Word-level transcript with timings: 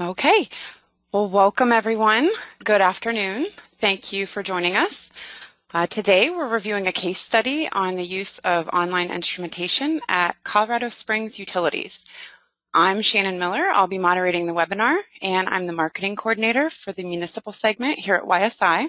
Okay. 0.00 0.48
Well, 1.12 1.28
welcome 1.28 1.72
everyone. 1.72 2.30
Good 2.64 2.80
afternoon. 2.80 3.44
Thank 3.52 4.14
you 4.14 4.24
for 4.24 4.42
joining 4.42 4.74
us. 4.74 5.10
Uh, 5.74 5.86
today, 5.86 6.30
we're 6.30 6.48
reviewing 6.48 6.86
a 6.86 6.92
case 6.92 7.18
study 7.18 7.68
on 7.70 7.96
the 7.96 8.06
use 8.06 8.38
of 8.38 8.66
online 8.68 9.10
instrumentation 9.10 10.00
at 10.08 10.42
Colorado 10.42 10.88
Springs 10.88 11.38
Utilities. 11.38 12.08
I'm 12.72 13.02
Shannon 13.02 13.38
Miller. 13.38 13.66
I'll 13.66 13.88
be 13.88 13.98
moderating 13.98 14.46
the 14.46 14.54
webinar, 14.54 15.00
and 15.20 15.46
I'm 15.50 15.66
the 15.66 15.74
marketing 15.74 16.16
coordinator 16.16 16.70
for 16.70 16.92
the 16.92 17.04
municipal 17.04 17.52
segment 17.52 17.98
here 17.98 18.14
at 18.14 18.22
YSI. 18.22 18.88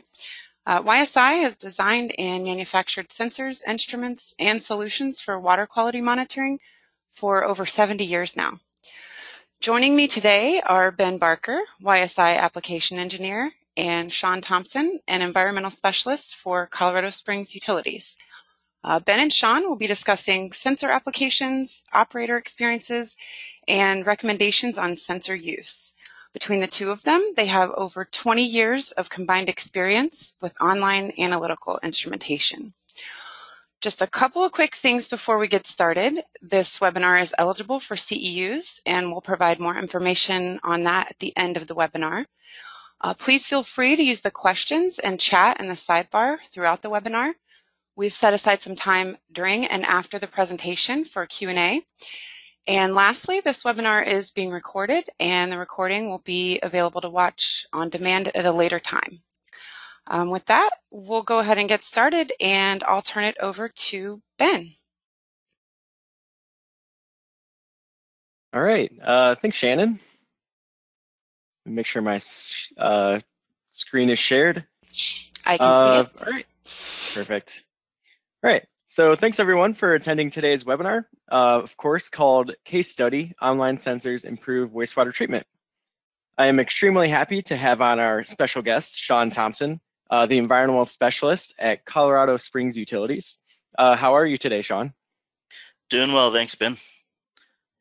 Uh, 0.66 0.82
YSI 0.82 1.41
has 1.41 1.57
designed 1.57 2.14
and 2.18 2.46
manufactured 2.46 3.09
sensors, 3.09 3.62
instruments, 3.68 4.34
and 4.39 4.62
solutions 4.62 5.20
for 5.20 5.38
water 5.38 5.68
quality 5.68 6.00
monitoring 6.00 6.59
for 7.12 7.43
over 7.43 7.66
70 7.66 8.02
years 8.02 8.38
now. 8.38 8.62
Joining 9.62 9.96
me 9.96 10.07
today 10.07 10.59
are 10.66 10.89
Ben 10.89 11.20
Barker, 11.20 11.61
YSI 11.84 12.36
application 12.36 12.97
engineer, 12.97 13.52
and 13.78 14.11
Sean 14.11 14.42
Thompson, 14.42 15.02
an 15.07 15.21
environmental 15.21 15.69
specialist 15.69 16.36
for 16.36 16.65
Colorado 16.65 17.11
Springs 17.11 17.54
Utilities. 17.54 18.18
Uh, 18.83 19.00
ben 19.00 19.19
and 19.19 19.32
Sean 19.32 19.61
will 19.69 19.75
be 19.75 19.86
discussing 19.86 20.52
sensor 20.52 20.89
applications, 20.89 21.83
operator 21.93 22.38
experiences, 22.38 23.16
and 23.68 24.04
recommendations 24.04 24.79
on 24.79 24.96
sensor 24.96 25.36
use. 25.36 25.93
Between 26.33 26.61
the 26.61 26.66
two 26.66 26.89
of 26.89 27.04
them, 27.04 27.21
they 27.36 27.46
have 27.46 27.69
over 27.78 28.04
20 28.04 28.43
years 28.43 28.91
of 28.93 29.11
combined 29.11 29.47
experience 29.47 30.33
with 30.41 30.60
online 30.60 31.11
analytical 31.19 31.80
instrumentation. 31.83 32.73
Just 33.81 34.03
a 34.03 34.05
couple 34.05 34.44
of 34.44 34.52
quick 34.52 34.75
things 34.75 35.08
before 35.08 35.39
we 35.39 35.47
get 35.47 35.66
started. 35.66 36.21
This 36.39 36.77
webinar 36.77 37.19
is 37.19 37.33
eligible 37.39 37.80
for 37.80 37.95
CEUs 37.95 38.80
and 38.85 39.07
we'll 39.07 39.21
provide 39.21 39.59
more 39.59 39.75
information 39.75 40.59
on 40.63 40.83
that 40.83 41.09
at 41.09 41.19
the 41.19 41.35
end 41.35 41.57
of 41.57 41.66
the 41.66 41.73
webinar. 41.73 42.25
Uh, 43.02 43.16
please 43.16 43.47
feel 43.47 43.63
free 43.63 43.95
to 43.95 44.03
use 44.03 44.21
the 44.21 44.29
questions 44.29 44.99
and 44.99 45.19
chat 45.19 45.59
in 45.59 45.67
the 45.67 45.73
sidebar 45.73 46.38
throughout 46.45 46.83
the 46.83 46.91
webinar. 46.91 47.31
We've 47.95 48.13
set 48.13 48.35
aside 48.35 48.61
some 48.61 48.75
time 48.75 49.17
during 49.31 49.65
and 49.65 49.83
after 49.83 50.19
the 50.19 50.27
presentation 50.27 51.03
for 51.03 51.25
Q&A. 51.25 51.81
And 52.67 52.93
lastly, 52.93 53.39
this 53.39 53.63
webinar 53.63 54.05
is 54.05 54.29
being 54.29 54.51
recorded 54.51 55.05
and 55.19 55.51
the 55.51 55.57
recording 55.57 56.07
will 56.07 56.19
be 56.19 56.59
available 56.61 57.01
to 57.01 57.09
watch 57.09 57.66
on 57.73 57.89
demand 57.89 58.29
at 58.35 58.45
a 58.45 58.51
later 58.51 58.79
time. 58.79 59.23
Um, 60.07 60.31
with 60.31 60.45
that, 60.45 60.71
we'll 60.89 61.23
go 61.23 61.39
ahead 61.39 61.57
and 61.57 61.69
get 61.69 61.83
started 61.83 62.31
and 62.41 62.83
I'll 62.83 63.02
turn 63.02 63.23
it 63.23 63.38
over 63.39 63.69
to 63.69 64.21
Ben. 64.38 64.71
All 68.53 68.61
right. 68.61 68.91
Uh, 69.02 69.35
thanks, 69.35 69.57
Shannon. 69.57 69.99
Make 71.66 71.85
sure 71.85 72.02
my 72.02 72.19
uh, 72.77 73.19
screen 73.72 74.09
is 74.09 74.19
shared. 74.19 74.66
I 75.45 75.57
can 75.57 75.67
uh, 75.67 75.94
see 75.94 75.99
it. 75.99 76.27
All 76.27 76.33
right. 76.33 76.45
Perfect. 76.63 77.63
All 78.44 78.52
right. 78.52 78.66
So 78.88 79.16
thanks 79.16 79.39
everyone 79.39 79.73
for 79.73 79.94
attending 79.94 80.29
today's 80.29 80.66
webinar, 80.66 81.05
uh, 81.31 81.61
of 81.63 81.77
course, 81.77 82.09
called 82.09 82.53
Case 82.66 82.89
Study, 82.89 83.33
Online 83.41 83.77
Sensors 83.77 84.25
Improve 84.25 84.72
Wastewater 84.72 85.13
Treatment. 85.13 85.47
I 86.38 86.47
am 86.47 86.59
extremely 86.59 87.07
happy 87.07 87.41
to 87.44 87.55
have 87.55 87.79
on 87.79 87.99
our 87.99 88.25
special 88.25 88.61
guest, 88.61 88.97
Sean 88.97 89.29
Thompson, 89.29 89.79
uh, 90.11 90.25
the 90.25 90.37
environmental 90.37 90.85
specialist 90.85 91.53
at 91.57 91.85
Colorado 91.85 92.37
Springs 92.37 92.77
Utilities. 92.77 93.37
Uh, 93.79 93.95
how 93.95 94.13
are 94.15 94.25
you 94.25 94.37
today, 94.37 94.61
Sean? 94.61 94.93
Doing 95.89 96.11
well, 96.11 96.31
thanks, 96.31 96.53
Ben. 96.53 96.77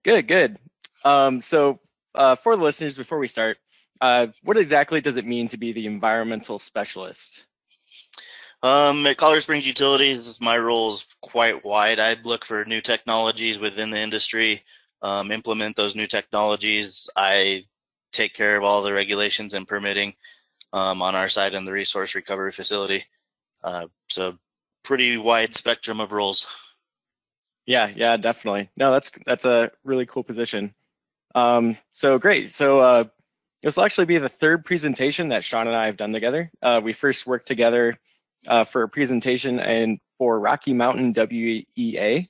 Good, 0.04 0.28
good. 0.28 0.58
Um, 1.04 1.40
so, 1.40 1.80
uh, 2.14 2.36
for 2.36 2.56
the 2.56 2.62
listeners, 2.62 2.96
before 2.96 3.18
we 3.18 3.28
start, 3.28 3.58
uh, 4.00 4.28
what 4.42 4.56
exactly 4.56 5.00
does 5.00 5.16
it 5.16 5.26
mean 5.26 5.48
to 5.48 5.58
be 5.58 5.72
the 5.72 5.86
environmental 5.86 6.58
specialist? 6.58 7.44
Um, 8.62 9.06
at 9.06 9.16
Colorado 9.16 9.40
Springs 9.40 9.66
Utilities, 9.66 10.40
my 10.40 10.56
role 10.56 10.90
is 10.90 11.06
quite 11.22 11.64
wide. 11.64 11.98
I 11.98 12.16
look 12.24 12.44
for 12.44 12.64
new 12.64 12.80
technologies 12.80 13.58
within 13.58 13.90
the 13.90 13.98
industry, 13.98 14.62
um, 15.02 15.32
implement 15.32 15.76
those 15.76 15.96
new 15.96 16.06
technologies. 16.06 17.08
I 17.16 17.64
take 18.12 18.34
care 18.34 18.56
of 18.56 18.64
all 18.64 18.82
the 18.82 18.92
regulations 18.92 19.54
and 19.54 19.66
permitting 19.66 20.14
um, 20.72 21.02
on 21.02 21.14
our 21.14 21.28
side 21.28 21.54
in 21.54 21.64
the 21.64 21.72
resource 21.72 22.14
recovery 22.14 22.52
facility. 22.52 23.04
Uh, 23.62 23.86
so 24.08 24.38
pretty 24.82 25.16
wide 25.16 25.54
spectrum 25.54 26.00
of 26.00 26.12
roles. 26.12 26.46
Yeah, 27.66 27.90
yeah, 27.94 28.16
definitely. 28.16 28.70
No, 28.76 28.90
that's 28.90 29.12
that's 29.26 29.44
a 29.44 29.70
really 29.84 30.06
cool 30.06 30.24
position. 30.24 30.74
Um, 31.34 31.76
so 31.92 32.18
great. 32.18 32.50
So 32.50 32.80
uh, 32.80 33.04
this 33.62 33.76
will 33.76 33.84
actually 33.84 34.06
be 34.06 34.18
the 34.18 34.28
third 34.28 34.64
presentation 34.64 35.28
that 35.28 35.44
Sean 35.44 35.66
and 35.66 35.76
I 35.76 35.86
have 35.86 35.96
done 35.96 36.12
together. 36.12 36.50
Uh, 36.62 36.80
we 36.82 36.92
first 36.92 37.26
worked 37.26 37.46
together 37.46 37.98
uh, 38.46 38.64
for 38.64 38.82
a 38.82 38.88
presentation 38.88 39.60
and 39.60 40.00
for 40.18 40.40
Rocky 40.40 40.72
Mountain 40.72 41.12
WEA. 41.14 42.28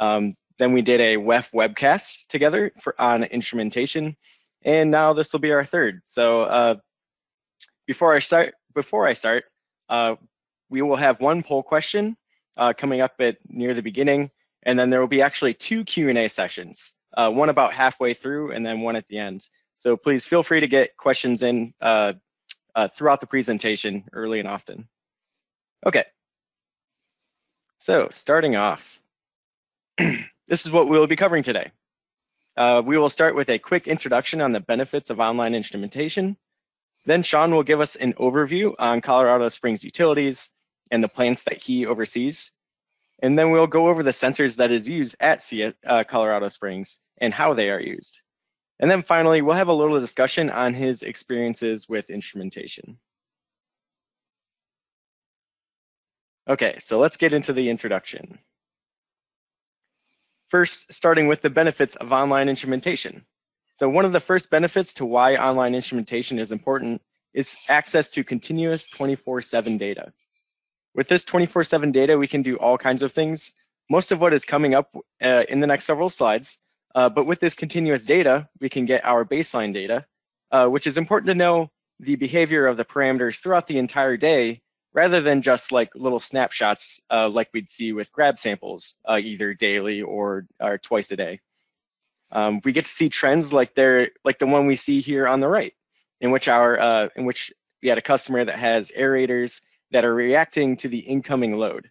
Um, 0.00 0.34
then 0.58 0.72
we 0.72 0.82
did 0.82 1.00
a 1.00 1.16
WEF 1.16 1.52
webcast 1.52 2.26
together 2.28 2.72
for 2.80 3.00
on 3.00 3.24
instrumentation, 3.24 4.16
and 4.62 4.90
now 4.90 5.12
this 5.12 5.32
will 5.32 5.40
be 5.40 5.52
our 5.52 5.64
third. 5.64 6.02
So 6.04 6.42
uh, 6.42 6.74
before 7.86 8.14
I 8.14 8.18
start, 8.18 8.54
before 8.74 9.06
I 9.06 9.12
start, 9.12 9.44
uh, 9.88 10.16
we 10.68 10.82
will 10.82 10.96
have 10.96 11.20
one 11.20 11.42
poll 11.42 11.62
question 11.62 12.16
uh, 12.56 12.72
coming 12.72 13.00
up 13.00 13.14
at 13.20 13.38
near 13.48 13.74
the 13.74 13.82
beginning, 13.82 14.30
and 14.64 14.78
then 14.78 14.90
there 14.90 15.00
will 15.00 15.08
be 15.08 15.22
actually 15.22 15.54
two 15.54 15.84
Q&A 15.84 16.28
sessions, 16.28 16.92
uh, 17.16 17.30
one 17.30 17.48
about 17.48 17.72
halfway 17.72 18.14
through 18.14 18.52
and 18.52 18.64
then 18.64 18.80
one 18.80 18.96
at 18.96 19.06
the 19.08 19.18
end. 19.18 19.48
So 19.74 19.96
please 19.96 20.26
feel 20.26 20.42
free 20.42 20.60
to 20.60 20.68
get 20.68 20.96
questions 20.96 21.42
in 21.42 21.74
uh, 21.80 22.12
uh, 22.74 22.88
throughout 22.88 23.20
the 23.20 23.26
presentation 23.26 24.04
early 24.12 24.38
and 24.38 24.48
often. 24.48 24.88
Okay, 25.86 26.04
so 27.78 28.08
starting 28.12 28.56
off, 28.56 29.00
this 29.98 30.66
is 30.66 30.70
what 30.70 30.88
we 30.88 30.98
will 30.98 31.06
be 31.06 31.16
covering 31.16 31.42
today. 31.42 31.72
Uh, 32.56 32.82
we 32.84 32.98
will 32.98 33.08
start 33.08 33.34
with 33.34 33.48
a 33.48 33.58
quick 33.58 33.88
introduction 33.88 34.42
on 34.42 34.52
the 34.52 34.60
benefits 34.60 35.08
of 35.08 35.18
online 35.18 35.54
instrumentation, 35.54 36.36
then 37.04 37.22
Sean 37.22 37.54
will 37.54 37.62
give 37.62 37.80
us 37.80 37.96
an 37.96 38.12
overview 38.14 38.74
on 38.78 39.00
Colorado 39.00 39.48
Springs 39.48 39.82
utilities 39.82 40.50
and 40.90 41.02
the 41.02 41.08
plants 41.08 41.42
that 41.44 41.62
he 41.62 41.86
oversees. 41.86 42.50
And 43.22 43.38
then 43.38 43.50
we'll 43.50 43.66
go 43.66 43.88
over 43.88 44.02
the 44.02 44.10
sensors 44.10 44.56
that 44.56 44.70
is 44.70 44.88
used 44.88 45.16
at 45.20 45.50
uh, 45.86 46.04
Colorado 46.04 46.48
Springs 46.48 46.98
and 47.18 47.32
how 47.32 47.54
they 47.54 47.70
are 47.70 47.80
used. 47.80 48.20
And 48.78 48.90
then 48.90 49.02
finally, 49.02 49.42
we'll 49.42 49.56
have 49.56 49.68
a 49.68 49.74
little 49.74 50.00
discussion 50.00 50.48
on 50.48 50.72
his 50.72 51.02
experiences 51.02 51.86
with 51.88 52.08
instrumentation. 52.08 52.98
Okay, 56.48 56.78
so 56.80 56.98
let's 56.98 57.18
get 57.18 57.34
into 57.34 57.52
the 57.52 57.68
introduction. 57.68 58.38
First, 60.48 60.92
starting 60.92 61.28
with 61.28 61.42
the 61.42 61.50
benefits 61.50 61.94
of 61.96 62.12
online 62.12 62.48
instrumentation. 62.48 63.24
So 63.80 63.88
one 63.88 64.04
of 64.04 64.12
the 64.12 64.20
first 64.20 64.50
benefits 64.50 64.92
to 64.92 65.06
why 65.06 65.36
online 65.36 65.74
instrumentation 65.74 66.38
is 66.38 66.52
important 66.52 67.00
is 67.32 67.56
access 67.66 68.10
to 68.10 68.22
continuous 68.22 68.86
24-7 68.88 69.78
data. 69.78 70.12
With 70.94 71.08
this 71.08 71.24
24-7 71.24 71.90
data, 71.90 72.18
we 72.18 72.28
can 72.28 72.42
do 72.42 72.56
all 72.56 72.76
kinds 72.76 73.02
of 73.02 73.12
things. 73.12 73.52
Most 73.88 74.12
of 74.12 74.20
what 74.20 74.34
is 74.34 74.44
coming 74.44 74.74
up 74.74 74.94
uh, 75.22 75.44
in 75.48 75.60
the 75.60 75.66
next 75.66 75.86
several 75.86 76.10
slides, 76.10 76.58
uh, 76.94 77.08
but 77.08 77.24
with 77.24 77.40
this 77.40 77.54
continuous 77.54 78.04
data, 78.04 78.46
we 78.60 78.68
can 78.68 78.84
get 78.84 79.02
our 79.02 79.24
baseline 79.24 79.72
data, 79.72 80.04
uh, 80.50 80.66
which 80.66 80.86
is 80.86 80.98
important 80.98 81.28
to 81.28 81.34
know 81.34 81.70
the 82.00 82.16
behavior 82.16 82.66
of 82.66 82.76
the 82.76 82.84
parameters 82.84 83.40
throughout 83.40 83.66
the 83.66 83.78
entire 83.78 84.18
day, 84.18 84.60
rather 84.92 85.22
than 85.22 85.40
just 85.40 85.72
like 85.72 85.88
little 85.94 86.20
snapshots 86.20 87.00
uh, 87.10 87.30
like 87.30 87.48
we'd 87.54 87.70
see 87.70 87.94
with 87.94 88.12
grab 88.12 88.38
samples, 88.38 88.96
uh, 89.08 89.16
either 89.16 89.54
daily 89.54 90.02
or, 90.02 90.46
or 90.60 90.76
twice 90.76 91.10
a 91.12 91.16
day. 91.16 91.40
Um, 92.32 92.60
we 92.64 92.72
get 92.72 92.84
to 92.84 92.90
see 92.90 93.08
trends 93.08 93.52
like 93.52 93.74
they're 93.74 94.10
like 94.24 94.38
the 94.38 94.46
one 94.46 94.66
we 94.66 94.76
see 94.76 95.00
here 95.00 95.26
on 95.26 95.40
the 95.40 95.48
right, 95.48 95.74
in 96.20 96.30
which 96.30 96.48
our 96.48 96.78
uh, 96.78 97.08
in 97.16 97.24
which 97.24 97.52
we 97.82 97.88
had 97.88 97.98
a 97.98 98.02
customer 98.02 98.44
that 98.44 98.58
has 98.58 98.92
aerators 98.96 99.60
that 99.90 100.04
are 100.04 100.14
reacting 100.14 100.76
to 100.78 100.88
the 100.88 100.98
incoming 100.98 101.56
load. 101.56 101.90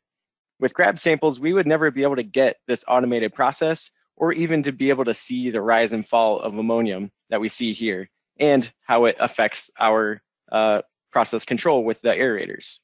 With 0.60 0.74
grab 0.74 1.00
samples, 1.00 1.40
we 1.40 1.54
would 1.54 1.68
never 1.68 1.92
be 1.92 2.04
able 2.04 2.16
to 2.18 2.24
get 2.24 2.58
this 2.68 2.84
automated 2.88 3.34
process 3.34 3.90
or 4.16 4.34
even 4.34 4.62
to 4.64 4.72
be 4.72 4.90
able 4.90 5.06
to 5.06 5.14
see 5.14 5.50
the 5.50 5.62
rise 5.62 5.94
and 5.94 6.06
fall 6.06 6.40
of 6.40 6.58
ammonium 6.58 7.12
that 7.30 7.40
we 7.40 7.48
see 7.48 7.74
here 7.74 8.10
and 8.40 8.72
how 8.82 9.06
it 9.06 9.18
affects 9.20 9.70
our 9.80 10.22
uh, 10.52 10.82
process 11.12 11.46
control 11.46 11.84
with 11.84 12.02
the 12.02 12.10
aerators. 12.10 12.80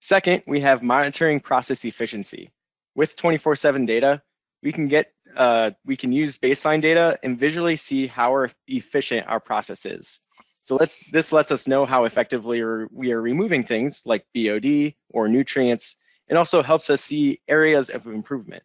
Second, 0.00 0.42
we 0.46 0.60
have 0.60 0.82
monitoring 0.82 1.40
process 1.40 1.84
efficiency. 1.84 2.50
With 2.94 3.16
24-7 3.16 3.86
data, 3.86 4.20
we 4.62 4.72
can 4.72 4.88
get 4.88 5.12
uh, 5.36 5.70
we 5.84 5.96
can 5.96 6.12
use 6.12 6.36
baseline 6.36 6.82
data 6.82 7.18
and 7.22 7.38
visually 7.38 7.76
see 7.76 8.06
how 8.06 8.46
efficient 8.68 9.26
our 9.26 9.40
process 9.40 9.86
is. 9.86 10.20
So 10.60 10.76
let's 10.76 11.10
this 11.10 11.32
lets 11.32 11.50
us 11.50 11.66
know 11.66 11.84
how 11.86 12.04
effectively 12.04 12.62
we 12.92 13.12
are 13.12 13.20
removing 13.20 13.64
things 13.64 14.02
like 14.06 14.26
BOD 14.34 14.94
or 15.10 15.28
nutrients, 15.28 15.96
and 16.28 16.38
also 16.38 16.62
helps 16.62 16.90
us 16.90 17.02
see 17.02 17.40
areas 17.48 17.90
of 17.90 18.06
improvement. 18.06 18.62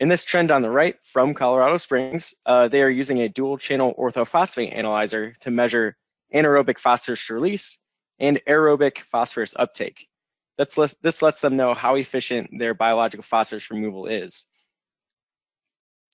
In 0.00 0.08
this 0.08 0.24
trend 0.24 0.50
on 0.50 0.62
the 0.62 0.70
right 0.70 0.96
from 1.12 1.34
Colorado 1.34 1.76
Springs, 1.76 2.34
uh, 2.46 2.68
they 2.68 2.82
are 2.82 2.90
using 2.90 3.20
a 3.20 3.28
dual 3.28 3.58
channel 3.58 3.94
orthophosphate 3.98 4.74
analyzer 4.74 5.36
to 5.40 5.50
measure 5.50 5.96
anaerobic 6.34 6.78
phosphorus 6.78 7.28
release 7.30 7.78
and 8.18 8.40
aerobic 8.48 8.98
phosphorus 9.10 9.54
uptake. 9.58 10.06
That's 10.58 10.76
this 11.02 11.22
lets 11.22 11.40
them 11.40 11.56
know 11.56 11.72
how 11.72 11.94
efficient 11.94 12.50
their 12.58 12.74
biological 12.74 13.22
phosphorus 13.22 13.70
removal 13.70 14.06
is. 14.06 14.46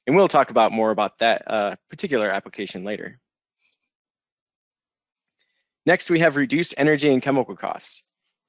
And 0.06 0.14
we'll 0.14 0.28
talk 0.28 0.50
about 0.50 0.72
more 0.72 0.90
about 0.90 1.18
that 1.18 1.42
uh, 1.46 1.76
particular 1.90 2.30
application 2.30 2.84
later. 2.84 3.18
Next, 5.84 6.10
we 6.10 6.20
have 6.20 6.36
reduced 6.36 6.74
energy 6.76 7.12
and 7.12 7.22
chemical 7.22 7.56
costs. 7.56 8.02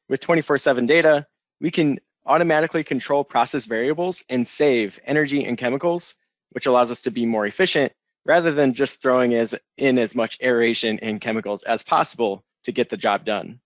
With 0.10 0.22
24-7 0.22 0.88
data, 0.88 1.26
we 1.60 1.72
can 1.72 2.00
automatically 2.26 2.84
control 2.84 3.24
process 3.24 3.66
variables 3.66 4.24
and 4.30 4.46
save 4.46 5.00
energy 5.06 5.46
and 5.46 5.58
chemicals, 5.58 6.16
which 6.52 6.66
allows 6.66 6.92
us 6.92 7.02
to 7.04 7.12
be 7.12 7.26
more 7.26 7.46
efficient 7.46 7.92
rather 8.26 8.52
than 8.52 8.74
just 8.74 9.02
throwing 9.02 9.34
as, 9.34 9.56
in 9.78 9.98
as 9.98 10.14
much 10.14 10.38
aeration 10.42 11.00
and 11.00 11.22
chemicals 11.22 11.64
as 11.64 11.82
possible 11.82 12.44
to 12.64 12.72
get 12.72 12.90
the 12.90 12.98
job 12.98 13.24
done. 13.24 13.60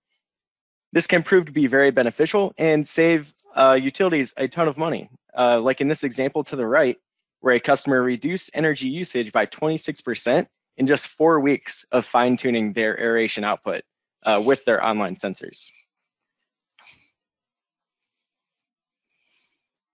This 0.93 1.07
can 1.07 1.23
prove 1.23 1.45
to 1.45 1.51
be 1.51 1.67
very 1.67 1.89
beneficial 1.89 2.53
and 2.57 2.87
save 2.87 3.33
uh, 3.55 3.77
utilities 3.81 4.33
a 4.37 4.47
ton 4.47 4.67
of 4.67 4.77
money. 4.77 5.09
Uh, 5.35 5.59
like 5.59 5.81
in 5.81 5.87
this 5.87 6.03
example 6.03 6.43
to 6.43 6.55
the 6.55 6.65
right, 6.65 6.97
where 7.41 7.55
a 7.55 7.59
customer 7.59 8.01
reduced 8.01 8.51
energy 8.53 8.87
usage 8.87 9.31
by 9.31 9.45
26% 9.45 10.47
in 10.77 10.87
just 10.87 11.07
four 11.07 11.39
weeks 11.39 11.85
of 11.91 12.05
fine 12.05 12.37
tuning 12.37 12.73
their 12.73 12.99
aeration 12.99 13.43
output 13.43 13.83
uh, 14.23 14.41
with 14.43 14.63
their 14.65 14.83
online 14.83 15.15
sensors. 15.15 15.69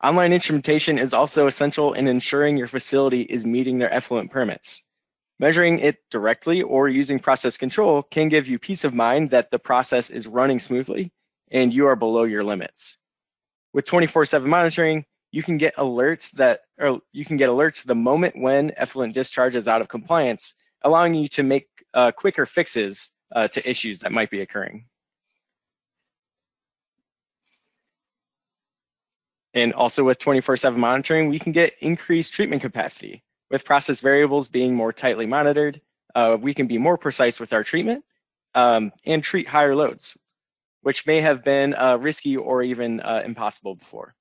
Online 0.03 0.31
instrumentation 0.31 0.99
is 0.99 1.13
also 1.13 1.47
essential 1.47 1.93
in 1.93 2.07
ensuring 2.07 2.55
your 2.55 2.67
facility 2.67 3.21
is 3.21 3.45
meeting 3.45 3.79
their 3.79 3.91
effluent 3.91 4.29
permits. 4.29 4.83
Measuring 5.39 5.79
it 5.79 5.97
directly 6.11 6.61
or 6.61 6.87
using 6.87 7.19
process 7.19 7.57
control 7.57 8.03
can 8.03 8.29
give 8.29 8.47
you 8.47 8.59
peace 8.59 8.83
of 8.83 8.93
mind 8.93 9.31
that 9.31 9.49
the 9.49 9.57
process 9.57 10.09
is 10.09 10.27
running 10.27 10.59
smoothly 10.59 11.11
and 11.51 11.73
you 11.73 11.87
are 11.87 11.95
below 11.95 12.23
your 12.23 12.43
limits. 12.43 12.97
With 13.73 13.85
24-7 13.85 14.45
monitoring, 14.45 15.05
you 15.31 15.43
can 15.43 15.57
get 15.57 15.75
alerts 15.75 16.31
that 16.31 16.61
or 16.79 16.99
you 17.11 17.25
can 17.25 17.37
get 17.37 17.49
alerts 17.49 17.83
the 17.85 17.95
moment 17.95 18.35
when 18.37 18.71
effluent 18.77 19.13
discharge 19.13 19.55
is 19.55 19.67
out 19.67 19.81
of 19.81 19.87
compliance, 19.87 20.53
allowing 20.83 21.13
you 21.13 21.27
to 21.29 21.43
make 21.43 21.67
uh, 21.93 22.11
quicker 22.11 22.45
fixes 22.45 23.09
uh, 23.35 23.47
to 23.47 23.69
issues 23.69 23.99
that 23.99 24.11
might 24.11 24.29
be 24.29 24.41
occurring. 24.41 24.85
And 29.53 29.73
also 29.73 30.03
with 30.03 30.19
24-7 30.19 30.77
monitoring, 30.77 31.29
we 31.29 31.39
can 31.39 31.51
get 31.51 31.73
increased 31.81 32.33
treatment 32.33 32.61
capacity. 32.61 33.23
With 33.49 33.65
process 33.65 34.01
variables 34.01 34.49
being 34.49 34.75
more 34.75 34.93
tightly 34.93 35.25
monitored, 35.25 35.81
uh, 36.13 36.37
we 36.39 36.53
can 36.53 36.67
be 36.67 36.77
more 36.77 36.97
precise 36.97 37.39
with 37.39 37.53
our 37.53 37.63
treatment 37.63 38.03
um, 38.55 38.91
and 39.05 39.23
treat 39.23 39.47
higher 39.47 39.75
loads, 39.75 40.17
which 40.81 41.07
may 41.07 41.21
have 41.21 41.43
been 41.43 41.73
uh, 41.73 41.97
risky 41.97 42.37
or 42.37 42.61
even 42.61 42.99
uh, 42.99 43.23
impossible 43.25 43.75
before. 43.75 44.13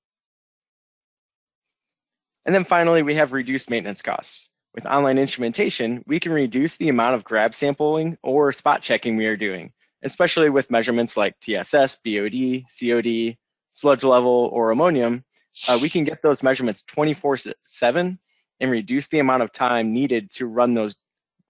And 2.47 2.55
then 2.55 2.65
finally, 2.65 3.03
we 3.03 3.17
have 3.17 3.33
reduced 3.33 3.69
maintenance 3.69 4.03
costs. 4.03 4.49
With 4.75 4.87
online 4.87 5.19
instrumentation, 5.19 6.03
we 6.07 6.21
can 6.21 6.33
reduce 6.33 6.77
the 6.77 6.89
amount 6.89 7.17
of 7.17 7.25
grab 7.25 7.55
sampling 7.55 8.17
or 8.23 8.53
spot 8.53 8.83
checking 8.83 9.17
we 9.17 9.27
are 9.27 9.37
doing, 9.37 9.73
especially 10.03 10.49
with 10.49 10.71
measurements 10.71 11.17
like 11.17 11.39
TSS, 11.41 11.97
BOD, 12.05 12.65
COD, 12.69 13.37
sludge 13.73 14.05
level, 14.05 14.51
or 14.53 14.71
ammonium, 14.71 15.25
uh, 15.69 15.79
we 15.81 15.89
can 15.89 16.05
get 16.05 16.23
those 16.23 16.43
measurements 16.43 16.83
24 16.85 17.39
7 17.65 18.19
and 18.61 18.71
reduce 18.71 19.09
the 19.09 19.19
amount 19.19 19.43
of 19.43 19.53
time 19.53 19.93
needed 19.93 20.31
to 20.31 20.47
run 20.47 20.75
those, 20.75 20.95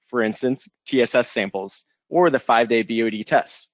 for 0.08 0.22
instance, 0.22 0.68
TSS 0.86 1.28
samples 1.28 1.84
or 2.08 2.30
the 2.30 2.38
five 2.38 2.68
day 2.68 2.82
BOD 2.82 3.26
tests, 3.26 3.68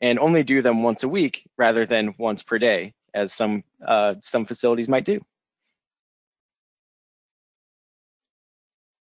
and 0.00 0.18
only 0.18 0.42
do 0.42 0.62
them 0.62 0.82
once 0.82 1.02
a 1.02 1.08
week 1.08 1.48
rather 1.58 1.86
than 1.86 2.14
once 2.18 2.42
per 2.42 2.58
day, 2.58 2.94
as 3.14 3.32
some, 3.32 3.62
uh, 3.86 4.14
some 4.20 4.44
facilities 4.44 4.88
might 4.88 5.04
do. 5.04 5.20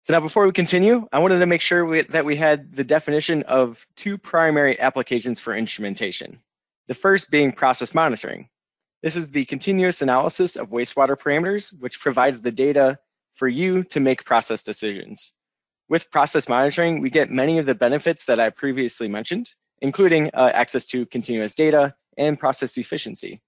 So 0.03 0.13
now 0.13 0.19
before 0.19 0.47
we 0.47 0.51
continue, 0.51 1.07
I 1.11 1.19
wanted 1.19 1.39
to 1.39 1.45
make 1.45 1.61
sure 1.61 1.85
we, 1.85 2.01
that 2.03 2.25
we 2.25 2.35
had 2.35 2.75
the 2.75 2.83
definition 2.83 3.43
of 3.43 3.85
two 3.95 4.17
primary 4.17 4.79
applications 4.79 5.39
for 5.39 5.55
instrumentation. 5.55 6.39
The 6.87 6.95
first 6.95 7.29
being 7.29 7.51
process 7.51 7.93
monitoring, 7.93 8.49
this 9.03 9.15
is 9.15 9.29
the 9.29 9.45
continuous 9.45 10.01
analysis 10.01 10.55
of 10.55 10.69
wastewater 10.69 11.15
parameters, 11.15 11.71
which 11.79 11.99
provides 11.99 12.41
the 12.41 12.51
data 12.51 12.97
for 13.35 13.47
you 13.47 13.83
to 13.85 13.99
make 13.99 14.25
process 14.25 14.63
decisions. 14.63 15.33
With 15.87 16.09
process 16.09 16.49
monitoring, 16.49 17.01
we 17.01 17.11
get 17.11 17.29
many 17.29 17.59
of 17.59 17.67
the 17.67 17.75
benefits 17.75 18.25
that 18.25 18.39
I 18.39 18.49
previously 18.49 19.07
mentioned, 19.07 19.51
including 19.81 20.31
uh, 20.33 20.49
access 20.53 20.85
to 20.87 21.05
continuous 21.05 21.53
data 21.53 21.93
and 22.17 22.39
process 22.39 22.75
efficiency. 22.77 23.41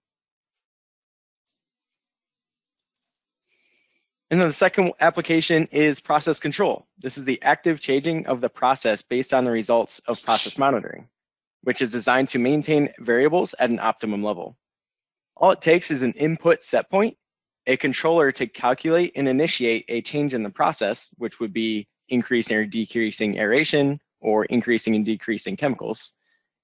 And 4.33 4.41
then 4.41 4.47
the 4.47 4.53
second 4.55 4.93
application 4.99 5.67
is 5.71 5.99
process 5.99 6.39
control. 6.39 6.87
This 6.97 7.19
is 7.19 7.23
the 7.23 7.39
active 7.43 7.79
changing 7.79 8.25
of 8.25 8.41
the 8.41 8.49
process 8.49 8.99
based 8.99 9.31
on 9.31 9.45
the 9.45 9.51
results 9.51 9.99
of 10.07 10.23
process 10.23 10.57
monitoring, 10.57 11.07
which 11.61 11.83
is 11.83 11.91
designed 11.91 12.29
to 12.29 12.39
maintain 12.39 12.91
variables 12.97 13.53
at 13.59 13.69
an 13.69 13.77
optimum 13.77 14.23
level. 14.23 14.57
All 15.37 15.51
it 15.51 15.61
takes 15.61 15.91
is 15.91 16.01
an 16.01 16.13
input 16.13 16.63
set 16.63 16.89
point, 16.89 17.15
a 17.67 17.77
controller 17.77 18.31
to 18.31 18.47
calculate 18.47 19.11
and 19.15 19.27
initiate 19.27 19.85
a 19.87 20.01
change 20.01 20.33
in 20.33 20.41
the 20.41 20.49
process, 20.49 21.11
which 21.17 21.39
would 21.39 21.53
be 21.53 21.87
increasing 22.09 22.57
or 22.57 22.65
decreasing 22.65 23.37
aeration 23.37 23.99
or 24.19 24.45
increasing 24.45 24.95
and 24.95 25.05
decreasing 25.05 25.55
chemicals, 25.55 26.11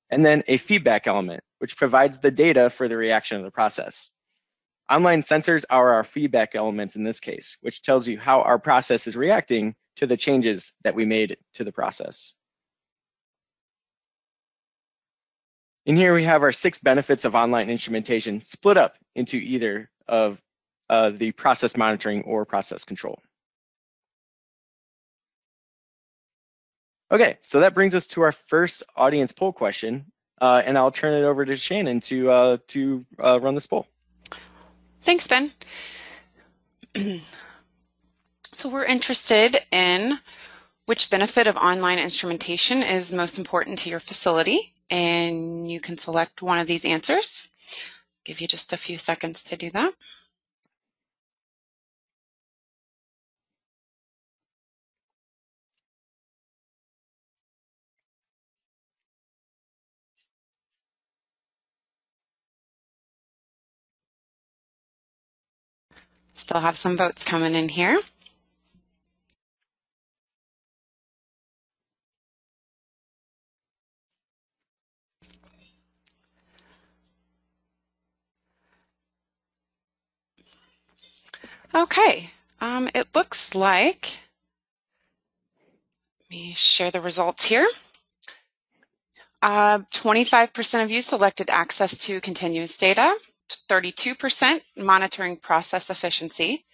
and 0.10 0.26
then 0.26 0.42
a 0.48 0.58
feedback 0.58 1.06
element, 1.06 1.44
which 1.60 1.78
provides 1.78 2.18
the 2.18 2.32
data 2.32 2.68
for 2.72 2.88
the 2.88 2.98
reaction 2.98 3.38
of 3.38 3.44
the 3.44 3.52
process. 3.52 4.12
Online 4.90 5.22
sensors 5.22 5.64
are 5.70 5.94
our 5.94 6.04
feedback 6.04 6.56
elements 6.56 6.96
in 6.96 7.04
this 7.04 7.20
case, 7.20 7.58
which 7.62 7.84
tells 7.84 8.08
you 8.08 8.18
how 8.18 8.42
our 8.42 8.58
process 8.58 9.06
is 9.06 9.16
reacting 9.16 9.76
to 9.98 10.08
the 10.08 10.18
changes 10.18 10.74
that 10.84 10.96
we 10.96 11.06
made 11.06 11.38
to 11.54 11.64
the 11.64 11.72
process. 11.72 12.34
In 15.86 15.96
here 15.96 16.14
we 16.14 16.24
have 16.24 16.42
our 16.42 16.52
six 16.52 16.80
benefits 16.80 17.24
of 17.24 17.36
online 17.36 17.70
instrumentation 17.70 18.42
split 18.44 18.78
up 18.78 18.96
into 19.16 19.38
either 19.38 19.90
of 20.08 20.40
uh, 20.90 21.12
the 21.12 21.32
process 21.34 21.78
monitoring 21.78 22.24
or 22.24 22.46
process 22.46 22.84
control. 22.84 23.20
Okay, 27.12 27.38
so 27.42 27.60
that 27.60 27.74
brings 27.74 27.96
us 27.96 28.08
to 28.08 28.22
our 28.22 28.32
first 28.32 28.84
audience 28.96 29.32
poll 29.32 29.52
question, 29.52 30.06
uh, 30.42 30.62
and 30.64 30.78
I'll 30.78 30.92
turn 30.92 31.14
it 31.14 31.26
over 31.26 31.44
to 31.44 31.56
Shannon 31.56 32.00
to 32.02 32.30
uh, 32.30 32.58
to 32.68 33.06
uh, 33.24 33.40
run 33.40 33.56
this 33.56 33.66
poll. 33.68 33.88
Thanks, 35.02 35.28
Ben. 35.28 35.52
so 38.46 38.70
we're 38.70 38.86
interested 38.86 39.58
in 39.72 40.20
which 40.86 41.10
benefit 41.10 41.48
of 41.48 41.56
online 41.56 42.00
instrumentation 42.00 42.82
is 42.82 43.14
most 43.14 43.38
important 43.38 43.78
to 43.80 43.90
your 43.90 44.00
facility 44.00 44.74
and 44.90 45.70
you 45.70 45.80
can 45.80 45.98
select 45.98 46.42
one 46.42 46.58
of 46.58 46.68
these 46.68 46.84
answers. 46.84 47.50
Give 48.26 48.42
you 48.42 48.48
just 48.48 48.74
a 48.74 48.78
few 48.78 48.98
seconds 48.98 49.44
to 49.44 49.56
do 49.56 49.70
that. 49.72 49.94
Still 66.40 66.62
have 66.62 66.78
some 66.78 66.96
votes 66.96 67.26
coming 67.26 67.54
in 67.54 67.68
here. 67.68 68.00
Okay, 81.76 82.30
um, 82.62 82.90
it 82.96 83.14
looks 83.14 83.54
like, 83.54 84.20
let 86.22 86.30
me 86.32 86.54
share 86.54 86.90
the 86.90 87.02
results 87.02 87.44
here. 87.46 87.68
25% 89.44 90.80
uh, 90.80 90.84
of 90.84 90.90
you 90.90 91.02
selected 91.02 91.50
access 91.50 91.98
to 92.06 92.22
continuous 92.22 92.78
data, 92.78 93.14
32% 93.70 94.60
monitoring 94.78 95.38
process 95.38 95.90
efficiency, 95.90 96.66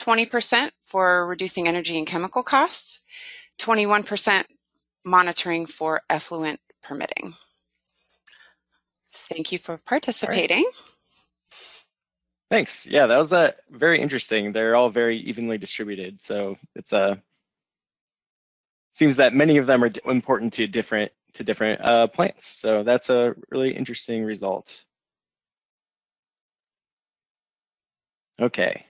20% 0.00 0.70
for 0.84 1.26
reducing 1.26 1.66
energy 1.66 1.98
and 1.98 2.06
chemical 2.06 2.42
costs, 2.42 3.00
21% 3.58 4.44
monitoring 5.04 5.66
for 5.66 6.02
effluent 6.08 6.60
permitting. 6.82 7.34
Thank 9.12 9.52
you 9.52 9.58
for 9.58 9.78
participating. 9.84 10.64
Thanks. 12.50 12.86
Yeah, 12.86 13.06
that 13.06 13.18
was 13.18 13.32
uh, 13.32 13.52
very 13.70 14.00
interesting. 14.00 14.52
They're 14.52 14.74
all 14.74 14.88
very 14.88 15.18
evenly 15.18 15.58
distributed. 15.58 16.22
So 16.22 16.56
it's 16.74 16.92
a 16.92 16.98
uh, 16.98 17.16
seems 18.90 19.16
that 19.16 19.34
many 19.34 19.58
of 19.58 19.66
them 19.66 19.84
are 19.84 19.92
important 20.06 20.52
to 20.54 20.66
different 20.66 21.12
to 21.34 21.44
different 21.44 21.80
uh, 21.82 22.06
plants. 22.06 22.46
So 22.46 22.82
that's 22.82 23.10
a 23.10 23.34
really 23.50 23.76
interesting 23.76 24.24
result. 24.24 24.84
Okay, 28.40 28.84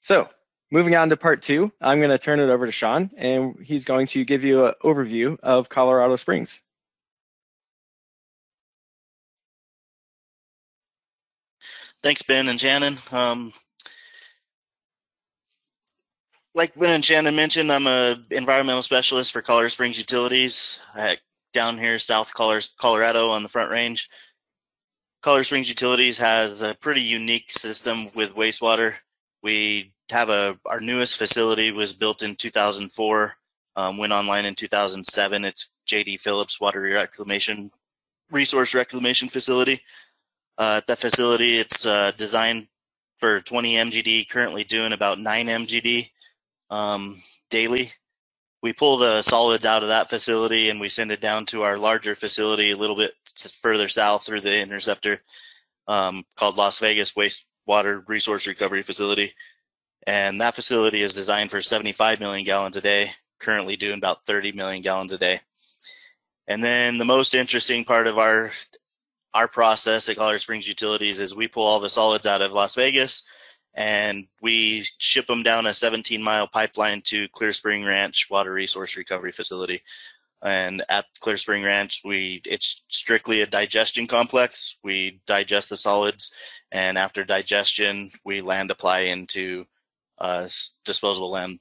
so 0.00 0.28
moving 0.70 0.94
on 0.94 1.08
to 1.08 1.16
part 1.16 1.42
two, 1.42 1.72
I'm 1.80 1.98
going 1.98 2.10
to 2.10 2.18
turn 2.18 2.38
it 2.38 2.50
over 2.50 2.66
to 2.66 2.72
Sean, 2.72 3.10
and 3.16 3.56
he's 3.64 3.84
going 3.84 4.06
to 4.08 4.24
give 4.24 4.44
you 4.44 4.66
an 4.66 4.74
overview 4.84 5.38
of 5.42 5.68
Colorado 5.68 6.16
Springs. 6.16 6.62
Thanks, 12.02 12.22
Ben 12.22 12.48
and 12.48 12.60
Shannon. 12.60 12.96
Um, 13.12 13.52
like 16.54 16.74
Ben 16.74 16.90
and 16.90 17.04
Shannon 17.04 17.36
mentioned, 17.36 17.70
I'm 17.70 17.86
a 17.86 18.16
environmental 18.30 18.82
specialist 18.82 19.32
for 19.32 19.42
Colorado 19.42 19.68
Springs 19.68 19.98
Utilities 19.98 20.80
down 21.52 21.76
here 21.76 21.98
south 21.98 22.32
Colorado 22.32 23.30
on 23.30 23.42
the 23.42 23.48
Front 23.48 23.70
Range. 23.70 24.08
Colorado 25.22 25.42
Springs 25.42 25.68
Utilities 25.68 26.16
has 26.18 26.62
a 26.62 26.74
pretty 26.80 27.02
unique 27.02 27.52
system 27.52 28.08
with 28.14 28.34
wastewater. 28.34 28.94
We 29.42 29.92
have 30.10 30.30
a 30.30 30.58
our 30.64 30.80
newest 30.80 31.18
facility 31.18 31.72
was 31.72 31.92
built 31.92 32.22
in 32.22 32.36
2004, 32.36 33.36
um, 33.76 33.98
went 33.98 34.14
online 34.14 34.46
in 34.46 34.54
2007. 34.54 35.44
It's 35.44 35.74
JD 35.86 36.20
Phillips 36.20 36.58
Water 36.58 36.80
Reclamation 36.80 37.70
Resource 38.30 38.74
Reclamation 38.74 39.28
Facility. 39.28 39.82
Uh, 40.56 40.76
at 40.78 40.86
that 40.86 40.98
facility, 40.98 41.58
it's 41.58 41.84
uh, 41.84 42.12
designed 42.16 42.68
for 43.18 43.42
20 43.42 43.74
MGD, 43.74 44.28
currently 44.30 44.64
doing 44.64 44.94
about 44.94 45.18
9 45.18 45.46
MGD 45.46 46.08
um, 46.70 47.22
daily 47.50 47.92
we 48.62 48.72
pull 48.72 48.98
the 48.98 49.22
solids 49.22 49.64
out 49.64 49.82
of 49.82 49.88
that 49.88 50.10
facility 50.10 50.68
and 50.68 50.80
we 50.80 50.88
send 50.88 51.10
it 51.10 51.20
down 51.20 51.46
to 51.46 51.62
our 51.62 51.78
larger 51.78 52.14
facility 52.14 52.70
a 52.70 52.76
little 52.76 52.96
bit 52.96 53.12
further 53.62 53.88
south 53.88 54.24
through 54.24 54.40
the 54.40 54.58
interceptor 54.58 55.22
um, 55.88 56.24
called 56.36 56.56
Las 56.56 56.78
Vegas 56.78 57.12
Wastewater 57.12 58.06
Resource 58.06 58.46
Recovery 58.46 58.82
Facility. 58.82 59.34
And 60.06 60.40
that 60.40 60.54
facility 60.54 61.02
is 61.02 61.14
designed 61.14 61.50
for 61.50 61.62
75 61.62 62.20
million 62.20 62.44
gallons 62.44 62.76
a 62.76 62.80
day, 62.80 63.12
currently 63.38 63.76
doing 63.76 63.98
about 63.98 64.26
30 64.26 64.52
million 64.52 64.82
gallons 64.82 65.12
a 65.12 65.18
day. 65.18 65.40
And 66.46 66.62
then 66.62 66.98
the 66.98 67.04
most 67.04 67.34
interesting 67.34 67.84
part 67.84 68.06
of 68.06 68.18
our 68.18 68.50
our 69.32 69.46
process 69.46 70.08
at 70.08 70.16
Colorado 70.16 70.38
Springs 70.38 70.66
Utilities 70.66 71.20
is 71.20 71.36
we 71.36 71.46
pull 71.46 71.64
all 71.64 71.78
the 71.78 71.88
solids 71.88 72.26
out 72.26 72.42
of 72.42 72.50
Las 72.50 72.74
Vegas 72.74 73.22
and 73.74 74.26
we 74.42 74.86
ship 74.98 75.26
them 75.26 75.42
down 75.42 75.66
a 75.66 75.74
17 75.74 76.22
mile 76.22 76.46
pipeline 76.46 77.02
to 77.02 77.28
Clear 77.28 77.52
Spring 77.52 77.84
Ranch 77.84 78.28
Water 78.30 78.52
Resource 78.52 78.96
Recovery 78.96 79.32
Facility. 79.32 79.82
And 80.42 80.82
at 80.88 81.06
Clear 81.20 81.36
Spring 81.36 81.62
Ranch, 81.64 82.00
we 82.04 82.40
it's 82.46 82.84
strictly 82.88 83.42
a 83.42 83.46
digestion 83.46 84.06
complex. 84.06 84.78
We 84.82 85.20
digest 85.26 85.68
the 85.68 85.76
solids, 85.76 86.34
and 86.72 86.96
after 86.96 87.24
digestion, 87.24 88.10
we 88.24 88.40
land 88.40 88.70
apply 88.70 89.00
into 89.00 89.66
a 90.18 90.50
disposable 90.84 91.30
land 91.30 91.60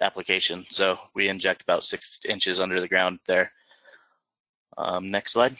application. 0.00 0.66
So 0.70 0.98
we 1.14 1.28
inject 1.28 1.62
about 1.62 1.84
six 1.84 2.20
inches 2.28 2.60
under 2.60 2.80
the 2.80 2.88
ground 2.88 3.20
there. 3.26 3.52
Um, 4.76 5.10
next 5.10 5.32
slide. 5.32 5.56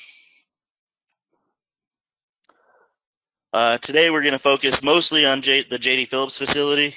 Uh, 3.52 3.78
today 3.78 4.10
we're 4.10 4.22
going 4.22 4.32
to 4.32 4.38
focus 4.38 4.82
mostly 4.82 5.24
on 5.24 5.40
J- 5.40 5.66
the 5.68 5.78
JD 5.78 6.08
Phillips 6.08 6.36
facility. 6.36 6.94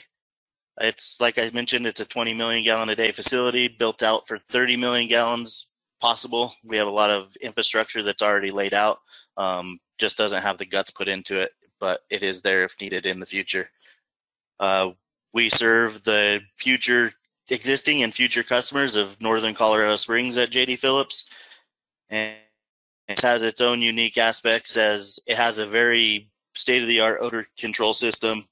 It's 0.81 1.21
like 1.21 1.37
I 1.37 1.49
mentioned, 1.53 1.85
it's 1.85 2.01
a 2.01 2.05
20 2.05 2.33
million 2.33 2.63
gallon 2.63 2.89
a 2.89 2.95
day 2.95 3.11
facility 3.11 3.67
built 3.67 4.01
out 4.01 4.27
for 4.27 4.39
30 4.49 4.77
million 4.77 5.07
gallons 5.07 5.71
possible. 6.01 6.53
We 6.63 6.77
have 6.77 6.87
a 6.87 6.91
lot 6.91 7.11
of 7.11 7.35
infrastructure 7.37 8.01
that's 8.01 8.21
already 8.21 8.51
laid 8.51 8.73
out. 8.73 8.99
Um, 9.37 9.79
just 9.97 10.17
doesn't 10.17 10.41
have 10.41 10.57
the 10.57 10.65
guts 10.65 10.91
put 10.91 11.07
into 11.07 11.37
it, 11.39 11.51
but 11.79 12.01
it 12.09 12.23
is 12.23 12.41
there 12.41 12.63
if 12.63 12.79
needed 12.81 13.05
in 13.05 13.19
the 13.19 13.25
future. 13.25 13.69
Uh, 14.59 14.91
we 15.33 15.49
serve 15.49 16.03
the 16.03 16.41
future 16.57 17.13
existing 17.49 18.03
and 18.03 18.13
future 18.13 18.43
customers 18.43 18.95
of 18.95 19.21
Northern 19.21 19.53
Colorado 19.53 19.95
Springs 19.95 20.37
at 20.37 20.51
JD 20.51 20.79
Phillips. 20.79 21.29
And 22.09 22.35
it 23.07 23.21
has 23.21 23.43
its 23.43 23.61
own 23.61 23.81
unique 23.81 24.17
aspects 24.17 24.77
as 24.77 25.19
it 25.27 25.37
has 25.37 25.57
a 25.57 25.65
very 25.65 26.29
state 26.59 26.81
of 26.81 26.87
the 26.87 27.01
art 27.01 27.19
odor 27.21 27.47
control 27.57 27.93
system 27.93 28.47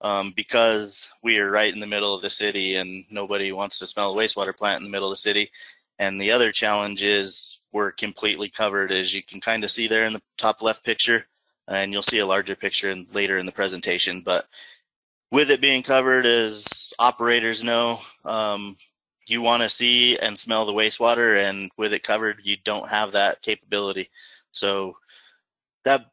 um, 0.00 0.32
because 0.34 1.10
we 1.22 1.38
are 1.38 1.50
right 1.50 1.72
in 1.72 1.80
the 1.80 1.86
middle 1.86 2.14
of 2.14 2.22
the 2.22 2.30
city 2.30 2.74
and 2.74 3.04
nobody 3.10 3.52
wants 3.52 3.78
to 3.78 3.86
smell 3.86 4.12
a 4.12 4.16
wastewater 4.16 4.56
plant 4.56 4.78
in 4.78 4.84
the 4.84 4.90
middle 4.90 5.08
of 5.08 5.12
the 5.12 5.16
city. 5.16 5.50
And 5.98 6.20
the 6.20 6.32
other 6.32 6.50
challenge 6.50 7.04
is 7.04 7.60
we're 7.70 7.92
completely 7.92 8.48
covered, 8.48 8.90
as 8.90 9.14
you 9.14 9.22
can 9.22 9.40
kind 9.40 9.62
of 9.62 9.70
see 9.70 9.86
there 9.86 10.04
in 10.04 10.12
the 10.12 10.22
top 10.36 10.60
left 10.60 10.84
picture, 10.84 11.26
and 11.68 11.92
you'll 11.92 12.02
see 12.02 12.18
a 12.18 12.26
larger 12.26 12.56
picture 12.56 12.90
in, 12.90 13.06
later 13.12 13.38
in 13.38 13.46
the 13.46 13.52
presentation. 13.52 14.22
But 14.22 14.46
with 15.30 15.50
it 15.50 15.60
being 15.60 15.82
covered, 15.82 16.26
as 16.26 16.92
operators 16.98 17.62
know, 17.62 18.00
um, 18.24 18.76
you 19.26 19.40
want 19.40 19.62
to 19.62 19.68
see 19.68 20.18
and 20.18 20.36
smell 20.36 20.66
the 20.66 20.72
wastewater, 20.72 21.40
and 21.42 21.70
with 21.76 21.92
it 21.92 22.02
covered, 22.02 22.40
you 22.42 22.56
don't 22.64 22.88
have 22.88 23.12
that 23.12 23.40
capability. 23.40 24.10
So 24.50 24.96
that 25.84 26.06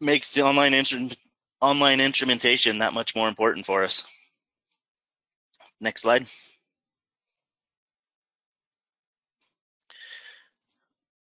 makes 0.00 0.32
the 0.32 0.42
online 0.42 0.72
instru- 0.72 1.16
online 1.60 2.00
instrumentation 2.00 2.78
that 2.78 2.92
much 2.92 3.14
more 3.16 3.28
important 3.28 3.66
for 3.66 3.84
us. 3.84 4.06
Next 5.80 6.02
slide. 6.02 6.26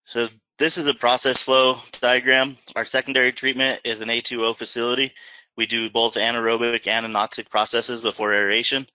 So 0.06 0.28
this 0.59 0.78
is 0.78 0.87
a 0.87 0.95
process 0.95 1.42
flow 1.42 1.78
diagram. 2.00 2.56
Our 2.75 2.85
secondary 2.85 3.33
treatment 3.33 3.80
is 3.85 4.00
an 4.00 4.09
A2O 4.09 4.56
facility. 4.56 5.12
We 5.56 5.66
do 5.66 5.90
both 5.90 6.14
anaerobic 6.14 6.87
and 6.87 7.06
anoxic 7.06 7.50
processes 7.50 8.02
before 8.02 8.33
aeration. 8.33 8.87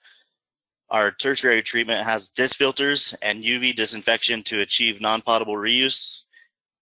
Our 0.89 1.11
tertiary 1.11 1.61
treatment 1.63 2.05
has 2.05 2.27
disc 2.27 2.57
filters 2.57 3.15
and 3.21 3.43
UV 3.43 3.75
disinfection 3.75 4.43
to 4.43 4.61
achieve 4.61 5.01
non-potable 5.01 5.55
reuse 5.55 6.23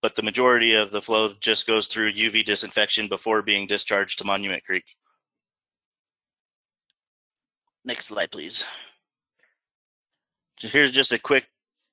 but 0.02 0.16
the 0.16 0.24
majority 0.24 0.74
of 0.74 0.92
the 0.92 1.02
flow 1.02 1.34
just 1.40 1.68
goes 1.68 1.88
through 1.88 2.14
UV 2.14 2.46
disinfection 2.46 3.08
before 3.08 3.42
being 3.42 3.68
discharged 3.68 4.20
to 4.20 4.26
Monument 4.26 4.64
Creek. 4.64 4.96
Next 7.86 8.08
slide, 8.08 8.32
please. 8.32 8.66
So 10.60 10.68
here's 10.68 10.92
just 10.92 11.12
a 11.12 11.20
quick 11.20 11.46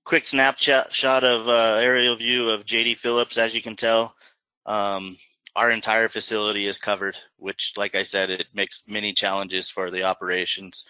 quick 0.04 0.26
snapshot 0.26 0.94
shot 0.94 1.24
of 1.24 1.48
uh, 1.48 1.78
aerial 1.80 2.16
view 2.16 2.50
of 2.50 2.64
JD 2.64 2.96
Phillips. 2.96 3.38
As 3.38 3.54
you 3.54 3.62
can 3.62 3.76
tell, 3.76 4.14
um, 4.66 5.16
our 5.54 5.70
entire 5.70 6.08
facility 6.08 6.66
is 6.66 6.78
covered, 6.78 7.16
which, 7.38 7.72
like 7.76 7.94
I 7.94 8.02
said, 8.02 8.30
it 8.30 8.46
makes 8.54 8.84
many 8.88 9.12
challenges 9.12 9.70
for 9.70 9.90
the 9.90 10.04
operations 10.04 10.84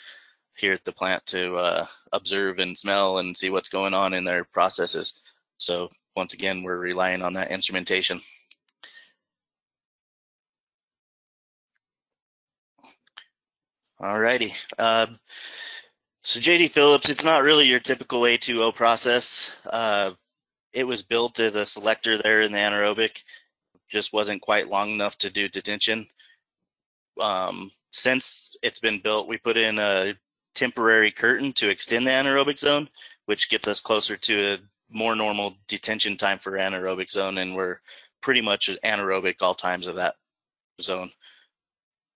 here 0.56 0.72
at 0.72 0.84
the 0.84 0.92
plant 0.92 1.24
to 1.26 1.54
uh, 1.56 1.86
observe 2.12 2.58
and 2.58 2.76
smell 2.76 3.18
and 3.18 3.36
see 3.36 3.50
what's 3.50 3.68
going 3.68 3.94
on 3.94 4.14
in 4.14 4.24
their 4.24 4.44
processes. 4.44 5.22
So 5.58 5.90
once 6.16 6.32
again, 6.32 6.62
we're 6.62 6.78
relying 6.78 7.22
on 7.22 7.34
that 7.34 7.50
instrumentation. 7.50 8.20
Alrighty. 14.00 14.52
Uh, 14.78 15.06
so 16.22 16.40
JD 16.40 16.70
Phillips, 16.70 17.08
it's 17.08 17.24
not 17.24 17.42
really 17.42 17.66
your 17.66 17.80
typical 17.80 18.22
A2O 18.22 18.74
process. 18.74 19.54
Uh, 19.64 20.12
it 20.72 20.84
was 20.84 21.02
built 21.02 21.40
as 21.40 21.54
a 21.54 21.64
selector 21.64 22.18
there 22.18 22.42
in 22.42 22.52
the 22.52 22.58
anaerobic. 22.58 23.22
Just 23.88 24.12
wasn't 24.12 24.42
quite 24.42 24.68
long 24.68 24.90
enough 24.90 25.16
to 25.18 25.30
do 25.30 25.48
detention. 25.48 26.06
Um, 27.20 27.70
since 27.92 28.54
it's 28.62 28.80
been 28.80 29.00
built, 29.00 29.28
we 29.28 29.38
put 29.38 29.56
in 29.56 29.78
a 29.78 30.14
temporary 30.54 31.10
curtain 31.10 31.52
to 31.54 31.70
extend 31.70 32.06
the 32.06 32.10
anaerobic 32.10 32.58
zone, 32.58 32.88
which 33.26 33.48
gets 33.48 33.68
us 33.68 33.80
closer 33.80 34.16
to 34.18 34.54
a 34.54 34.58
more 34.90 35.16
normal 35.16 35.56
detention 35.68 36.16
time 36.16 36.38
for 36.38 36.52
anaerobic 36.52 37.10
zone, 37.10 37.38
and 37.38 37.56
we're 37.56 37.80
pretty 38.20 38.40
much 38.40 38.70
anaerobic 38.84 39.36
all 39.40 39.54
times 39.54 39.86
of 39.86 39.96
that 39.96 40.14
zone. 40.80 41.10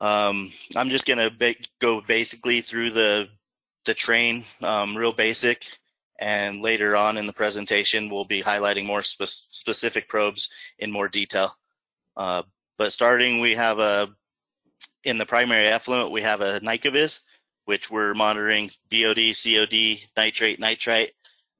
Um, 0.01 0.51
I'm 0.77 0.91
just 0.91 1.07
gonna 1.07 1.31
ba- 1.31 1.57
go 1.81 2.01
basically 2.01 2.61
through 2.61 2.91
the 2.91 3.29
the 3.87 3.95
train, 3.95 4.45
um, 4.63 4.97
real 4.97 5.13
basic, 5.13 5.67
and 6.19 6.61
later 6.61 6.97
on 6.97 7.17
in 7.17 7.27
the 7.27 7.33
presentation 7.33 8.09
we'll 8.09 8.25
be 8.25 8.43
highlighting 8.43 8.87
more 8.87 9.03
spe- 9.03 9.25
specific 9.25 10.09
probes 10.09 10.51
in 10.79 10.91
more 10.91 11.09
detail. 11.09 11.57
Uh, 12.17 12.43
but 12.79 12.93
starting, 12.93 13.41
we 13.41 13.55
have 13.55 13.79
a 13.79 14.09
in 15.05 15.19
the 15.19 15.27
primary 15.27 15.67
effluent 15.67 16.11
we 16.13 16.23
have 16.23 16.41
a 16.41 16.61
NiCaVis, 16.61 17.21
which 17.65 17.91
we're 17.91 18.15
monitoring 18.15 18.71
BOD, 18.91 19.35
COD, 19.35 20.03
nitrate, 20.17 20.61
nitrite 20.61 21.13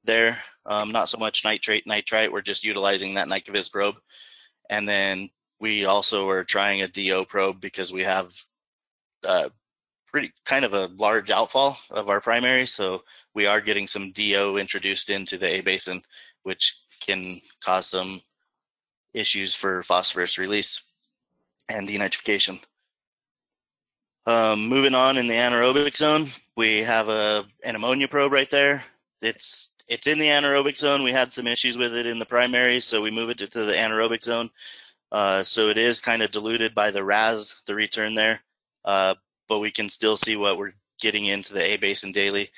there. 0.03 0.37
Um, 0.65 0.91
not 0.91 1.09
so 1.09 1.17
much 1.17 1.43
nitrate, 1.43 1.87
nitrite. 1.87 2.31
We're 2.31 2.41
just 2.41 2.63
utilizing 2.63 3.15
that 3.15 3.27
NiCaVis 3.27 3.71
probe. 3.71 3.95
And 4.69 4.87
then 4.87 5.29
we 5.59 5.85
also 5.85 6.29
are 6.29 6.43
trying 6.43 6.81
a 6.81 6.87
DO 6.87 7.25
probe 7.25 7.59
because 7.59 7.91
we 7.91 8.03
have 8.03 8.31
uh, 9.27 9.49
pretty 10.07 10.33
kind 10.45 10.65
of 10.65 10.73
a 10.73 10.87
large 10.97 11.29
outfall 11.29 11.77
of 11.89 12.09
our 12.09 12.21
primary. 12.21 12.65
So 12.65 13.03
we 13.33 13.45
are 13.45 13.61
getting 13.61 13.87
some 13.87 14.11
DO 14.11 14.57
introduced 14.57 15.09
into 15.09 15.37
the 15.37 15.47
A 15.47 15.61
basin, 15.61 16.03
which 16.43 16.77
can 16.99 17.41
cause 17.63 17.87
some 17.87 18.21
issues 19.13 19.55
for 19.55 19.83
phosphorus 19.83 20.37
release 20.37 20.83
and 21.69 21.87
denitrification. 21.87 22.59
Um, 24.25 24.67
moving 24.67 24.93
on 24.93 25.17
in 25.17 25.27
the 25.27 25.33
anaerobic 25.33 25.97
zone, 25.97 26.29
we 26.55 26.79
have 26.79 27.09
a 27.09 27.45
an 27.63 27.75
ammonia 27.75 28.07
probe 28.07 28.31
right 28.31 28.49
there. 28.51 28.83
It's 29.21 29.70
it's 29.91 30.07
in 30.07 30.19
the 30.19 30.27
anaerobic 30.27 30.77
zone. 30.77 31.03
We 31.03 31.11
had 31.11 31.33
some 31.33 31.47
issues 31.47 31.77
with 31.77 31.93
it 31.93 32.05
in 32.05 32.17
the 32.17 32.25
primary, 32.25 32.79
so 32.79 33.01
we 33.01 33.11
move 33.11 33.29
it 33.29 33.39
to, 33.39 33.47
to 33.47 33.65
the 33.65 33.73
anaerobic 33.73 34.23
zone. 34.23 34.49
Uh, 35.11 35.43
so 35.43 35.67
it 35.67 35.77
is 35.77 35.99
kind 35.99 36.21
of 36.21 36.31
diluted 36.31 36.73
by 36.73 36.91
the 36.91 37.03
RAS, 37.03 37.61
the 37.67 37.75
return 37.75 38.15
there, 38.15 38.39
uh, 38.85 39.15
but 39.49 39.59
we 39.59 39.69
can 39.69 39.89
still 39.89 40.15
see 40.15 40.37
what 40.37 40.57
we're 40.57 40.71
getting 41.01 41.25
into 41.25 41.53
the 41.53 41.61
A 41.61 41.75
basin 41.75 42.13
daily. 42.13 42.51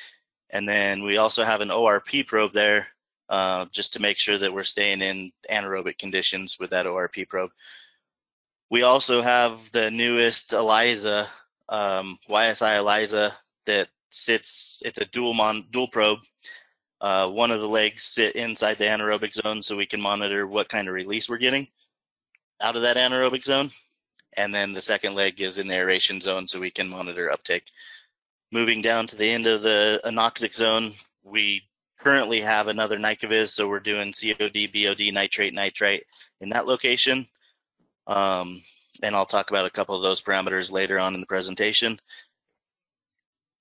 And 0.52 0.70
then 0.70 1.02
we 1.02 1.18
also 1.18 1.44
have 1.44 1.62
an 1.62 1.70
ORP 1.70 2.28
probe 2.28 2.54
there, 2.54 2.86
uh, 3.30 3.66
just 3.72 3.94
to 3.94 4.00
make 4.00 4.20
sure 4.20 4.38
that 4.38 4.54
we're 4.54 4.64
staying 4.64 5.02
in 5.02 5.32
anaerobic 5.50 5.98
conditions 5.98 6.58
with 6.60 6.70
that 6.70 6.86
ORP 6.86 7.28
probe. 7.28 7.50
We 8.70 8.84
also 8.84 9.24
have 9.24 9.72
the 9.72 9.90
newest 9.90 10.52
ALYZA, 10.52 11.26
um, 11.68 12.20
YSI 12.30 12.76
ALYZA 12.78 13.32
that 13.66 13.88
sits. 14.12 14.84
It's 14.86 15.00
a 15.00 15.06
dual 15.06 15.34
mon 15.34 15.66
dual 15.72 15.88
probe. 15.88 16.20
Uh, 17.04 17.28
one 17.28 17.52
of 17.52 17.60
the 17.60 17.68
legs 17.68 18.06
sit 18.06 18.34
inside 18.38 18.78
the 18.78 18.86
anaerobic 18.86 19.34
zone, 19.34 19.62
so 19.62 19.76
we 19.76 19.86
can 19.86 20.00
monitor 20.00 20.48
what 20.48 20.70
kind 20.70 20.88
of 20.88 20.94
release 20.94 21.28
we're 21.28 21.38
getting 21.38 21.68
out 22.62 22.78
of 22.78 22.82
that 22.82 22.96
anaerobic 22.96 23.44
zone. 23.44 23.70
And 24.38 24.56
then 24.56 24.72
the 24.72 24.82
second 24.82 25.14
leg 25.14 25.42
is 25.42 25.58
in 25.58 25.68
the 25.68 25.76
aeration 25.76 26.22
zone, 26.22 26.48
so 26.48 26.62
we 26.62 26.72
can 26.72 26.88
monitor 26.88 27.30
uptake. 27.30 27.66
Moving 28.54 28.82
down 28.82 29.08
to 29.08 29.18
the 29.18 29.30
end 29.30 29.48
of 29.48 29.64
the 29.64 30.00
anoxic 30.06 30.54
zone, 30.54 30.94
we 31.24 31.64
currently 32.00 32.40
have 32.40 32.70
another 32.70 32.98
NiCaVis, 32.98 33.50
so 33.50 33.68
we're 33.68 33.82
doing 33.82 34.14
COD, 34.14 34.70
BOD, 34.74 35.14
nitrate, 35.14 35.54
nitrite 35.54 36.06
in 36.40 36.50
that 36.52 36.68
location. 36.68 37.28
Um, 38.08 38.62
and 39.02 39.14
I'll 39.14 39.26
talk 39.26 39.50
about 39.50 39.66
a 39.66 39.72
couple 39.72 39.98
of 39.98 40.04
those 40.04 40.22
parameters 40.22 40.72
later 40.72 40.98
on 41.00 41.16
in 41.16 41.20
the 41.20 41.28
presentation. 41.28 42.00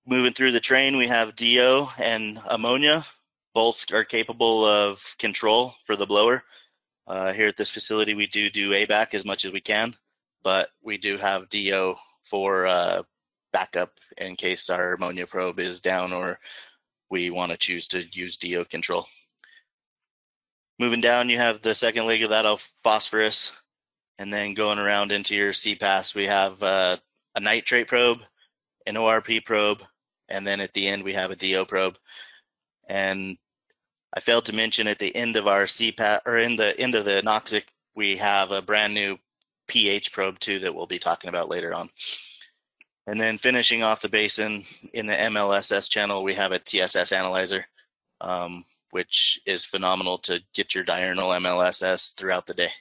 Moving 0.06 0.32
through 0.32 0.52
the 0.52 0.60
train, 0.60 0.96
we 0.96 1.08
have 1.08 1.34
DO 1.34 1.88
and 1.98 2.40
ammonia. 2.48 3.04
Both 3.54 3.92
are 3.92 4.04
capable 4.04 4.64
of 4.64 5.16
control 5.18 5.74
for 5.84 5.96
the 5.96 6.06
blower. 6.06 6.44
Uh, 7.06 7.32
here 7.32 7.48
at 7.48 7.56
this 7.56 7.70
facility, 7.70 8.14
we 8.14 8.26
do 8.26 8.48
do 8.48 8.70
ABAC 8.70 9.14
as 9.14 9.24
much 9.24 9.44
as 9.44 9.52
we 9.52 9.60
can, 9.60 9.94
but 10.42 10.70
we 10.82 10.98
do 10.98 11.18
have 11.18 11.48
DO 11.48 11.94
for 12.22 12.66
uh, 12.66 13.02
backup 13.52 13.92
in 14.16 14.36
case 14.36 14.70
our 14.70 14.94
ammonia 14.94 15.26
probe 15.26 15.60
is 15.60 15.80
down 15.80 16.12
or 16.12 16.38
we 17.10 17.28
want 17.30 17.50
to 17.50 17.58
choose 17.58 17.86
to 17.88 18.02
use 18.12 18.36
DO 18.36 18.64
control. 18.64 19.06
Moving 20.78 21.02
down, 21.02 21.28
you 21.28 21.36
have 21.36 21.60
the 21.60 21.74
second 21.74 22.06
leg 22.06 22.22
of 22.22 22.30
that 22.30 22.46
of 22.46 22.68
phosphorus, 22.82 23.52
and 24.18 24.32
then 24.32 24.54
going 24.54 24.78
around 24.78 25.12
into 25.12 25.36
your 25.36 25.52
C 25.52 25.74
pass, 25.74 26.14
we 26.14 26.24
have 26.24 26.62
uh, 26.62 26.96
a 27.34 27.40
nitrate 27.40 27.86
probe, 27.86 28.20
an 28.86 28.94
ORP 28.94 29.44
probe, 29.44 29.82
and 30.28 30.46
then 30.46 30.60
at 30.60 30.72
the 30.72 30.88
end 30.88 31.02
we 31.02 31.12
have 31.12 31.30
a 31.30 31.36
DO 31.36 31.66
probe. 31.66 31.98
And 32.92 33.38
I 34.12 34.20
failed 34.20 34.44
to 34.46 34.54
mention 34.54 34.86
at 34.86 34.98
the 34.98 35.16
end 35.16 35.36
of 35.38 35.46
our 35.46 35.64
CPAT 35.64 36.20
or 36.26 36.36
in 36.36 36.56
the 36.56 36.78
end 36.78 36.94
of 36.94 37.06
the 37.06 37.22
Noxic, 37.24 37.64
we 37.96 38.18
have 38.18 38.50
a 38.50 38.60
brand 38.60 38.92
new 38.92 39.16
pH 39.66 40.12
probe 40.12 40.38
too 40.38 40.58
that 40.58 40.74
we'll 40.74 40.86
be 40.86 40.98
talking 40.98 41.30
about 41.30 41.48
later 41.48 41.72
on. 41.72 41.88
And 43.06 43.18
then 43.18 43.38
finishing 43.38 43.82
off 43.82 44.02
the 44.02 44.10
basin 44.10 44.64
in 44.92 45.06
the 45.06 45.14
MLSS 45.14 45.88
channel, 45.88 46.22
we 46.22 46.34
have 46.34 46.52
a 46.52 46.58
TSS 46.58 47.12
analyzer, 47.12 47.64
um, 48.20 48.66
which 48.90 49.40
is 49.46 49.64
phenomenal 49.64 50.18
to 50.18 50.42
get 50.52 50.74
your 50.74 50.84
diurnal 50.84 51.30
MLSS 51.30 52.14
throughout 52.14 52.44
the 52.44 52.54
day. 52.54 52.72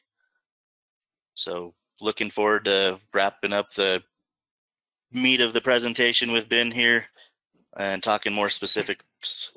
So 1.36 1.74
looking 2.02 2.30
forward 2.30 2.66
to 2.66 3.00
wrapping 3.14 3.54
up 3.54 3.74
the 3.74 4.04
meat 5.14 5.40
of 5.40 5.54
the 5.54 5.62
presentation 5.62 6.34
with 6.34 6.50
Ben 6.50 6.70
here 6.70 7.06
and 7.78 8.04
talking 8.04 8.34
more 8.34 8.50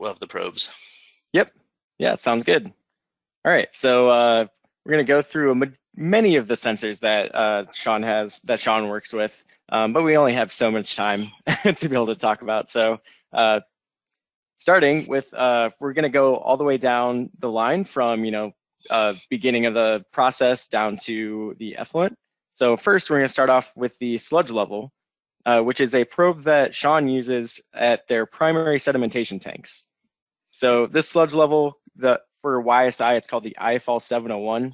of 0.01 0.21
the 0.21 0.27
probes. 0.27 0.71
Yep. 1.33 1.53
Yeah, 1.99 2.15
sounds 2.17 2.45
good. 2.45 2.73
All 3.45 3.53
right, 3.53 3.69
so 3.73 4.09
uh, 4.09 4.47
we're 4.85 4.93
going 4.93 5.05
to 5.05 5.13
go 5.13 5.23
through 5.23 5.61
many 5.97 6.37
of 6.37 6.49
the 6.49 6.55
sensors 6.55 7.01
that 7.01 7.35
uh, 7.35 7.65
Sean 7.73 8.03
has, 8.03 8.41
that 8.41 8.61
Sean 8.61 8.89
works 8.89 9.13
with, 9.13 9.45
um, 9.69 9.93
but 9.93 10.03
we 10.03 10.17
only 10.17 10.33
have 10.33 10.51
so 10.51 10.71
much 10.71 10.97
time 10.97 11.27
to 11.77 11.89
be 11.89 11.95
able 11.95 12.07
to 12.07 12.15
talk 12.15 12.43
about. 12.43 12.71
So 12.71 13.01
uh, 13.33 13.61
starting 14.57 15.07
with, 15.07 15.33
uh, 15.35 15.71
we're 15.81 15.93
going 15.93 16.05
to 16.05 16.09
go 16.09 16.37
all 16.37 16.57
the 16.57 16.65
way 16.65 16.79
down 16.79 17.31
the 17.39 17.51
line 17.51 17.85
from, 17.85 18.25
you 18.25 18.31
know, 18.31 18.53
uh, 18.91 19.15
beginning 19.31 19.67
of 19.67 19.75
the 19.75 20.05
process 20.13 20.67
down 20.67 20.97
to 20.99 21.55
the 21.59 21.77
effluent. 21.77 22.17
So 22.53 22.77
first, 22.77 23.11
we're 23.11 23.17
going 23.17 23.29
to 23.29 23.33
start 23.33 23.51
off 23.51 23.73
with 23.75 23.99
the 23.99 24.19
sludge 24.19 24.51
level, 24.51 24.93
uh, 25.47 25.61
which 25.61 25.81
is 25.81 25.95
a 25.95 26.05
probe 26.05 26.45
that 26.45 26.75
Sean 26.75 27.09
uses 27.09 27.61
at 27.75 28.07
their 28.09 28.27
primary 28.27 28.79
sedimentation 28.79 29.41
tanks. 29.41 29.87
So 30.51 30.87
this 30.87 31.09
sludge 31.09 31.35
level 31.35 31.79
the 31.97 32.21
for 32.43 32.63
YSI, 32.63 33.17
it's 33.17 33.27
called 33.27 33.45
the 33.45 33.57
IFL 33.59 34.03
701. 34.03 34.73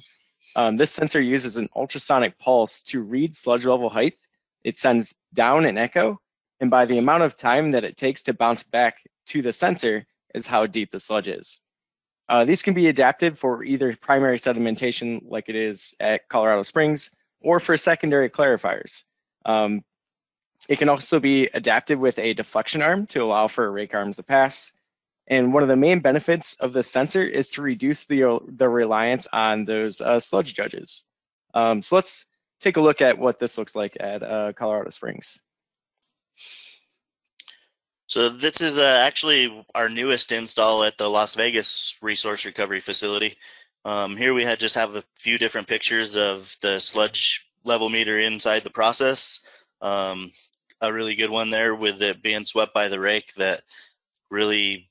Um, 0.55 0.75
this 0.75 0.91
sensor 0.91 1.21
uses 1.21 1.55
an 1.55 1.69
ultrasonic 1.75 2.37
pulse 2.37 2.81
to 2.83 3.01
read 3.01 3.33
sludge 3.33 3.65
level 3.65 3.89
height. 3.89 4.19
It 4.63 4.77
sends 4.77 5.15
down 5.33 5.65
an 5.65 5.77
echo, 5.77 6.19
and 6.59 6.69
by 6.69 6.85
the 6.85 6.97
amount 6.97 7.23
of 7.23 7.37
time 7.37 7.71
that 7.71 7.85
it 7.85 7.95
takes 7.95 8.23
to 8.23 8.33
bounce 8.33 8.63
back 8.63 8.97
to 9.27 9.41
the 9.41 9.53
sensor 9.53 10.05
is 10.35 10.45
how 10.45 10.65
deep 10.65 10.91
the 10.91 10.99
sludge 10.99 11.29
is. 11.29 11.61
Uh, 12.27 12.45
these 12.45 12.61
can 12.61 12.73
be 12.73 12.87
adapted 12.87 13.37
for 13.37 13.63
either 13.63 13.95
primary 14.01 14.37
sedimentation 14.37 15.21
like 15.25 15.49
it 15.49 15.55
is 15.55 15.95
at 15.99 16.27
Colorado 16.29 16.63
Springs 16.63 17.11
or 17.41 17.59
for 17.59 17.77
secondary 17.77 18.29
clarifiers. 18.29 19.03
Um, 19.45 19.81
it 20.69 20.79
can 20.79 20.89
also 20.89 21.19
be 21.19 21.49
adapted 21.53 21.99
with 21.99 22.17
a 22.19 22.33
deflection 22.33 22.81
arm 22.81 23.07
to 23.07 23.23
allow 23.23 23.47
for 23.47 23.71
rake 23.71 23.95
arms 23.95 24.17
to 24.17 24.23
pass. 24.23 24.71
And 25.27 25.53
one 25.53 25.63
of 25.63 25.69
the 25.69 25.75
main 25.75 25.99
benefits 25.99 26.55
of 26.55 26.73
the 26.73 26.83
sensor 26.83 27.23
is 27.23 27.49
to 27.51 27.61
reduce 27.61 28.05
the, 28.05 28.39
the 28.47 28.67
reliance 28.67 29.27
on 29.31 29.65
those 29.65 30.01
uh, 30.01 30.19
sludge 30.19 30.53
judges. 30.53 31.03
Um, 31.53 31.81
so 31.81 31.95
let's 31.95 32.25
take 32.59 32.77
a 32.77 32.81
look 32.81 33.01
at 33.01 33.17
what 33.17 33.39
this 33.39 33.57
looks 33.57 33.75
like 33.75 33.97
at 33.99 34.23
uh, 34.23 34.53
Colorado 34.53 34.89
Springs. 34.89 35.39
So 38.07 38.27
this 38.27 38.59
is 38.59 38.75
uh, 38.75 39.03
actually 39.05 39.65
our 39.73 39.87
newest 39.87 40.33
install 40.33 40.83
at 40.83 40.97
the 40.97 41.09
Las 41.09 41.33
Vegas 41.35 41.97
Resource 42.01 42.45
Recovery 42.45 42.81
Facility. 42.81 43.37
Um, 43.85 44.17
here 44.17 44.33
we 44.33 44.43
had 44.43 44.59
just 44.59 44.75
have 44.75 44.95
a 44.95 45.03
few 45.17 45.37
different 45.37 45.67
pictures 45.67 46.15
of 46.15 46.55
the 46.61 46.79
sludge 46.79 47.47
level 47.63 47.89
meter 47.89 48.19
inside 48.19 48.63
the 48.63 48.69
process. 48.69 49.45
Um, 49.81 50.31
a 50.81 50.91
really 50.91 51.15
good 51.15 51.29
one 51.29 51.49
there 51.49 51.75
with 51.75 52.01
it 52.01 52.21
being 52.21 52.45
swept 52.45 52.73
by 52.73 52.87
the 52.87 52.99
rake 52.99 53.33
that 53.35 53.63
really 54.29 54.89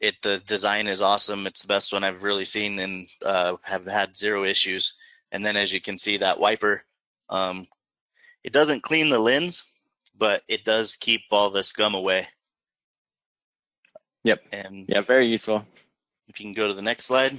it 0.00 0.16
the 0.22 0.38
design 0.46 0.88
is 0.88 1.00
awesome. 1.00 1.46
It's 1.46 1.62
the 1.62 1.68
best 1.68 1.92
one 1.92 2.04
I've 2.04 2.22
really 2.22 2.44
seen 2.44 2.78
and 2.78 3.08
uh, 3.24 3.56
have 3.62 3.86
had 3.86 4.16
zero 4.16 4.44
issues. 4.44 4.98
And 5.32 5.44
then 5.44 5.56
as 5.56 5.72
you 5.72 5.80
can 5.80 5.98
see, 5.98 6.18
that 6.18 6.38
wiper, 6.38 6.82
um, 7.30 7.66
it 8.44 8.52
doesn't 8.52 8.82
clean 8.82 9.08
the 9.08 9.18
lens, 9.18 9.72
but 10.16 10.42
it 10.48 10.64
does 10.64 10.96
keep 10.96 11.22
all 11.30 11.50
the 11.50 11.62
scum 11.62 11.94
away. 11.94 12.28
Yep. 14.24 14.42
And 14.52 14.84
yeah, 14.88 15.00
very 15.00 15.26
useful. 15.26 15.64
If 16.28 16.40
you 16.40 16.46
can 16.46 16.54
go 16.54 16.68
to 16.68 16.74
the 16.74 16.82
next 16.82 17.06
slide. 17.06 17.38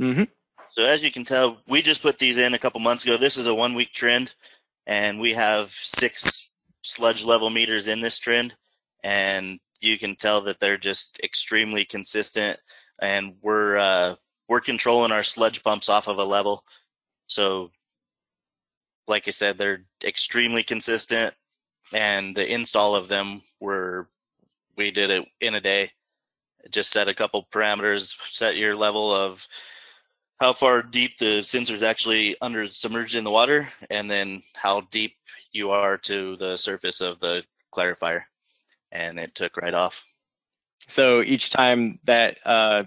Mm-hmm. 0.00 0.24
So 0.70 0.86
as 0.86 1.02
you 1.02 1.10
can 1.10 1.24
tell, 1.24 1.58
we 1.66 1.82
just 1.82 2.02
put 2.02 2.18
these 2.18 2.36
in 2.36 2.54
a 2.54 2.58
couple 2.58 2.80
months 2.80 3.04
ago. 3.04 3.16
This 3.16 3.36
is 3.36 3.46
a 3.46 3.54
one 3.54 3.74
week 3.74 3.92
trend, 3.92 4.34
and 4.86 5.18
we 5.18 5.32
have 5.32 5.70
six 5.70 6.50
sludge 6.86 7.24
level 7.24 7.50
meters 7.50 7.88
in 7.88 8.00
this 8.00 8.18
trend, 8.18 8.54
and 9.02 9.58
you 9.80 9.98
can 9.98 10.16
tell 10.16 10.42
that 10.42 10.60
they're 10.60 10.78
just 10.78 11.20
extremely 11.22 11.84
consistent, 11.84 12.58
and 13.00 13.34
we're 13.42 13.76
uh, 13.76 14.14
we're 14.48 14.60
controlling 14.60 15.12
our 15.12 15.22
sludge 15.22 15.62
pumps 15.62 15.88
off 15.88 16.08
of 16.08 16.18
a 16.18 16.24
level. 16.24 16.64
So, 17.26 17.70
like 19.08 19.26
I 19.28 19.32
said, 19.32 19.58
they're 19.58 19.84
extremely 20.04 20.62
consistent, 20.62 21.34
and 21.92 22.34
the 22.34 22.52
install 22.52 22.94
of 22.94 23.08
them 23.08 23.42
were 23.60 24.08
we 24.76 24.90
did 24.90 25.10
it 25.10 25.26
in 25.40 25.54
a 25.54 25.60
day. 25.60 25.90
Just 26.70 26.90
set 26.92 27.08
a 27.08 27.14
couple 27.14 27.46
parameters, 27.52 28.16
set 28.30 28.56
your 28.56 28.74
level 28.76 29.12
of 29.12 29.46
how 30.38 30.52
far 30.52 30.82
deep 30.82 31.18
the 31.18 31.42
sensor 31.42 31.74
is 31.74 31.82
actually 31.82 32.36
under 32.40 32.66
submerged 32.66 33.14
in 33.14 33.24
the 33.24 33.30
water, 33.30 33.68
and 33.90 34.10
then 34.10 34.42
how 34.54 34.82
deep 34.90 35.14
you 35.52 35.70
are 35.70 35.96
to 35.98 36.36
the 36.36 36.56
surface 36.56 37.00
of 37.00 37.20
the 37.20 37.42
clarifier 37.74 38.22
and 38.92 39.18
it 39.18 39.34
took 39.34 39.56
right 39.56 39.74
off. 39.74 40.04
So 40.88 41.22
each 41.22 41.50
time 41.50 41.98
that 42.04 42.38
uh, 42.46 42.84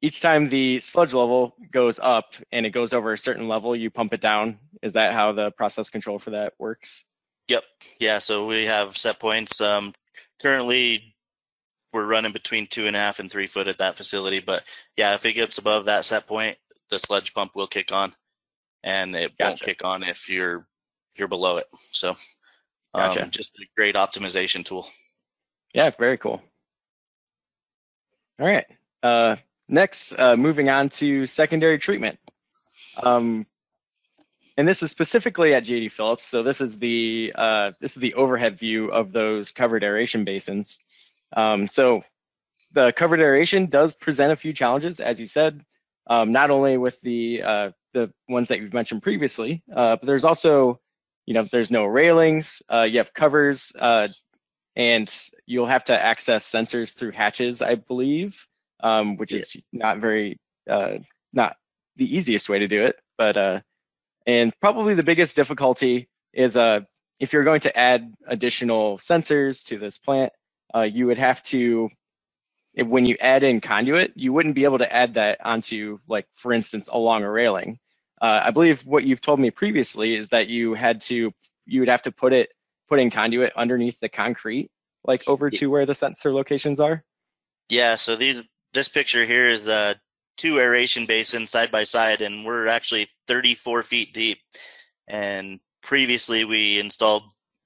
each 0.00 0.20
time 0.20 0.48
the 0.48 0.80
sludge 0.80 1.12
level 1.12 1.54
goes 1.70 1.98
up 2.02 2.34
and 2.52 2.64
it 2.64 2.70
goes 2.70 2.92
over 2.92 3.12
a 3.12 3.18
certain 3.18 3.48
level, 3.48 3.74
you 3.74 3.90
pump 3.90 4.14
it 4.14 4.20
down. 4.20 4.58
Is 4.82 4.92
that 4.94 5.12
how 5.12 5.32
the 5.32 5.50
process 5.52 5.90
control 5.90 6.18
for 6.18 6.30
that 6.30 6.54
works? 6.58 7.04
Yep. 7.48 7.64
Yeah. 7.98 8.18
So 8.20 8.46
we 8.46 8.64
have 8.64 8.96
set 8.96 9.18
points. 9.18 9.60
Um, 9.60 9.92
currently, 10.40 11.14
we're 11.92 12.06
running 12.06 12.32
between 12.32 12.66
two 12.66 12.86
and 12.86 12.96
a 12.96 12.98
half 12.98 13.18
and 13.18 13.30
three 13.30 13.46
foot 13.46 13.68
at 13.68 13.78
that 13.78 13.96
facility. 13.96 14.40
But 14.40 14.62
yeah, 14.96 15.14
if 15.14 15.24
it 15.24 15.32
gets 15.32 15.58
above 15.58 15.86
that 15.86 16.04
set 16.04 16.26
point, 16.26 16.56
the 16.90 16.98
sludge 16.98 17.34
pump 17.34 17.52
will 17.54 17.66
kick 17.66 17.92
on, 17.92 18.14
and 18.82 19.14
it 19.14 19.36
gotcha. 19.38 19.48
won't 19.48 19.60
kick 19.60 19.84
on 19.84 20.02
if 20.02 20.28
you're 20.28 20.66
you're 21.16 21.28
below 21.28 21.58
it. 21.58 21.66
So, 21.92 22.10
um, 22.10 22.16
gotcha. 22.94 23.28
just 23.30 23.52
a 23.58 23.66
great 23.76 23.94
optimization 23.94 24.64
tool. 24.64 24.86
Yeah, 25.74 25.90
very 25.98 26.18
cool. 26.18 26.42
All 28.40 28.46
right. 28.46 28.66
Uh, 29.02 29.36
next, 29.68 30.12
uh, 30.18 30.36
moving 30.36 30.68
on 30.68 30.88
to 30.90 31.26
secondary 31.26 31.78
treatment. 31.78 32.18
Um, 33.02 33.46
and 34.56 34.66
this 34.66 34.82
is 34.82 34.90
specifically 34.90 35.54
at 35.54 35.64
JD 35.64 35.92
Phillips. 35.92 36.26
So 36.26 36.42
this 36.42 36.60
is 36.60 36.78
the 36.78 37.32
uh, 37.34 37.70
this 37.80 37.92
is 37.92 38.00
the 38.00 38.14
overhead 38.14 38.58
view 38.58 38.90
of 38.90 39.12
those 39.12 39.52
covered 39.52 39.84
aeration 39.84 40.24
basins. 40.24 40.78
Um, 41.36 41.68
so 41.68 42.02
the 42.72 42.92
covered 42.92 43.20
aeration 43.20 43.66
does 43.66 43.94
present 43.94 44.32
a 44.32 44.36
few 44.36 44.52
challenges, 44.52 45.00
as 45.00 45.18
you 45.18 45.26
said, 45.26 45.64
um, 46.08 46.32
not 46.32 46.50
only 46.50 46.76
with 46.76 47.00
the 47.00 47.42
uh, 47.42 47.70
the 47.92 48.12
ones 48.28 48.48
that 48.48 48.60
you've 48.60 48.74
mentioned 48.74 49.02
previously, 49.02 49.62
uh, 49.74 49.96
but 49.96 50.06
there's 50.06 50.24
also, 50.24 50.80
you 51.26 51.34
know, 51.34 51.44
there's 51.44 51.70
no 51.70 51.84
railings. 51.84 52.62
Uh, 52.72 52.82
you 52.82 52.98
have 52.98 53.12
covers, 53.12 53.72
uh, 53.78 54.08
and 54.76 55.12
you'll 55.46 55.66
have 55.66 55.84
to 55.84 56.04
access 56.04 56.48
sensors 56.48 56.94
through 56.94 57.10
hatches, 57.10 57.62
I 57.62 57.74
believe, 57.74 58.46
um, 58.80 59.16
which 59.16 59.32
yeah. 59.32 59.40
is 59.40 59.56
not 59.72 59.98
very 59.98 60.38
uh, 60.68 60.98
not 61.32 61.56
the 61.96 62.16
easiest 62.16 62.48
way 62.48 62.60
to 62.60 62.68
do 62.68 62.84
it. 62.84 62.96
But 63.18 63.36
uh, 63.36 63.60
and 64.26 64.52
probably 64.60 64.94
the 64.94 65.02
biggest 65.02 65.36
difficulty 65.36 66.08
is 66.32 66.56
uh, 66.56 66.80
if 67.20 67.32
you're 67.32 67.44
going 67.44 67.60
to 67.60 67.76
add 67.76 68.12
additional 68.26 68.98
sensors 68.98 69.64
to 69.66 69.78
this 69.78 69.98
plant, 69.98 70.32
uh, 70.74 70.82
you 70.82 71.06
would 71.06 71.18
have 71.18 71.42
to, 71.42 71.88
when 72.76 73.04
you 73.04 73.16
add 73.20 73.42
in 73.42 73.60
conduit, 73.60 74.12
you 74.14 74.32
wouldn't 74.32 74.54
be 74.54 74.64
able 74.64 74.78
to 74.78 74.92
add 74.92 75.14
that 75.14 75.38
onto, 75.44 75.98
like, 76.08 76.26
for 76.34 76.52
instance, 76.52 76.88
along 76.92 77.22
a 77.24 77.30
railing. 77.30 77.78
Uh, 78.20 78.42
I 78.44 78.50
believe 78.50 78.82
what 78.82 79.04
you've 79.04 79.20
told 79.20 79.40
me 79.40 79.50
previously 79.50 80.14
is 80.14 80.28
that 80.28 80.48
you 80.48 80.74
had 80.74 81.00
to, 81.02 81.32
you 81.66 81.80
would 81.80 81.88
have 81.88 82.02
to 82.02 82.12
put 82.12 82.32
it, 82.32 82.50
put 82.88 83.00
in 83.00 83.10
conduit 83.10 83.52
underneath 83.56 83.98
the 84.00 84.08
concrete, 84.08 84.70
like 85.04 85.26
over 85.26 85.50
to 85.50 85.70
where 85.70 85.86
the 85.86 85.94
sensor 85.94 86.32
locations 86.32 86.80
are. 86.80 87.02
Yeah. 87.68 87.96
So 87.96 88.16
these, 88.16 88.42
this 88.72 88.88
picture 88.88 89.24
here 89.24 89.48
is 89.48 89.64
the 89.64 89.98
two 90.36 90.58
aeration 90.58 91.06
basins 91.06 91.50
side 91.50 91.70
by 91.70 91.84
side, 91.84 92.20
and 92.20 92.44
we're 92.44 92.66
actually 92.66 93.08
34 93.26 93.82
feet 93.82 94.12
deep. 94.12 94.38
And 95.08 95.60
previously, 95.82 96.44
we 96.44 96.78
installed 96.78 97.24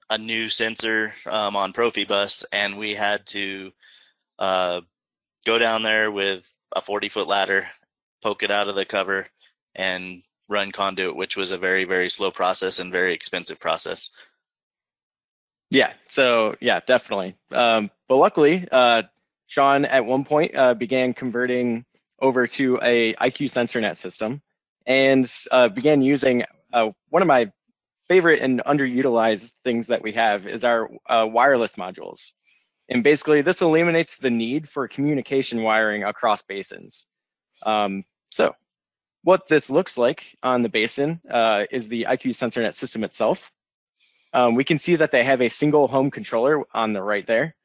a 0.09 0.17
new 0.17 0.49
sensor 0.49 1.13
um, 1.25 1.55
on 1.55 1.73
Profibus, 1.73 2.45
and 2.51 2.77
we 2.77 2.93
had 2.93 3.25
to 3.27 3.71
uh, 4.39 4.81
go 5.45 5.57
down 5.57 5.83
there 5.83 6.11
with 6.11 6.51
a 6.75 6.81
40 6.81 7.09
foot 7.09 7.27
ladder, 7.27 7.67
poke 8.21 8.43
it 8.43 8.51
out 8.51 8.67
of 8.67 8.75
the 8.75 8.85
cover, 8.85 9.27
and 9.73 10.21
run 10.47 10.71
conduit, 10.71 11.15
which 11.15 11.35
was 11.35 11.51
a 11.51 11.57
very, 11.57 11.85
very 11.85 12.09
slow 12.09 12.31
process 12.31 12.79
and 12.79 12.91
very 12.91 13.13
expensive 13.13 13.59
process. 13.59 14.09
Yeah, 15.71 15.93
so 16.07 16.55
yeah, 16.61 16.79
definitely. 16.85 17.35
Um, 17.51 17.89
but 18.07 18.17
luckily, 18.17 18.67
uh, 18.71 19.03
Sean 19.47 19.85
at 19.85 20.05
one 20.05 20.23
point 20.23 20.55
uh, 20.55 20.73
began 20.73 21.13
converting 21.13 21.85
over 22.21 22.47
to 22.47 22.79
a 22.81 23.13
IQ 23.15 23.45
SensorNet 23.45 23.97
system 23.97 24.41
and 24.85 25.31
uh, 25.51 25.67
began 25.69 26.01
using 26.01 26.43
uh, 26.73 26.89
one 27.09 27.21
of 27.21 27.27
my 27.27 27.51
favorite 28.07 28.41
and 28.41 28.61
underutilized 28.65 29.53
things 29.63 29.87
that 29.87 30.01
we 30.01 30.11
have 30.13 30.47
is 30.47 30.63
our 30.63 30.89
uh, 31.09 31.27
wireless 31.29 31.75
modules. 31.75 32.31
And 32.89 33.03
basically, 33.03 33.41
this 33.41 33.61
eliminates 33.61 34.17
the 34.17 34.29
need 34.29 34.69
for 34.69 34.87
communication 34.87 35.63
wiring 35.63 36.03
across 36.03 36.41
basins. 36.43 37.05
Um, 37.65 38.03
so, 38.29 38.53
what 39.23 39.47
this 39.47 39.71
looks 39.71 39.97
like 39.97 40.23
on 40.43 40.61
the 40.61 40.69
basin 40.69 41.19
uh, 41.31 41.65
is 41.71 41.87
the 41.87 42.05
IQ 42.07 42.29
SensorNet 42.29 42.75
system 42.75 43.03
itself. 43.03 43.51
Um, 44.33 44.53
we 44.53 44.63
can 44.63 44.77
see 44.77 44.95
that 44.97 45.11
they 45.11 45.23
have 45.23 45.41
a 45.41 45.49
single 45.49 45.87
home 45.87 46.11
controller 46.11 46.63
on 46.73 46.93
the 46.93 47.01
right 47.01 47.25
there, 47.25 47.55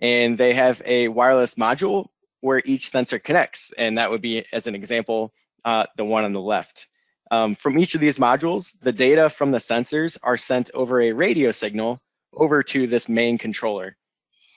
and 0.00 0.36
they 0.36 0.54
have 0.54 0.82
a 0.84 1.06
wireless 1.06 1.54
module 1.54 2.08
where 2.40 2.62
each 2.64 2.90
sensor 2.90 3.18
connects. 3.18 3.70
And 3.78 3.96
that 3.98 4.10
would 4.10 4.22
be, 4.22 4.44
as 4.52 4.66
an 4.66 4.74
example, 4.74 5.32
uh, 5.64 5.86
the 5.96 6.04
one 6.04 6.24
on 6.24 6.32
the 6.32 6.40
left. 6.40 6.88
Um, 7.30 7.54
from 7.54 7.78
each 7.78 7.94
of 7.94 8.00
these 8.00 8.18
modules, 8.18 8.76
the 8.80 8.92
data 8.92 9.30
from 9.30 9.50
the 9.50 9.58
sensors 9.58 10.18
are 10.22 10.36
sent 10.36 10.70
over 10.74 11.00
a 11.00 11.12
radio 11.12 11.52
signal 11.52 12.00
over 12.34 12.62
to 12.62 12.86
this 12.86 13.08
main 13.08 13.38
controller, 13.38 13.96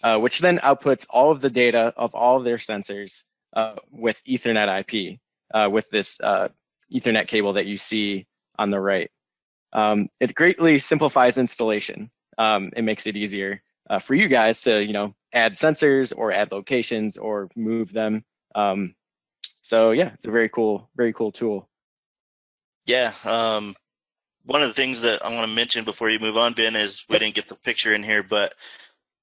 uh, 0.03 0.19
which 0.19 0.39
then 0.39 0.59
outputs 0.59 1.05
all 1.09 1.31
of 1.31 1.41
the 1.41 1.49
data 1.49 1.93
of 1.95 2.13
all 2.13 2.37
of 2.37 2.43
their 2.43 2.57
sensors 2.57 3.23
uh, 3.55 3.75
with 3.91 4.21
Ethernet 4.27 4.79
IP, 4.79 5.19
uh, 5.53 5.69
with 5.69 5.89
this 5.89 6.19
uh, 6.21 6.49
Ethernet 6.93 7.27
cable 7.27 7.53
that 7.53 7.65
you 7.65 7.77
see 7.77 8.27
on 8.59 8.69
the 8.69 8.79
right. 8.79 9.09
Um, 9.73 10.09
it 10.19 10.33
greatly 10.35 10.79
simplifies 10.79 11.37
installation. 11.37 12.09
Um, 12.37 12.71
it 12.75 12.83
makes 12.83 13.07
it 13.07 13.17
easier 13.17 13.61
uh, 13.89 13.99
for 13.99 14.15
you 14.15 14.27
guys 14.27 14.61
to, 14.61 14.83
you 14.83 14.93
know, 14.93 15.13
add 15.33 15.53
sensors 15.53 16.13
or 16.15 16.31
add 16.31 16.51
locations 16.51 17.17
or 17.17 17.49
move 17.55 17.91
them. 17.91 18.23
Um, 18.55 18.95
so 19.61 19.91
yeah, 19.91 20.11
it's 20.13 20.27
a 20.27 20.31
very 20.31 20.49
cool, 20.49 20.89
very 20.95 21.13
cool 21.13 21.31
tool. 21.31 21.69
Yeah. 22.87 23.13
Um, 23.25 23.75
one 24.45 24.63
of 24.63 24.69
the 24.69 24.73
things 24.73 25.01
that 25.01 25.23
I 25.23 25.29
want 25.29 25.47
to 25.47 25.53
mention 25.53 25.83
before 25.83 26.09
you 26.09 26.19
move 26.19 26.37
on, 26.37 26.53
Ben, 26.53 26.75
is 26.75 27.03
we 27.09 27.19
didn't 27.19 27.35
get 27.35 27.49
the 27.49 27.55
picture 27.55 27.93
in 27.93 28.01
here, 28.01 28.23
but 28.23 28.55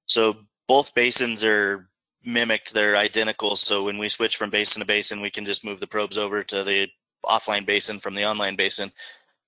so 0.05 0.37
both 0.67 0.93
basins 0.93 1.43
are 1.43 1.89
mimicked. 2.23 2.73
They're 2.73 2.95
identical. 2.95 3.55
So 3.55 3.83
when 3.83 3.97
we 3.97 4.07
switch 4.07 4.37
from 4.37 4.51
basin 4.51 4.81
to 4.81 4.85
basin, 4.85 5.19
we 5.19 5.31
can 5.31 5.45
just 5.45 5.65
move 5.65 5.79
the 5.79 5.87
probes 5.87 6.17
over 6.17 6.43
to 6.43 6.63
the 6.63 6.87
offline 7.25 7.65
basin 7.65 7.99
from 7.99 8.13
the 8.13 8.25
online 8.25 8.55
basin. 8.55 8.91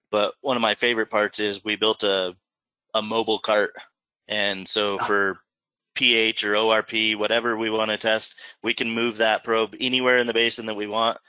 But 0.10 0.34
one 0.42 0.56
of 0.56 0.62
my 0.62 0.74
favorite 0.74 1.12
parts 1.12 1.40
is 1.40 1.64
we 1.64 1.76
built 1.76 2.04
a 2.04 2.36
a 2.94 3.02
mobile 3.02 3.38
cart, 3.38 3.74
and 4.28 4.68
so 4.68 4.98
ah. 5.00 5.06
for 5.06 5.40
pH 5.94 6.44
or 6.44 6.54
ORP, 6.54 7.16
whatever 7.18 7.56
we 7.56 7.70
want 7.70 7.92
to 7.92 7.98
test, 7.98 8.40
we 8.64 8.74
can 8.74 8.90
move 8.90 9.18
that 9.18 9.44
probe 9.44 9.76
anywhere 9.80 10.18
in 10.18 10.26
the 10.26 10.34
basin 10.34 10.66
that 10.68 10.76
we 10.76 10.88
want 10.88 11.20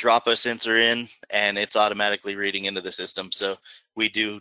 drop 0.00 0.26
a 0.26 0.34
sensor 0.34 0.78
in 0.78 1.06
and 1.28 1.58
it's 1.58 1.76
automatically 1.76 2.34
reading 2.34 2.64
into 2.64 2.80
the 2.80 2.90
system. 2.90 3.30
So 3.30 3.56
we 3.94 4.08
do 4.08 4.40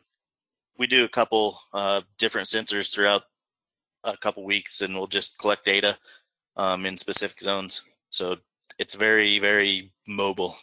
we 0.78 0.88
do 0.88 1.04
a 1.04 1.10
couple 1.10 1.60
uh, 1.74 2.02
different 2.18 2.48
sensors 2.48 2.92
throughout 2.92 3.24
a 4.06 4.16
couple 4.16 4.46
weeks, 4.46 4.82
and 4.82 4.96
we'll 4.96 5.08
just 5.08 5.38
collect 5.38 5.66
data 5.66 5.98
um, 6.56 6.86
in 6.86 6.98
specific 6.98 7.42
zones. 7.42 7.84
So 8.10 8.38
it's 8.80 8.96
very 8.96 9.38
very 9.40 9.92
mobile. 10.08 10.56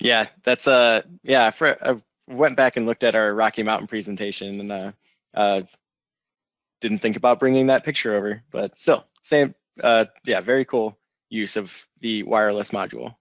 Yeah, 0.00 0.26
that's 0.44 0.68
uh 0.68 1.02
yeah. 1.24 1.50
For, 1.50 1.76
I 1.84 2.00
went 2.28 2.56
back 2.56 2.76
and 2.76 2.86
looked 2.86 3.02
at 3.02 3.16
our 3.16 3.34
Rocky 3.34 3.64
Mountain 3.64 3.88
presentation 3.88 4.60
and 4.60 4.72
uh, 4.72 4.92
uh 5.34 5.62
didn't 6.80 7.00
think 7.00 7.16
about 7.16 7.40
bringing 7.40 7.66
that 7.66 7.84
picture 7.84 8.14
over, 8.14 8.42
but 8.52 8.78
still 8.78 9.06
same. 9.22 9.56
Uh, 9.82 10.04
yeah, 10.24 10.40
very 10.40 10.64
cool 10.64 10.96
use 11.28 11.56
of 11.56 11.72
the 12.00 12.22
wireless 12.22 12.70
module. 12.70 13.16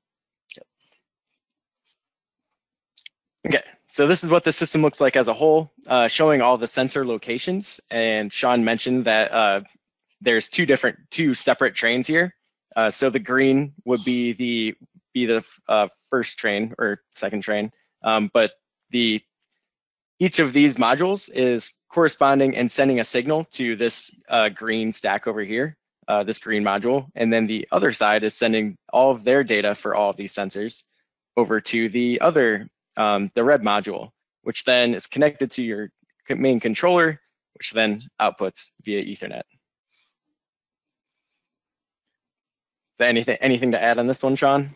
Okay, 3.45 3.63
so 3.89 4.07
this 4.07 4.23
is 4.23 4.29
what 4.29 4.43
the 4.43 4.51
system 4.51 4.81
looks 4.81 4.99
like 4.99 5.15
as 5.15 5.27
a 5.27 5.33
whole, 5.33 5.71
uh, 5.87 6.07
showing 6.07 6.41
all 6.41 6.57
the 6.57 6.67
sensor 6.67 7.05
locations. 7.05 7.79
And 7.91 8.33
Sean 8.33 8.63
mentioned 8.63 9.05
that 9.05 9.31
uh, 9.31 9.61
there's 10.21 10.49
two 10.49 10.65
different, 10.65 10.97
two 11.11 11.33
separate 11.33 11.75
trains 11.75 12.07
here. 12.07 12.33
Uh, 12.75 12.89
so 12.89 13.09
the 13.09 13.19
green 13.19 13.73
would 13.85 14.03
be 14.03 14.33
the 14.33 14.75
be 15.13 15.25
the 15.25 15.43
uh, 15.69 15.87
first 16.09 16.37
train 16.37 16.73
or 16.77 17.01
second 17.13 17.41
train, 17.41 17.71
um, 18.03 18.29
but 18.33 18.51
the 18.89 19.21
each 20.19 20.39
of 20.39 20.51
these 20.51 20.75
modules 20.75 21.29
is 21.33 21.71
corresponding 21.89 22.55
and 22.57 22.69
sending 22.69 22.99
a 22.99 23.03
signal 23.03 23.45
to 23.51 23.75
this 23.75 24.11
uh, 24.29 24.49
green 24.49 24.91
stack 24.91 25.27
over 25.27 25.41
here, 25.41 25.77
uh, 26.09 26.23
this 26.23 26.39
green 26.39 26.63
module, 26.63 27.07
and 27.15 27.31
then 27.31 27.47
the 27.47 27.65
other 27.71 27.93
side 27.93 28.23
is 28.23 28.33
sending 28.33 28.77
all 28.91 29.11
of 29.11 29.23
their 29.23 29.43
data 29.43 29.73
for 29.73 29.95
all 29.95 30.09
of 30.09 30.17
these 30.17 30.33
sensors 30.33 30.83
over 31.37 31.61
to 31.61 31.87
the 31.89 32.19
other 32.19 32.67
um, 32.97 33.31
the 33.35 33.43
red 33.43 33.61
module, 33.61 34.11
which 34.43 34.63
then 34.63 34.93
is 34.93 35.07
connected 35.07 35.51
to 35.51 35.63
your 35.63 35.89
main 36.29 36.59
controller, 36.59 37.19
which 37.53 37.71
then 37.71 38.01
outputs 38.21 38.69
via 38.83 39.03
Ethernet. 39.03 39.43
Is 42.93 42.99
there 42.99 43.09
anything 43.09 43.37
anything 43.41 43.71
to 43.71 43.81
add 43.81 43.99
on 43.99 44.07
this 44.07 44.23
one, 44.23 44.35
Sean? 44.35 44.73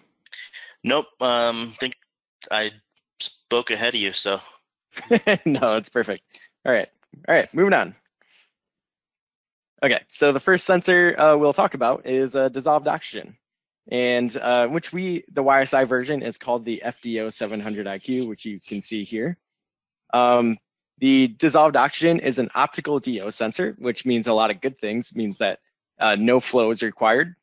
Nope. 0.83 1.07
Um, 1.21 1.67
think 1.79 1.95
I 2.51 2.71
spoke 3.19 3.71
ahead 3.71 3.95
of 3.95 4.01
you, 4.01 4.11
so. 4.11 4.41
no, 5.45 5.77
it's 5.77 5.89
perfect. 5.89 6.41
All 6.65 6.73
right. 6.73 6.89
All 7.27 7.35
right. 7.35 7.53
Moving 7.53 7.73
on. 7.73 7.95
Okay. 9.81 10.01
So 10.09 10.33
the 10.33 10.39
first 10.39 10.65
sensor 10.65 11.17
uh, 11.17 11.37
we'll 11.37 11.53
talk 11.53 11.73
about 11.73 12.05
is 12.05 12.35
uh, 12.35 12.49
dissolved 12.49 12.87
oxygen 12.87 13.37
and 13.89 14.35
uh, 14.37 14.67
which 14.67 14.93
we, 14.93 15.23
the 15.31 15.43
YSI 15.43 15.87
version 15.87 16.21
is 16.21 16.37
called 16.37 16.63
the 16.65 16.81
FDO 16.85 17.33
700 17.33 17.87
IQ, 17.87 18.27
which 18.27 18.45
you 18.45 18.59
can 18.59 18.81
see 18.81 19.03
here. 19.03 19.37
Um, 20.13 20.57
The 20.99 21.29
dissolved 21.39 21.75
oxygen 21.75 22.19
is 22.19 22.39
an 22.39 22.49
optical 22.55 22.99
DO 22.99 23.31
sensor, 23.31 23.75
which 23.79 24.05
means 24.05 24.27
a 24.27 24.33
lot 24.33 24.51
of 24.51 24.61
good 24.61 24.77
things. 24.79 25.11
It 25.11 25.17
means 25.17 25.37
that 25.37 25.59
uh, 25.99 26.15
no 26.15 26.39
flow 26.39 26.71
is 26.71 26.83
required. 26.83 27.35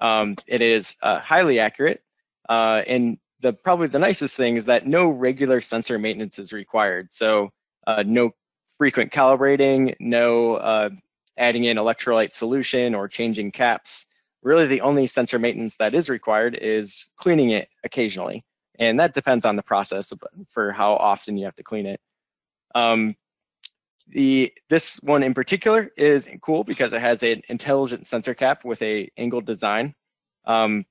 Um, 0.00 0.36
it 0.46 0.60
is 0.60 0.96
uh, 1.02 1.18
highly 1.20 1.58
accurate, 1.58 2.02
uh, 2.48 2.82
and 2.86 3.18
the 3.40 3.52
probably 3.52 3.88
the 3.88 3.98
nicest 3.98 4.36
thing 4.36 4.56
is 4.56 4.64
that 4.66 4.86
no 4.86 5.08
regular 5.08 5.60
sensor 5.60 5.98
maintenance 5.98 6.38
is 6.38 6.52
required. 6.52 7.12
So 7.12 7.50
uh, 7.86 8.04
no 8.06 8.30
frequent 8.78 9.12
calibrating, 9.12 9.94
no 10.00 10.54
uh, 10.54 10.90
adding 11.36 11.64
in 11.64 11.76
electrolyte 11.76 12.32
solution 12.32 12.94
or 12.94 13.08
changing 13.08 13.52
caps. 13.52 14.06
Really, 14.44 14.66
the 14.66 14.82
only 14.82 15.06
sensor 15.06 15.38
maintenance 15.38 15.76
that 15.78 15.94
is 15.94 16.10
required 16.10 16.54
is 16.60 17.08
cleaning 17.16 17.50
it 17.50 17.68
occasionally, 17.82 18.44
and 18.78 19.00
that 19.00 19.14
depends 19.14 19.46
on 19.46 19.56
the 19.56 19.62
process 19.62 20.12
for 20.50 20.70
how 20.70 20.94
often 20.96 21.38
you 21.38 21.46
have 21.46 21.54
to 21.56 21.62
clean 21.62 21.86
it. 21.86 21.98
Um, 22.74 23.16
the 24.08 24.52
this 24.68 24.96
one 24.96 25.22
in 25.22 25.32
particular 25.32 25.90
is 25.96 26.28
cool 26.42 26.62
because 26.62 26.92
it 26.92 27.00
has 27.00 27.22
an 27.22 27.40
intelligent 27.48 28.06
sensor 28.06 28.34
cap 28.34 28.66
with 28.66 28.82
a 28.82 29.10
angled 29.16 29.46
design. 29.46 29.94
Um, 30.44 30.84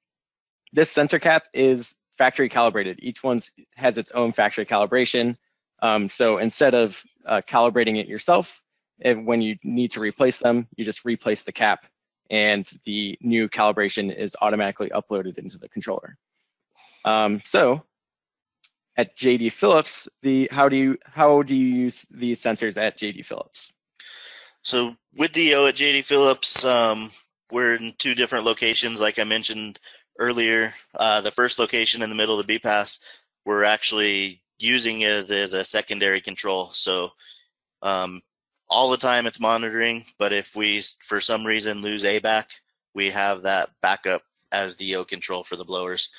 this 0.72 0.90
sensor 0.90 1.20
cap 1.20 1.44
is 1.54 1.96
factory 2.18 2.50
calibrated. 2.50 2.98
Each 3.04 3.22
one 3.22 3.40
has 3.76 4.00
its 4.00 4.10
own 4.12 4.34
factory 4.34 4.66
calibration. 4.66 5.36
Um, 5.84 6.10
so 6.10 6.40
instead 6.40 6.74
of 6.74 7.00
uh, 7.28 7.42
calibrating 7.48 8.00
it 8.00 8.08
yourself, 8.08 8.62
if, 9.00 9.16
when 9.18 9.44
you 9.44 9.58
need 9.64 9.92
to 9.92 10.00
replace 10.00 10.40
them, 10.40 10.68
you 10.76 10.84
just 10.84 11.06
replace 11.06 11.44
the 11.44 11.52
cap 11.52 11.86
and 12.30 12.70
the 12.86 13.18
new 13.22 13.50
calibration 13.50 14.16
is 14.16 14.36
automatically 14.42 14.90
uploaded 14.90 15.38
into 15.38 15.58
the 15.58 15.70
controller. 15.70 16.18
Um, 17.06 17.42
so 17.46 17.84
at 18.96 19.18
JD 19.18 19.52
Phillips, 19.52 20.08
the 20.22 20.50
how 20.52 20.70
do 20.70 20.76
you 20.76 20.98
how 21.06 21.42
do 21.42 21.56
you 21.56 21.68
use 21.68 22.06
these 22.12 22.42
sensors 22.42 22.78
at 22.78 22.98
JD 22.98 23.26
Phillips? 23.26 23.72
So 24.62 24.96
with 25.16 25.34
DO 25.34 25.68
at 25.68 25.76
JD 25.76 26.06
Phillips, 26.06 26.64
um, 26.64 27.12
we're 27.52 27.76
in 27.76 27.94
two 27.98 28.16
different 28.16 28.46
locations, 28.46 29.02
like 29.02 29.20
I 29.20 29.26
mentioned 29.26 29.80
earlier. 30.18 30.74
Uh, 30.96 31.22
the 31.22 31.32
first 31.32 31.60
location 31.60 32.02
in 32.02 32.10
the 32.10 32.16
middle 32.16 32.40
of 32.40 32.46
the 32.46 32.54
B 32.54 32.60
pass, 32.60 33.00
we're 33.46 33.64
actually 33.64 34.42
using 34.58 35.02
it 35.02 35.30
as 35.30 35.54
a 35.54 35.64
secondary 35.64 36.22
control. 36.22 36.70
So 36.72 37.10
um, 37.82 38.22
all 38.74 38.90
the 38.90 38.98
time 38.98 39.28
it's 39.28 39.40
monitoring, 39.40 40.06
but 40.18 40.34
if 40.34 40.56
we 40.56 40.82
for 41.04 41.22
some 41.22 41.46
reason 41.46 41.82
lose 41.82 42.04
ABAC, 42.04 42.46
we 42.96 43.12
have 43.12 43.44
that 43.44 43.70
backup 43.82 44.24
as 44.52 44.76
DO 44.76 45.06
control 45.06 45.44
for 45.44 45.56
the 45.56 45.64
blowers. 45.64 46.10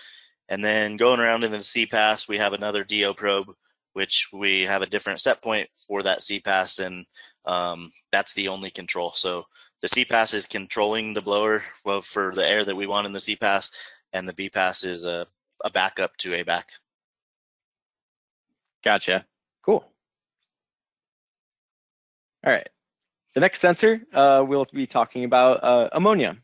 And 0.49 0.65
then 0.65 0.97
going 0.97 1.21
around 1.21 1.43
in 1.43 1.51
the 1.51 1.63
C 1.63 1.85
pass, 1.85 2.29
we 2.29 2.39
have 2.39 2.53
another 2.53 2.85
DO 2.85 3.15
probe, 3.15 3.49
which 3.93 4.29
we 4.33 4.63
have 4.63 4.83
a 4.83 4.87
different 4.87 5.21
set 5.21 5.43
point 5.43 5.69
for 5.89 6.03
that 6.03 6.23
C 6.23 6.39
pass, 6.41 6.79
and 6.79 7.07
um, 7.45 7.91
that's 8.13 8.35
the 8.35 8.49
only 8.49 8.71
control. 8.71 9.13
So 9.15 9.47
the 9.81 9.89
C 9.89 10.05
pass 10.05 10.33
is 10.33 10.47
controlling 10.47 11.13
the 11.13 11.23
blower 11.23 11.65
well, 11.85 12.03
for 12.03 12.33
the 12.35 12.47
air 12.47 12.65
that 12.65 12.77
we 12.77 12.87
want 12.87 13.07
in 13.07 13.13
the 13.13 13.21
C 13.21 13.35
pass, 13.37 13.71
and 14.13 14.29
the 14.29 14.33
B 14.33 14.49
pass 14.49 14.85
is 14.85 15.05
a, 15.05 15.27
a 15.65 15.71
backup 15.71 16.17
to 16.19 16.31
ABAC. 16.31 16.65
Gotcha. 18.85 19.25
Cool. 19.63 19.85
All 22.45 22.53
right. 22.53 22.69
The 23.35 23.41
next 23.41 23.61
sensor 23.61 24.01
uh, 24.13 24.45
we'll 24.47 24.67
be 24.73 24.87
talking 24.87 25.25
about 25.25 25.65
uh, 25.65 25.89
ammonia. 25.93 26.37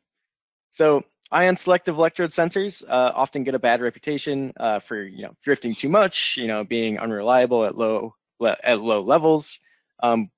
So 0.70 1.04
Ion 1.30 1.56
selective 1.56 1.96
electrode 1.96 2.30
sensors 2.30 2.82
uh, 2.88 3.12
often 3.14 3.44
get 3.44 3.54
a 3.54 3.58
bad 3.58 3.80
reputation 3.80 4.52
uh, 4.58 4.80
for 4.80 5.02
you 5.02 5.22
know 5.22 5.34
drifting 5.44 5.74
too 5.74 5.88
much, 5.88 6.36
you 6.36 6.46
know 6.46 6.64
being 6.64 6.98
unreliable 6.98 7.64
at 7.64 7.76
low 7.76 8.14
at 8.42 8.80
low 8.80 9.00
levels. 9.00 9.60
Um, 10.02 10.30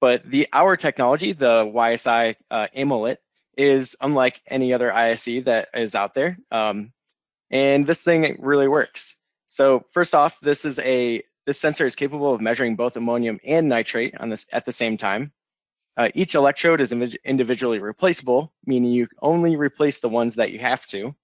but 0.00 0.22
the 0.30 0.48
our 0.52 0.76
technology, 0.76 1.32
the 1.32 1.64
YSI 1.64 2.36
uh, 2.50 3.14
is 3.56 3.96
unlike 4.00 4.40
any 4.46 4.72
other 4.72 4.92
ISE 4.92 5.44
that 5.44 5.68
is 5.74 5.94
out 5.94 6.14
there, 6.14 6.38
um, 6.52 6.92
and 7.50 7.86
this 7.86 8.02
thing 8.02 8.36
really 8.38 8.68
works. 8.68 9.16
So 9.48 9.84
first 9.92 10.14
off, 10.14 10.38
this 10.40 10.64
is 10.64 10.78
a 10.78 11.22
this 11.46 11.58
sensor 11.58 11.86
is 11.86 11.96
capable 11.96 12.34
of 12.34 12.40
measuring 12.40 12.76
both 12.76 12.96
ammonium 12.96 13.40
and 13.44 13.68
nitrate 13.68 14.14
on 14.18 14.28
this 14.28 14.46
at 14.52 14.66
the 14.66 14.72
same 14.72 14.96
time. 14.96 15.32
Uh, 15.96 16.08
each 16.14 16.34
electrode 16.34 16.80
is 16.80 16.92
individually 16.92 17.78
replaceable, 17.78 18.52
meaning 18.64 18.92
you 18.92 19.08
only 19.20 19.56
replace 19.56 19.98
the 19.98 20.08
ones 20.08 20.34
that 20.36 20.52
you 20.52 20.58
have 20.58 20.86
to. 20.86 21.14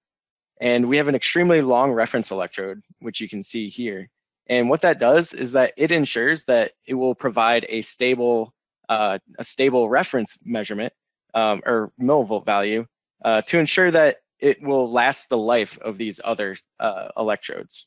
And 0.61 0.88
we 0.88 0.96
have 0.96 1.09
an 1.09 1.14
extremely 1.14 1.61
long 1.61 1.92
reference 1.92 2.31
electrode, 2.31 2.83
which 3.00 3.20
you 3.20 3.29
can 3.29 3.42
see 3.42 3.68
here. 3.68 4.09
And 4.48 4.68
what 4.68 4.83
that 4.83 4.98
does 4.98 5.35
is 5.35 5.52
that 5.52 5.74
it 5.76 5.92
ensures 5.92 6.44
that 6.44 6.72
it 6.87 6.94
will 6.94 7.14
provide 7.14 7.66
a 7.68 7.83
stable, 7.83 8.55
uh, 8.88 9.18
a 9.38 9.44
stable 9.44 9.88
reference 9.88 10.38
measurement 10.44 10.92
um, 11.35 11.62
or 11.66 11.90
millivolt 12.00 12.46
value 12.46 12.87
uh, 13.24 13.42
to 13.42 13.59
ensure 13.59 13.90
that 13.90 14.18
it 14.38 14.62
will 14.62 14.90
last 14.90 15.29
the 15.29 15.38
life 15.38 15.79
of 15.79 15.98
these 15.98 16.20
other 16.24 16.57
uh, 16.79 17.09
electrodes. 17.16 17.87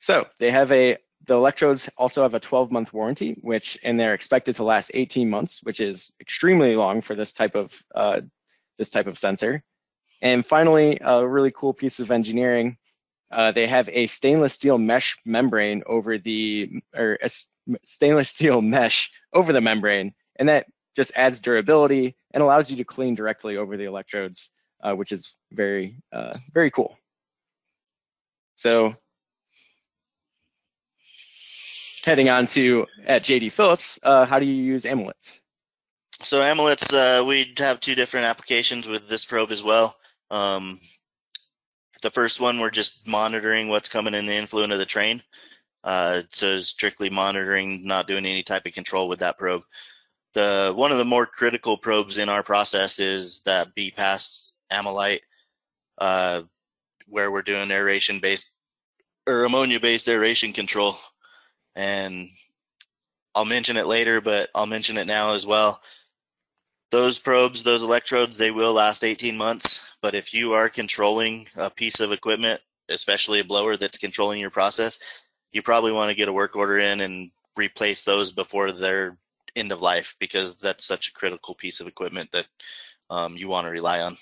So 0.00 0.26
they 0.38 0.50
have 0.50 0.72
a 0.72 0.98
the 1.26 1.34
electrodes 1.34 1.88
also 1.96 2.22
have 2.22 2.34
a 2.34 2.40
12 2.40 2.70
month 2.70 2.92
warranty, 2.92 3.36
which 3.42 3.78
and 3.82 3.98
they're 3.98 4.14
expected 4.14 4.56
to 4.56 4.64
last 4.64 4.90
18 4.94 5.28
months, 5.28 5.60
which 5.62 5.80
is 5.80 6.12
extremely 6.20 6.74
long 6.76 7.00
for 7.00 7.14
this 7.14 7.32
type 7.32 7.54
of 7.54 7.72
uh, 7.94 8.20
this 8.78 8.90
type 8.90 9.06
of 9.06 9.18
sensor. 9.18 9.62
And 10.20 10.46
finally, 10.46 10.98
a 11.00 11.26
really 11.26 11.52
cool 11.52 11.74
piece 11.74 12.00
of 12.00 12.10
engineering. 12.10 12.76
Uh, 13.30 13.50
they 13.50 13.66
have 13.66 13.88
a 13.88 14.06
stainless 14.06 14.52
steel 14.52 14.78
mesh 14.78 15.16
membrane 15.24 15.82
over 15.86 16.18
the 16.18 16.70
or 16.94 17.18
a 17.22 17.30
stainless 17.82 18.30
steel 18.30 18.60
mesh 18.60 19.10
over 19.32 19.52
the 19.52 19.60
membrane, 19.60 20.14
and 20.36 20.48
that 20.48 20.66
just 20.94 21.12
adds 21.16 21.40
durability 21.40 22.16
and 22.34 22.42
allows 22.42 22.70
you 22.70 22.76
to 22.76 22.84
clean 22.84 23.14
directly 23.14 23.56
over 23.56 23.76
the 23.76 23.84
electrodes, 23.84 24.50
uh, 24.82 24.92
which 24.92 25.12
is 25.12 25.34
very 25.52 25.96
uh, 26.12 26.36
very 26.52 26.70
cool. 26.70 26.96
So 28.56 28.92
heading 32.04 32.28
on 32.28 32.46
to 32.46 32.86
at 33.06 33.24
JD 33.24 33.52
Phillips, 33.52 33.98
uh, 34.02 34.26
how 34.26 34.38
do 34.38 34.46
you 34.46 34.62
use 34.62 34.84
AmmoLyts? 34.84 35.38
So 36.22 36.40
AmmoLyts, 36.40 36.92
uh, 36.94 37.24
we 37.24 37.52
have 37.58 37.80
two 37.80 37.94
different 37.94 38.26
applications 38.26 38.86
with 38.86 39.08
this 39.08 39.24
probe 39.24 39.50
as 39.50 39.62
well. 39.62 39.96
Um, 40.30 40.80
the 42.02 42.10
first 42.10 42.40
one, 42.40 42.60
we're 42.60 42.70
just 42.70 43.06
monitoring 43.06 43.68
what's 43.68 43.88
coming 43.88 44.14
in 44.14 44.26
the 44.26 44.34
influent 44.34 44.72
of 44.72 44.78
the 44.78 44.86
train. 44.86 45.22
Uh, 45.84 46.22
so 46.30 46.60
strictly 46.60 47.10
monitoring, 47.10 47.84
not 47.84 48.06
doing 48.06 48.24
any 48.24 48.42
type 48.42 48.66
of 48.66 48.72
control 48.72 49.08
with 49.08 49.20
that 49.20 49.38
probe. 49.38 49.62
The 50.34 50.72
one 50.74 50.92
of 50.92 50.98
the 50.98 51.04
more 51.04 51.26
critical 51.26 51.76
probes 51.76 52.18
in 52.18 52.28
our 52.28 52.42
process 52.42 52.98
is 52.98 53.42
that 53.42 53.74
BPAS 53.74 54.52
AmmoLyt, 54.72 55.20
uh, 55.98 56.42
where 57.08 57.30
we're 57.30 57.42
doing 57.42 57.70
aeration 57.70 58.20
based 58.20 58.48
or 59.26 59.44
ammonia 59.44 59.78
based 59.78 60.08
aeration 60.08 60.52
control 60.52 60.96
and 61.74 62.28
I'll 63.34 63.44
mention 63.44 63.76
it 63.76 63.86
later, 63.86 64.20
but 64.20 64.50
I'll 64.54 64.66
mention 64.66 64.98
it 64.98 65.06
now 65.06 65.34
as 65.34 65.46
well. 65.46 65.80
Those 66.90 67.18
probes, 67.18 67.62
those 67.62 67.82
electrodes, 67.82 68.36
they 68.36 68.50
will 68.50 68.74
last 68.74 69.02
18 69.02 69.36
months. 69.36 69.94
But 70.02 70.14
if 70.14 70.34
you 70.34 70.52
are 70.52 70.68
controlling 70.68 71.46
a 71.56 71.70
piece 71.70 72.00
of 72.00 72.12
equipment, 72.12 72.60
especially 72.88 73.40
a 73.40 73.44
blower 73.44 73.76
that's 73.76 73.96
controlling 73.96 74.40
your 74.40 74.50
process, 74.50 74.98
you 75.52 75.62
probably 75.62 75.92
want 75.92 76.10
to 76.10 76.14
get 76.14 76.28
a 76.28 76.32
work 76.32 76.56
order 76.56 76.78
in 76.78 77.00
and 77.00 77.30
replace 77.56 78.02
those 78.02 78.32
before 78.32 78.72
their 78.72 79.16
end 79.56 79.72
of 79.72 79.80
life 79.80 80.16
because 80.18 80.56
that's 80.56 80.84
such 80.84 81.08
a 81.08 81.12
critical 81.12 81.54
piece 81.54 81.80
of 81.80 81.86
equipment 81.86 82.30
that 82.32 82.46
um, 83.10 83.36
you 83.36 83.48
want 83.48 83.66
to 83.66 83.70
rely 83.70 84.00
on. 84.00 84.16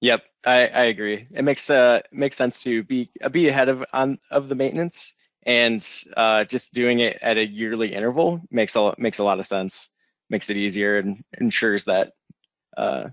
Yep, 0.00 0.24
I, 0.44 0.66
I 0.66 0.82
agree. 0.84 1.28
It 1.30 1.42
makes 1.42 1.70
uh 1.70 2.00
makes 2.10 2.36
sense 2.36 2.58
to 2.60 2.82
be 2.82 3.08
be 3.30 3.48
ahead 3.48 3.68
of 3.68 3.84
on 3.92 4.18
of 4.32 4.48
the 4.48 4.54
maintenance 4.56 5.14
and 5.44 5.86
uh, 6.16 6.44
just 6.44 6.72
doing 6.72 7.00
it 7.00 7.18
at 7.20 7.36
a 7.36 7.46
yearly 7.46 7.94
interval 7.94 8.40
makes 8.50 8.76
a 8.76 8.94
makes 8.98 9.18
a 9.18 9.24
lot 9.24 9.40
of 9.40 9.46
sense. 9.46 9.88
Makes 10.30 10.50
it 10.50 10.56
easier 10.56 10.98
and 10.98 11.24
ensures 11.38 11.84
that 11.84 12.12
uh, 12.76 13.08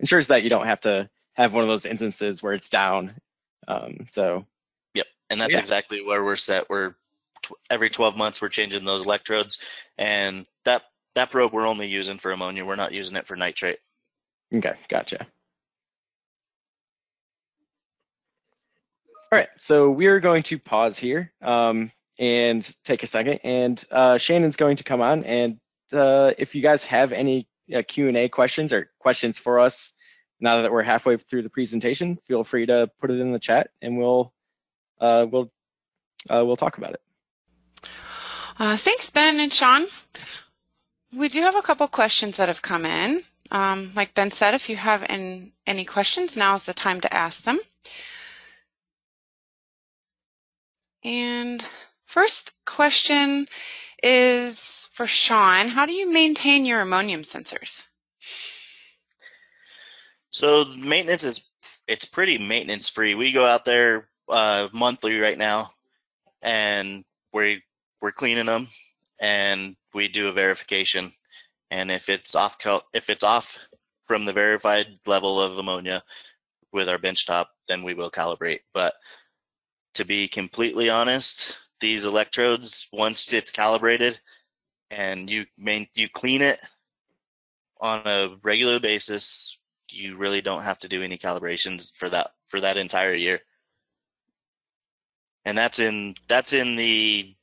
ensures 0.00 0.28
that 0.28 0.42
you 0.42 0.50
don't 0.50 0.66
have 0.66 0.80
to 0.82 1.10
have 1.34 1.52
one 1.52 1.64
of 1.64 1.68
those 1.68 1.86
instances 1.86 2.42
where 2.42 2.52
it's 2.52 2.68
down. 2.68 3.14
Um, 3.66 4.06
so, 4.08 4.46
yep, 4.94 5.06
and 5.30 5.40
that's 5.40 5.54
yeah. 5.54 5.60
exactly 5.60 6.02
where 6.02 6.24
we're 6.24 6.36
set. 6.36 6.70
We're 6.70 6.94
every 7.68 7.90
12 7.90 8.16
months 8.16 8.40
we're 8.40 8.48
changing 8.48 8.84
those 8.84 9.04
electrodes, 9.04 9.58
and 9.98 10.46
that 10.64 10.84
that 11.14 11.30
probe 11.30 11.52
we're 11.52 11.66
only 11.66 11.86
using 11.86 12.18
for 12.18 12.32
ammonia. 12.32 12.64
We're 12.64 12.76
not 12.76 12.92
using 12.92 13.16
it 13.16 13.26
for 13.26 13.36
nitrate. 13.36 13.78
Okay, 14.54 14.74
gotcha. 14.88 15.26
All 19.32 19.38
right, 19.38 19.48
so 19.56 19.90
we're 19.90 20.20
going 20.20 20.42
to 20.44 20.58
pause 20.58 20.98
here 20.98 21.32
um, 21.42 21.90
and 22.18 22.76
take 22.84 23.02
a 23.02 23.06
second, 23.06 23.40
and 23.42 23.84
uh, 23.90 24.18
Shannon's 24.18 24.56
going 24.56 24.76
to 24.76 24.84
come 24.84 25.00
on, 25.00 25.24
and 25.24 25.58
uh, 25.92 26.32
if 26.38 26.54
you 26.54 26.62
guys 26.62 26.84
have 26.84 27.12
any 27.12 27.48
uh, 27.74 27.82
Q&A 27.86 28.28
questions 28.28 28.72
or 28.72 28.90
questions 28.98 29.38
for 29.38 29.58
us 29.60 29.92
now 30.40 30.62
that 30.62 30.72
we're 30.72 30.82
halfway 30.82 31.16
through 31.16 31.42
the 31.42 31.50
presentation, 31.50 32.18
feel 32.28 32.44
free 32.44 32.66
to 32.66 32.90
put 33.00 33.10
it 33.10 33.18
in 33.18 33.32
the 33.32 33.38
chat, 33.38 33.70
and 33.82 33.98
we'll 33.98 34.32
uh, 35.00 35.26
we'll 35.30 35.50
uh, 36.28 36.42
we'll 36.44 36.56
talk 36.56 36.78
about 36.78 36.94
it. 36.94 37.00
Uh, 38.58 38.76
thanks, 38.76 39.10
Ben 39.10 39.40
and 39.40 39.52
Sean. 39.52 39.86
We 41.12 41.28
do 41.28 41.40
have 41.42 41.56
a 41.56 41.62
couple 41.62 41.86
questions 41.88 42.36
that 42.36 42.48
have 42.48 42.62
come 42.62 42.84
in. 42.84 43.22
Um, 43.50 43.92
like 43.94 44.14
Ben 44.14 44.30
said, 44.30 44.54
if 44.54 44.68
you 44.68 44.76
have 44.76 45.04
in, 45.08 45.52
any 45.66 45.84
questions, 45.84 46.36
now 46.36 46.56
is 46.56 46.64
the 46.64 46.74
time 46.74 47.00
to 47.00 47.12
ask 47.12 47.44
them. 47.44 47.58
And 51.04 51.64
first 52.04 52.52
question 52.64 53.46
is 54.02 54.88
for 54.92 55.06
Sean. 55.06 55.68
How 55.68 55.86
do 55.86 55.92
you 55.92 56.10
maintain 56.10 56.64
your 56.64 56.80
ammonium 56.80 57.22
sensors? 57.22 57.88
So 60.30 60.64
maintenance 60.64 61.24
is 61.24 61.50
it's 61.86 62.06
pretty 62.06 62.38
maintenance 62.38 62.88
free. 62.88 63.14
We 63.14 63.32
go 63.32 63.44
out 63.44 63.64
there 63.64 64.08
uh, 64.28 64.68
monthly 64.72 65.18
right 65.18 65.38
now, 65.38 65.70
and 66.42 67.04
we 67.32 67.62
we're 68.00 68.12
cleaning 68.12 68.46
them, 68.46 68.68
and 69.20 69.76
we 69.92 70.08
do 70.08 70.28
a 70.28 70.32
verification. 70.32 71.12
And 71.70 71.90
if 71.90 72.08
it's 72.08 72.34
off 72.34 72.56
if 72.92 73.10
it's 73.10 73.22
off 73.22 73.58
from 74.06 74.24
the 74.24 74.32
verified 74.32 74.98
level 75.06 75.40
of 75.40 75.58
ammonia 75.58 76.02
with 76.72 76.88
our 76.88 76.98
benchtop, 76.98 77.46
then 77.68 77.82
we 77.82 77.94
will 77.94 78.10
calibrate. 78.10 78.60
But 78.72 78.94
to 79.94 80.04
be 80.04 80.28
completely 80.28 80.90
honest, 80.90 81.58
these 81.80 82.04
electrodes 82.04 82.86
once 82.92 83.32
it's 83.32 83.50
calibrated 83.50 84.20
and 84.90 85.28
you 85.28 85.46
main, 85.58 85.86
you 85.94 86.08
clean 86.08 86.42
it 86.42 86.60
on 87.80 88.02
a 88.06 88.36
regular 88.42 88.80
basis, 88.80 89.58
you 89.90 90.16
really 90.16 90.40
don't 90.40 90.62
have 90.62 90.78
to 90.80 90.88
do 90.88 91.02
any 91.02 91.18
calibrations 91.18 91.94
for 91.94 92.08
that 92.08 92.30
for 92.48 92.60
that 92.60 92.76
entire 92.76 93.14
year. 93.14 93.40
And 95.44 95.56
that's 95.56 95.78
in 95.78 96.14
that's 96.28 96.52
in 96.52 96.76
the 96.76 97.34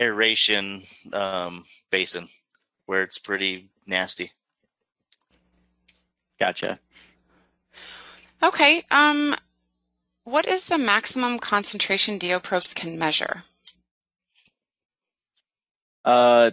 aeration 0.00 0.84
um, 1.12 1.64
basin 1.90 2.28
where 2.86 3.02
it's 3.02 3.18
pretty 3.18 3.70
nasty. 3.86 4.32
Gotcha. 6.40 6.78
Okay. 8.42 8.82
Um, 8.90 9.34
what 10.28 10.46
is 10.46 10.66
the 10.66 10.78
maximum 10.78 11.38
concentration 11.38 12.18
DO 12.18 12.40
probes 12.40 12.74
can 12.74 12.98
measure? 12.98 13.44
Uh, 16.04 16.50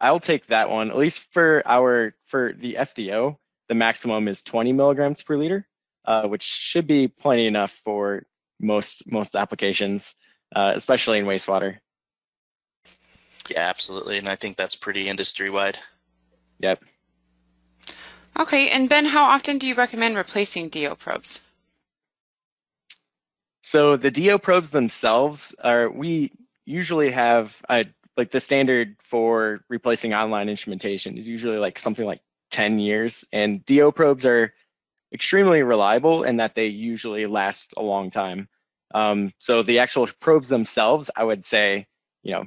I'll 0.00 0.20
take 0.20 0.46
that 0.46 0.70
one. 0.70 0.90
At 0.90 0.96
least 0.96 1.24
for 1.32 1.62
our 1.66 2.14
for 2.26 2.52
the 2.52 2.74
FDO, 2.74 3.36
the 3.68 3.74
maximum 3.74 4.28
is 4.28 4.42
20 4.42 4.72
milligrams 4.72 5.22
per 5.22 5.36
liter, 5.36 5.66
uh, 6.04 6.26
which 6.26 6.42
should 6.42 6.86
be 6.86 7.08
plenty 7.08 7.46
enough 7.46 7.72
for 7.84 8.24
most 8.60 9.02
most 9.06 9.34
applications, 9.34 10.14
uh, 10.54 10.72
especially 10.74 11.18
in 11.18 11.24
wastewater. 11.24 11.78
Yeah, 13.48 13.60
absolutely, 13.60 14.18
and 14.18 14.28
I 14.28 14.36
think 14.36 14.56
that's 14.56 14.74
pretty 14.74 15.08
industry 15.08 15.50
wide. 15.50 15.78
Yep. 16.58 16.82
Okay, 18.38 18.68
and 18.70 18.88
Ben, 18.88 19.06
how 19.06 19.24
often 19.24 19.58
do 19.58 19.66
you 19.66 19.74
recommend 19.74 20.16
replacing 20.16 20.68
DO 20.68 20.96
probes? 20.96 21.45
So 23.66 23.96
the 23.96 24.12
DO 24.12 24.38
probes 24.38 24.70
themselves 24.70 25.52
are 25.58 25.90
we 25.90 26.30
usually 26.66 27.10
have 27.10 27.52
like 27.68 28.30
the 28.30 28.38
standard 28.38 28.94
for 29.02 29.64
replacing 29.68 30.14
online 30.14 30.48
instrumentation 30.48 31.18
is 31.18 31.28
usually 31.28 31.56
like 31.56 31.76
something 31.76 32.06
like 32.06 32.20
10 32.52 32.78
years 32.78 33.24
and 33.32 33.66
DO 33.66 33.90
probes 33.90 34.24
are 34.24 34.54
extremely 35.12 35.64
reliable 35.64 36.22
in 36.22 36.36
that 36.36 36.54
they 36.54 36.68
usually 36.68 37.26
last 37.26 37.74
a 37.76 37.82
long 37.82 38.08
time. 38.08 38.48
Um, 38.94 39.32
so 39.38 39.64
the 39.64 39.80
actual 39.80 40.06
probes 40.20 40.46
themselves, 40.46 41.10
I 41.16 41.24
would 41.24 41.44
say, 41.44 41.88
you 42.22 42.34
know, 42.34 42.44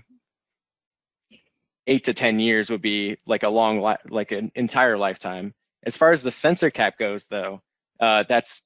eight 1.85 2.05
to 2.05 2.13
10 2.13 2.39
years 2.39 2.69
would 2.69 2.81
be 2.81 3.17
like 3.25 3.43
a 3.43 3.49
long, 3.49 3.81
li- 3.81 4.07
like 4.09 4.31
an 4.31 4.53
entire 4.55 4.97
lifetime. 4.97 5.53
As 5.83 5.97
far 5.97 6.13
as 6.13 6.23
the 6.23 6.31
sensor 6.31 6.71
cap 6.71 6.97
goes, 6.97 7.25
though, 7.25 7.61
uh, 7.99 8.23
that's 8.29 8.61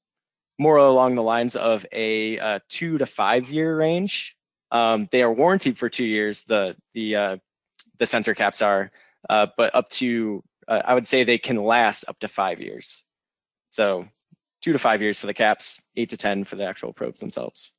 more 0.57 0.77
along 0.77 1.15
the 1.15 1.23
lines 1.23 1.55
of 1.55 1.85
a 1.91 2.39
uh, 2.39 2.59
two 2.69 2.97
to 2.97 3.05
five 3.05 3.49
year 3.49 3.75
range. 3.75 4.35
Um, 4.71 5.07
they 5.11 5.21
are 5.21 5.31
warranted 5.31 5.77
for 5.77 5.89
two 5.89 6.05
years. 6.05 6.43
The 6.43 6.75
the 6.93 7.15
uh, 7.15 7.37
the 7.99 8.05
sensor 8.05 8.33
caps 8.33 8.61
are, 8.61 8.91
uh, 9.29 9.47
but 9.57 9.73
up 9.75 9.89
to 9.91 10.43
uh, 10.67 10.81
I 10.85 10.93
would 10.93 11.07
say 11.07 11.23
they 11.23 11.37
can 11.37 11.63
last 11.63 12.05
up 12.07 12.19
to 12.19 12.27
five 12.27 12.59
years. 12.59 13.03
So 13.69 14.05
two 14.61 14.73
to 14.73 14.79
five 14.79 15.01
years 15.01 15.19
for 15.19 15.27
the 15.27 15.33
caps, 15.33 15.81
eight 15.95 16.09
to 16.09 16.17
ten 16.17 16.43
for 16.43 16.55
the 16.55 16.65
actual 16.65 16.93
probes 16.93 17.19
themselves. 17.19 17.71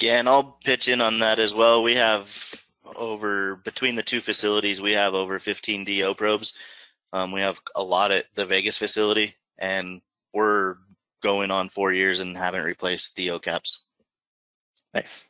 Yeah, 0.00 0.18
and 0.18 0.28
I'll 0.28 0.58
pitch 0.64 0.88
in 0.88 1.00
on 1.00 1.20
that 1.20 1.38
as 1.38 1.54
well. 1.54 1.82
We 1.82 1.94
have 1.94 2.66
over 2.96 3.56
between 3.56 3.94
the 3.94 4.02
two 4.02 4.20
facilities, 4.20 4.80
we 4.80 4.92
have 4.92 5.14
over 5.14 5.38
15 5.38 5.84
DO 5.84 6.14
probes. 6.14 6.56
Um, 7.12 7.30
we 7.32 7.40
have 7.40 7.60
a 7.76 7.82
lot 7.82 8.10
at 8.10 8.26
the 8.34 8.46
Vegas 8.46 8.78
facility, 8.78 9.36
and 9.58 10.00
we're 10.32 10.76
going 11.22 11.50
on 11.50 11.68
four 11.68 11.92
years 11.92 12.20
and 12.20 12.36
haven't 12.36 12.64
replaced 12.64 13.16
DO 13.16 13.38
caps. 13.38 13.84
Nice. 14.92 15.26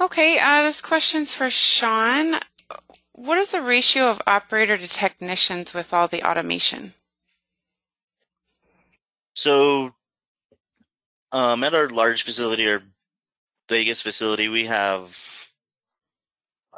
Okay, 0.00 0.38
uh, 0.38 0.62
this 0.62 0.80
question's 0.80 1.34
for 1.34 1.50
Sean. 1.50 2.38
What 3.14 3.38
is 3.38 3.50
the 3.50 3.62
ratio 3.62 4.10
of 4.10 4.22
operator 4.28 4.78
to 4.78 4.86
technicians 4.86 5.74
with 5.74 5.92
all 5.92 6.06
the 6.06 6.22
automation? 6.22 6.92
So, 9.34 9.92
um, 11.32 11.64
at 11.64 11.74
our 11.74 11.88
large 11.88 12.22
facility, 12.22 12.68
our 12.68 12.82
Vegas 13.68 14.00
facility, 14.00 14.48
we 14.48 14.66
have, 14.66 15.18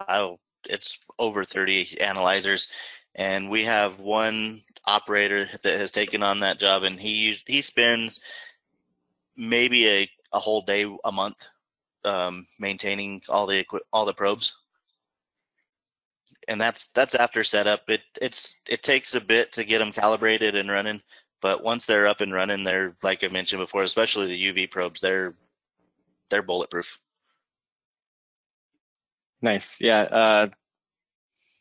oh, 0.09 0.39
it's 0.67 0.99
over 1.19 1.45
30 1.45 2.01
analyzers, 2.01 2.69
and 3.15 3.51
we 3.51 3.65
have 3.65 4.01
one 4.01 4.63
operator 4.87 5.49
that 5.63 5.79
has 5.79 5.93
taken 5.93 6.23
on 6.23 6.41
that 6.41 6.59
job, 6.59 6.83
and 6.83 6.99
he 6.99 7.37
he 7.47 7.63
spends 7.63 8.21
maybe 9.37 9.89
a, 9.89 10.11
a 10.33 10.39
whole 10.39 10.63
day 10.63 10.87
a 11.05 11.13
month 11.13 11.37
um, 12.05 12.47
maintaining 12.59 13.23
all 13.29 13.47
the 13.47 13.59
equi- 13.61 13.81
all 13.93 14.05
the 14.05 14.15
probes, 14.15 14.57
and 16.49 16.61
that's 16.61 16.89
that's 16.93 17.15
after 17.15 17.45
setup. 17.45 17.89
It 17.89 18.03
it's 18.21 18.61
it 18.69 18.83
takes 18.83 19.15
a 19.15 19.21
bit 19.21 19.53
to 19.53 19.65
get 19.65 19.79
them 19.79 19.93
calibrated 19.93 20.55
and 20.55 20.71
running, 20.71 21.03
but 21.41 21.63
once 21.63 21.87
they're 21.87 22.07
up 22.07 22.21
and 22.21 22.33
running, 22.33 22.65
they're 22.65 22.95
like 23.03 23.25
I 23.25 23.29
mentioned 23.29 23.61
before, 23.61 23.83
especially 23.83 24.27
the 24.27 24.53
UV 24.53 24.71
probes, 24.71 25.01
they're 25.01 25.35
they're 26.31 26.43
bulletproof. 26.43 26.99
Nice. 29.43 29.81
Yeah. 29.81 30.03
Uh, 30.03 30.49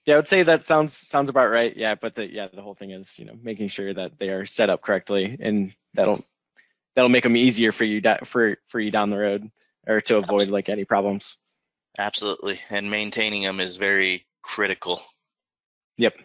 yeah, 0.06 0.16
I 0.16 0.18
would 0.18 0.28
say 0.28 0.44
that 0.44 0.66
sounds 0.66 0.96
sounds 0.96 1.30
about 1.30 1.50
right. 1.50 1.76
Yeah, 1.76 1.96
but 1.96 2.16
the 2.16 2.32
yeah 2.32 2.48
the 2.54 2.62
whole 2.62 2.76
thing 2.76 2.92
is 2.92 3.20
you 3.20 3.26
know 3.26 3.38
making 3.42 3.68
sure 3.70 3.94
that 3.94 4.18
they 4.18 4.30
are 4.30 4.46
set 4.46 4.70
up 4.70 4.82
correctly, 4.82 5.38
and 5.40 5.74
that'll 5.94 6.24
that'll 6.96 7.10
make 7.10 7.24
them 7.24 7.36
easier 7.38 7.72
for 7.72 7.84
you 7.86 8.02
da- 8.02 8.24
for 8.26 8.58
for 8.68 8.80
you 8.80 8.92
down 8.92 9.10
the 9.10 9.18
road 9.18 9.50
or 9.88 10.02
to 10.02 10.18
avoid 10.18 10.50
like 10.50 10.70
any 10.70 10.86
problems. 10.86 11.38
Absolutely, 11.98 12.60
and 12.70 12.90
maintaining 12.90 13.44
them 13.44 13.60
is 13.60 13.76
very 13.78 14.26
critical. 14.42 15.02
Yep. 15.98 16.16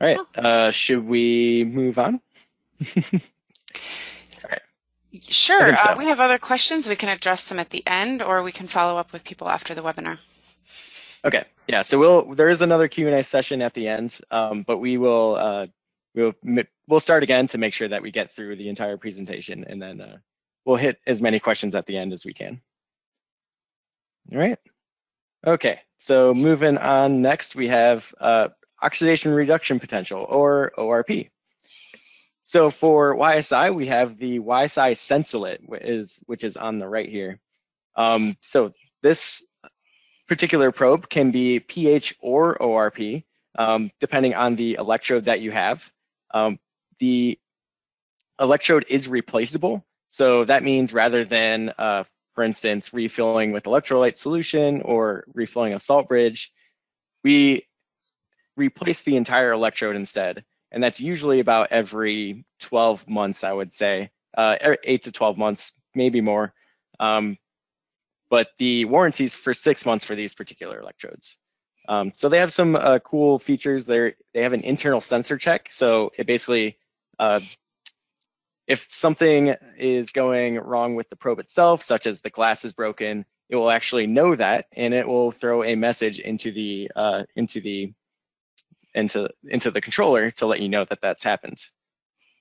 All 0.00 0.06
right. 0.06 0.18
Uh, 0.36 0.70
should 0.70 1.04
we 1.06 1.64
move 1.64 1.98
on? 1.98 2.20
Sure. 5.22 5.74
so. 5.76 5.90
Uh, 5.90 5.94
we 5.96 6.04
have 6.04 6.20
other 6.20 6.38
questions. 6.38 6.88
We 6.88 6.94
can 6.96 7.08
address 7.08 7.48
them 7.48 7.58
at 7.58 7.70
the 7.70 7.82
end, 7.86 8.22
or 8.22 8.42
we 8.42 8.52
can 8.52 8.68
follow 8.68 8.98
up 8.98 9.12
with 9.12 9.24
people 9.24 9.48
after 9.48 9.74
the 9.74 9.82
webinar. 9.82 10.18
Okay. 11.24 11.44
Yeah. 11.66 11.82
So 11.82 11.98
we'll 11.98 12.34
there 12.34 12.48
is 12.48 12.62
another 12.62 12.88
Q 12.88 13.08
and 13.08 13.16
A 13.16 13.24
session 13.24 13.62
at 13.62 13.74
the 13.74 13.88
end, 13.88 14.20
um, 14.30 14.62
but 14.62 14.78
we 14.78 14.98
will 14.98 15.36
uh, 15.36 15.66
we'll 16.14 16.32
we'll 16.86 17.00
start 17.00 17.22
again 17.22 17.46
to 17.48 17.58
make 17.58 17.74
sure 17.74 17.88
that 17.88 18.02
we 18.02 18.10
get 18.10 18.34
through 18.34 18.56
the 18.56 18.68
entire 18.68 18.96
presentation, 18.96 19.64
and 19.64 19.80
then 19.80 20.00
uh, 20.00 20.16
we'll 20.64 20.76
hit 20.76 20.98
as 21.06 21.20
many 21.20 21.40
questions 21.40 21.74
at 21.74 21.86
the 21.86 21.96
end 21.96 22.12
as 22.12 22.24
we 22.24 22.32
can. 22.32 22.60
All 24.32 24.38
right. 24.38 24.58
Okay. 25.46 25.80
So 25.98 26.34
moving 26.34 26.78
on. 26.78 27.22
Next, 27.22 27.56
we 27.56 27.68
have 27.68 28.12
uh, 28.20 28.48
oxidation 28.82 29.32
reduction 29.32 29.80
potential, 29.80 30.26
or 30.28 30.72
ORP. 30.78 31.30
So 32.42 32.70
for 32.70 33.14
YSI, 33.14 33.74
we 33.74 33.86
have 33.88 34.16
the 34.16 34.40
YSI 34.40 34.92
SensoLyt, 34.92 35.58
which 35.66 35.82
is, 35.82 36.20
which 36.26 36.44
is 36.44 36.56
on 36.56 36.78
the 36.78 36.88
right 36.88 37.08
here. 37.08 37.40
Um, 37.94 38.36
so 38.40 38.72
this 39.02 39.44
particular 40.28 40.72
probe 40.72 41.08
can 41.08 41.30
be 41.30 41.60
pH 41.60 42.14
or 42.20 42.56
ORP, 42.58 43.24
um, 43.58 43.90
depending 44.00 44.34
on 44.34 44.56
the 44.56 44.74
electrode 44.74 45.24
that 45.24 45.40
you 45.40 45.50
have. 45.50 45.90
Um, 46.32 46.58
the 47.00 47.38
electrode 48.40 48.86
is 48.88 49.08
replaceable. 49.08 49.84
So 50.10 50.44
that 50.44 50.62
means 50.62 50.92
rather 50.92 51.24
than, 51.24 51.72
uh, 51.78 52.04
for 52.34 52.44
instance, 52.44 52.92
refilling 52.92 53.52
with 53.52 53.64
electrolyte 53.64 54.18
solution 54.18 54.82
or 54.82 55.24
refilling 55.34 55.74
a 55.74 55.80
salt 55.80 56.08
bridge, 56.08 56.52
we 57.24 57.66
replace 58.56 59.02
the 59.02 59.16
entire 59.16 59.52
electrode 59.52 59.96
instead 59.96 60.44
and 60.70 60.82
that's 60.82 61.00
usually 61.00 61.40
about 61.40 61.68
every 61.70 62.44
12 62.60 63.08
months, 63.08 63.44
I 63.44 63.52
would 63.52 63.72
say, 63.72 64.10
uh, 64.36 64.56
er, 64.62 64.78
eight 64.84 65.04
to 65.04 65.12
12 65.12 65.38
months, 65.38 65.72
maybe 65.94 66.20
more. 66.20 66.52
Um, 67.00 67.38
but 68.30 68.48
the 68.58 68.84
warranties 68.84 69.34
for 69.34 69.54
six 69.54 69.86
months 69.86 70.04
for 70.04 70.14
these 70.14 70.34
particular 70.34 70.80
electrodes. 70.80 71.36
Um, 71.88 72.12
so 72.14 72.28
they 72.28 72.38
have 72.38 72.52
some 72.52 72.76
uh, 72.76 72.98
cool 72.98 73.38
features. 73.38 73.86
They 73.86 74.14
they 74.34 74.42
have 74.42 74.52
an 74.52 74.62
internal 74.62 75.00
sensor 75.00 75.38
check. 75.38 75.68
So 75.70 76.12
it 76.18 76.26
basically, 76.26 76.76
uh, 77.18 77.40
if 78.66 78.86
something 78.90 79.54
is 79.78 80.10
going 80.10 80.56
wrong 80.56 80.94
with 80.94 81.08
the 81.08 81.16
probe 81.16 81.38
itself, 81.38 81.82
such 81.82 82.06
as 82.06 82.20
the 82.20 82.28
glass 82.28 82.66
is 82.66 82.74
broken, 82.74 83.24
it 83.48 83.56
will 83.56 83.70
actually 83.70 84.06
know 84.06 84.36
that, 84.36 84.66
and 84.72 84.92
it 84.92 85.08
will 85.08 85.32
throw 85.32 85.64
a 85.64 85.74
message 85.74 86.20
into 86.20 86.52
the 86.52 86.90
uh, 86.94 87.22
into 87.36 87.60
the 87.62 87.94
into 88.94 89.30
into 89.44 89.70
the 89.70 89.80
controller 89.80 90.30
to 90.32 90.46
let 90.46 90.60
you 90.60 90.68
know 90.68 90.84
that 90.84 91.00
that's 91.00 91.22
happened. 91.22 91.64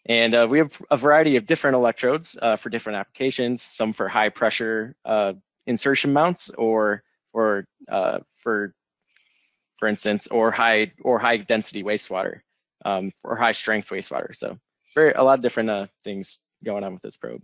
And 0.10 0.34
uh, 0.34 0.48
we 0.50 0.60
have 0.60 0.72
a 0.90 0.98
variety 0.98 1.36
of 1.36 1.46
different 1.46 1.76
electrodes 1.76 2.36
uh, 2.42 2.56
for 2.56 2.70
different 2.70 2.98
applications. 2.98 3.62
Some 3.62 3.94
for 3.94 4.08
high 4.08 4.30
pressure 4.30 4.96
uh, 5.06 5.34
insertion 5.68 6.14
mounts, 6.14 6.50
or 6.52 7.04
for 7.32 7.66
uh, 7.90 8.20
for 8.42 8.74
for 9.78 9.88
instance, 9.88 10.28
or 10.28 10.50
high 10.50 10.92
or 11.04 11.20
high 11.20 11.38
density 11.38 11.84
wastewater, 11.84 12.42
um, 12.86 13.12
or 13.24 13.36
high 13.36 13.52
strength 13.52 13.90
wastewater. 13.90 14.36
So 14.36 14.58
very 14.96 15.14
a 15.14 15.24
lot 15.24 15.36
of 15.36 15.44
different 15.44 15.70
uh, 15.70 15.88
things 16.04 16.40
going 16.64 16.84
on 16.84 16.94
with 16.94 17.04
this 17.04 17.18
probe. 17.18 17.44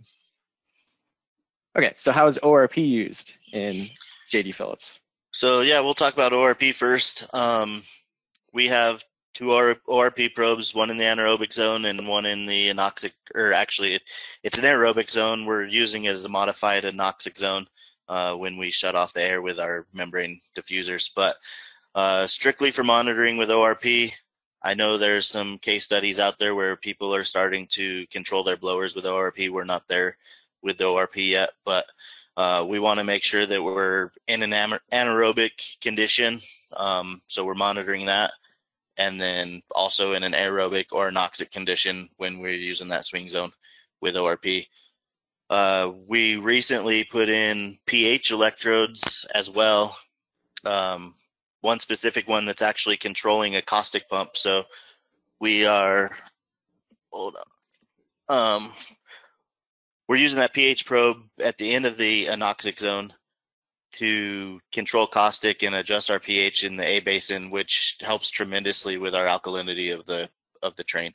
Okay, 1.76 1.92
so 1.96 2.12
how 2.12 2.26
is 2.26 2.38
ORP 2.42 2.76
used 2.76 3.32
in 3.52 3.86
JD 4.32 4.54
Phillips? 4.54 5.00
So 5.32 5.62
yeah, 5.62 5.80
we'll 5.80 5.94
talk 5.94 6.14
about 6.14 6.32
ORP 6.32 6.74
first. 6.74 7.26
Um, 7.34 7.82
we 8.52 8.68
have 8.68 9.04
two 9.34 9.46
ORP 9.46 10.34
probes, 10.34 10.74
one 10.74 10.90
in 10.90 10.96
the 10.96 11.04
anaerobic 11.04 11.52
zone 11.52 11.84
and 11.84 12.06
one 12.06 12.24
in 12.24 12.46
the 12.46 12.68
anoxic, 12.68 13.12
or 13.34 13.52
actually 13.52 14.00
it's 14.44 14.58
an 14.58 14.64
aerobic 14.64 15.10
zone 15.10 15.44
we're 15.44 15.64
using 15.64 16.06
as 16.06 16.22
the 16.22 16.28
modified 16.28 16.84
anoxic 16.84 17.36
zone 17.36 17.66
uh, 18.08 18.34
when 18.34 18.56
we 18.56 18.70
shut 18.70 18.94
off 18.94 19.12
the 19.12 19.22
air 19.22 19.42
with 19.42 19.58
our 19.58 19.86
membrane 19.92 20.40
diffusers. 20.56 21.10
But 21.14 21.36
uh, 21.94 22.26
strictly 22.26 22.70
for 22.70 22.84
monitoring 22.84 23.36
with 23.36 23.48
ORP, 23.48 24.12
I 24.62 24.74
know 24.74 24.96
there's 24.96 25.26
some 25.26 25.58
case 25.58 25.84
studies 25.84 26.18
out 26.18 26.38
there 26.38 26.54
where 26.54 26.76
people 26.76 27.14
are 27.14 27.24
starting 27.24 27.66
to 27.72 28.06
control 28.06 28.44
their 28.44 28.56
blowers 28.56 28.94
with 28.94 29.04
ORP. 29.04 29.50
We're 29.50 29.64
not 29.64 29.86
there 29.88 30.16
with 30.62 30.78
the 30.78 30.84
ORP 30.84 31.28
yet, 31.28 31.50
but 31.64 31.84
uh, 32.36 32.64
we 32.66 32.80
want 32.80 32.98
to 32.98 33.04
make 33.04 33.22
sure 33.22 33.46
that 33.46 33.62
we're 33.62 34.10
in 34.26 34.42
an 34.42 34.78
anaerobic 34.92 35.80
condition. 35.80 36.40
Um, 36.72 37.20
so 37.26 37.44
we're 37.44 37.54
monitoring 37.54 38.06
that. 38.06 38.32
And 38.96 39.20
then 39.20 39.60
also 39.70 40.14
in 40.14 40.22
an 40.22 40.32
aerobic 40.32 40.86
or 40.92 41.10
anoxic 41.10 41.50
condition 41.50 42.08
when 42.16 42.38
we're 42.38 42.54
using 42.54 42.88
that 42.88 43.06
swing 43.06 43.28
zone 43.28 43.52
with 44.00 44.14
ORP. 44.14 44.66
Uh, 45.50 45.92
we 46.06 46.36
recently 46.36 47.04
put 47.04 47.28
in 47.28 47.78
pH 47.86 48.30
electrodes 48.30 49.26
as 49.34 49.50
well. 49.50 49.96
Um, 50.64 51.14
one 51.60 51.80
specific 51.80 52.28
one 52.28 52.46
that's 52.46 52.62
actually 52.62 52.96
controlling 52.96 53.56
a 53.56 53.62
caustic 53.62 54.08
pump. 54.08 54.36
So 54.36 54.64
we 55.40 55.66
are, 55.66 56.10
hold 57.10 57.36
on. 57.36 57.44
Um, 58.28 58.72
we're 60.08 60.16
using 60.16 60.38
that 60.38 60.54
pH 60.54 60.86
probe 60.86 61.18
at 61.40 61.58
the 61.58 61.72
end 61.74 61.86
of 61.86 61.96
the 61.96 62.26
anoxic 62.26 62.78
zone 62.78 63.12
to 63.92 64.60
control 64.72 65.06
caustic 65.06 65.62
and 65.62 65.74
adjust 65.74 66.10
our 66.10 66.18
pH 66.20 66.64
in 66.64 66.76
the 66.76 66.84
A 66.84 67.00
basin, 67.00 67.50
which 67.50 67.96
helps 68.00 68.28
tremendously 68.28 68.98
with 68.98 69.14
our 69.14 69.26
alkalinity 69.26 69.96
of 69.96 70.04
the 70.04 70.28
of 70.62 70.74
the 70.76 70.84
train. 70.84 71.12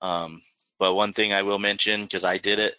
Um, 0.00 0.40
but 0.78 0.94
one 0.94 1.12
thing 1.12 1.32
I 1.32 1.42
will 1.42 1.58
mention 1.58 2.02
because 2.02 2.24
I 2.24 2.38
did 2.38 2.58
it, 2.58 2.76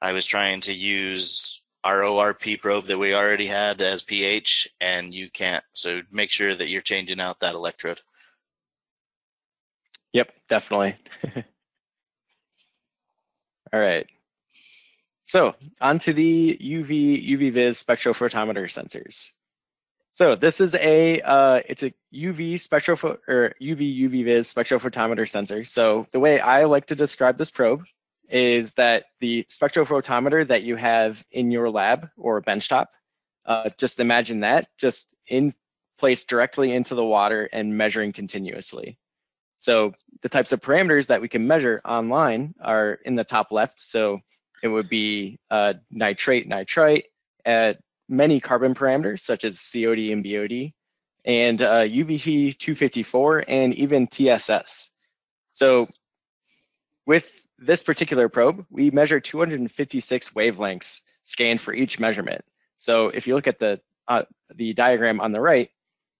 I 0.00 0.12
was 0.12 0.26
trying 0.26 0.62
to 0.62 0.72
use 0.72 1.62
our 1.82 2.00
ORP 2.00 2.60
probe 2.60 2.86
that 2.86 2.98
we 2.98 3.14
already 3.14 3.46
had 3.46 3.80
as 3.80 4.02
pH, 4.02 4.68
and 4.80 5.14
you 5.14 5.30
can't. 5.30 5.64
So 5.72 6.02
make 6.10 6.30
sure 6.30 6.54
that 6.54 6.68
you're 6.68 6.82
changing 6.82 7.20
out 7.20 7.40
that 7.40 7.54
electrode. 7.54 8.00
Yep, 10.12 10.32
definitely. 10.48 10.96
All 13.72 13.80
right. 13.80 14.06
So 15.26 15.54
onto 15.80 16.12
the 16.12 16.58
UV 16.60 17.28
UV-Vis 17.30 17.82
spectrophotometer 17.82 18.64
sensors. 18.64 19.30
So 20.10 20.34
this 20.34 20.60
is 20.60 20.74
a 20.74 21.20
uh, 21.20 21.60
it's 21.68 21.84
a 21.84 21.92
UV 22.12 22.54
spectropho 22.54 23.16
or 23.28 23.54
UV 23.62 23.96
UV-Vis 24.00 24.52
spectrophotometer 24.52 25.28
sensor. 25.28 25.62
So 25.62 26.08
the 26.10 26.18
way 26.18 26.40
I 26.40 26.64
like 26.64 26.86
to 26.86 26.96
describe 26.96 27.38
this 27.38 27.52
probe 27.52 27.84
is 28.30 28.72
that 28.72 29.06
the 29.20 29.44
spectrophotometer 29.44 30.46
that 30.48 30.62
you 30.62 30.76
have 30.76 31.24
in 31.30 31.50
your 31.50 31.70
lab 31.70 32.08
or 32.16 32.40
benchtop, 32.40 32.86
uh, 33.46 33.70
just 33.78 34.00
imagine 34.00 34.40
that 34.40 34.68
just 34.78 35.14
in 35.26 35.52
place 35.98 36.24
directly 36.24 36.72
into 36.72 36.94
the 36.94 37.04
water 37.04 37.48
and 37.52 37.76
measuring 37.76 38.12
continuously. 38.12 38.96
So 39.58 39.92
the 40.22 40.28
types 40.28 40.52
of 40.52 40.60
parameters 40.60 41.08
that 41.08 41.20
we 41.20 41.28
can 41.28 41.46
measure 41.46 41.80
online 41.84 42.54
are 42.62 42.98
in 43.04 43.14
the 43.14 43.24
top 43.24 43.52
left. 43.52 43.80
So 43.80 44.20
it 44.62 44.68
would 44.68 44.88
be 44.88 45.38
uh, 45.50 45.74
nitrate, 45.90 46.48
nitrite, 46.48 47.04
at 47.44 47.78
many 48.08 48.40
carbon 48.40 48.74
parameters 48.74 49.20
such 49.20 49.44
as 49.44 49.70
COD 49.72 50.12
and 50.12 50.24
BOD, 50.24 50.72
and 51.24 51.62
uh, 51.62 51.82
UVT 51.82 52.58
254, 52.58 53.44
and 53.48 53.74
even 53.74 54.06
TSS. 54.06 54.90
So 55.52 55.86
with 57.06 57.39
this 57.60 57.82
particular 57.82 58.28
probe, 58.28 58.64
we 58.70 58.90
measure 58.90 59.20
256 59.20 60.30
wavelengths 60.30 61.02
scanned 61.24 61.60
for 61.60 61.74
each 61.74 62.00
measurement. 62.00 62.42
So 62.78 63.08
if 63.08 63.26
you 63.26 63.34
look 63.34 63.46
at 63.46 63.58
the 63.58 63.80
uh, 64.08 64.22
the 64.56 64.72
diagram 64.72 65.20
on 65.20 65.30
the 65.30 65.40
right, 65.40 65.70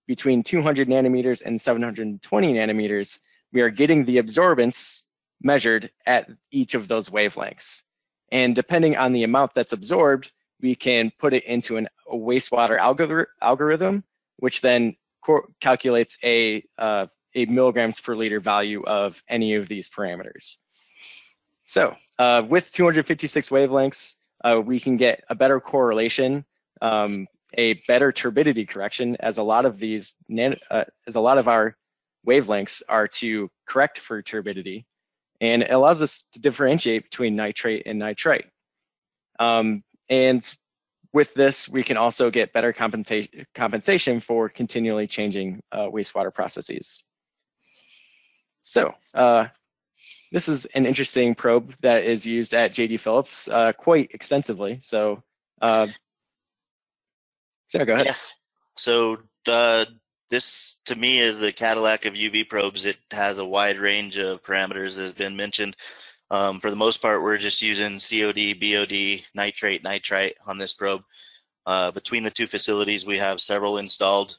between 0.06 0.42
200 0.42 0.88
nanometers 0.88 1.42
and 1.44 1.60
720 1.60 2.54
nanometers, 2.54 3.18
we 3.52 3.62
are 3.62 3.70
getting 3.70 4.04
the 4.04 4.18
absorbance 4.18 5.02
measured 5.42 5.90
at 6.06 6.28
each 6.52 6.74
of 6.74 6.86
those 6.86 7.08
wavelengths. 7.08 7.82
And 8.30 8.54
depending 8.54 8.96
on 8.96 9.12
the 9.12 9.24
amount 9.24 9.54
that's 9.54 9.72
absorbed, 9.72 10.30
we 10.60 10.74
can 10.74 11.10
put 11.18 11.32
it 11.32 11.44
into 11.44 11.78
an, 11.78 11.88
a 12.08 12.14
wastewater 12.14 12.78
algor 12.78 13.26
algorithm, 13.42 14.04
which 14.36 14.60
then 14.60 14.94
calculates 15.60 16.18
a, 16.22 16.62
uh, 16.78 17.06
a 17.34 17.46
milligrams 17.46 17.98
per 17.98 18.14
liter 18.14 18.40
value 18.40 18.84
of 18.84 19.20
any 19.28 19.54
of 19.54 19.68
these 19.68 19.88
parameters. 19.88 20.56
So 21.70 21.94
uh, 22.18 22.42
with 22.48 22.72
256 22.72 23.48
wavelengths, 23.50 24.16
uh, 24.42 24.60
we 24.60 24.80
can 24.80 24.96
get 24.96 25.22
a 25.28 25.36
better 25.36 25.60
correlation, 25.60 26.44
um, 26.82 27.28
a 27.54 27.74
better 27.86 28.10
turbidity 28.10 28.66
correction, 28.66 29.16
as 29.20 29.38
a 29.38 29.44
lot 29.44 29.64
of 29.64 29.78
these, 29.78 30.16
uh, 30.68 30.82
as 31.06 31.14
a 31.14 31.20
lot 31.20 31.38
of 31.38 31.46
our 31.46 31.76
wavelengths 32.26 32.82
are 32.88 33.06
to 33.06 33.48
correct 33.68 34.00
for 34.00 34.20
turbidity, 34.20 34.84
and 35.40 35.62
it 35.62 35.70
allows 35.70 36.02
us 36.02 36.24
to 36.32 36.40
differentiate 36.40 37.04
between 37.04 37.36
nitrate 37.36 37.84
and 37.86 38.00
nitrite. 38.00 38.46
Um, 39.38 39.84
and 40.08 40.42
with 41.12 41.32
this, 41.34 41.68
we 41.68 41.84
can 41.84 41.96
also 41.96 42.32
get 42.32 42.52
better 42.52 42.72
compensation 42.72 43.46
compensation 43.54 44.20
for 44.20 44.48
continually 44.48 45.06
changing 45.06 45.60
uh, 45.70 45.86
wastewater 45.86 46.34
processes. 46.34 47.04
So 48.60 48.92
uh, 49.14 49.46
this 50.32 50.48
is 50.48 50.66
an 50.66 50.86
interesting 50.86 51.34
probe 51.34 51.74
that 51.82 52.04
is 52.04 52.26
used 52.26 52.54
at 52.54 52.72
JD 52.72 53.00
Phillips 53.00 53.48
uh, 53.48 53.72
quite 53.72 54.10
extensively. 54.12 54.78
So, 54.82 55.22
uh, 55.60 55.88
Sarah, 57.68 57.86
go 57.86 57.94
ahead. 57.94 58.06
Yeah. 58.06 58.14
So 58.76 59.18
uh, 59.48 59.86
this, 60.30 60.76
to 60.86 60.96
me, 60.96 61.20
is 61.20 61.38
the 61.38 61.52
Cadillac 61.52 62.04
of 62.04 62.14
UV 62.14 62.48
probes. 62.48 62.86
It 62.86 62.98
has 63.10 63.38
a 63.38 63.44
wide 63.44 63.78
range 63.78 64.18
of 64.18 64.42
parameters, 64.42 64.86
as 64.86 64.96
has 64.96 65.14
been 65.14 65.36
mentioned. 65.36 65.76
Um, 66.30 66.60
for 66.60 66.70
the 66.70 66.76
most 66.76 67.02
part, 67.02 67.22
we're 67.22 67.38
just 67.38 67.60
using 67.60 67.98
COD, 67.98 68.54
BOD, 68.54 69.24
nitrate, 69.34 69.82
nitrite 69.82 70.36
on 70.46 70.58
this 70.58 70.72
probe. 70.72 71.02
Uh, 71.66 71.90
between 71.90 72.22
the 72.22 72.30
two 72.30 72.46
facilities, 72.46 73.04
we 73.04 73.18
have 73.18 73.40
several 73.40 73.78
installed. 73.78 74.38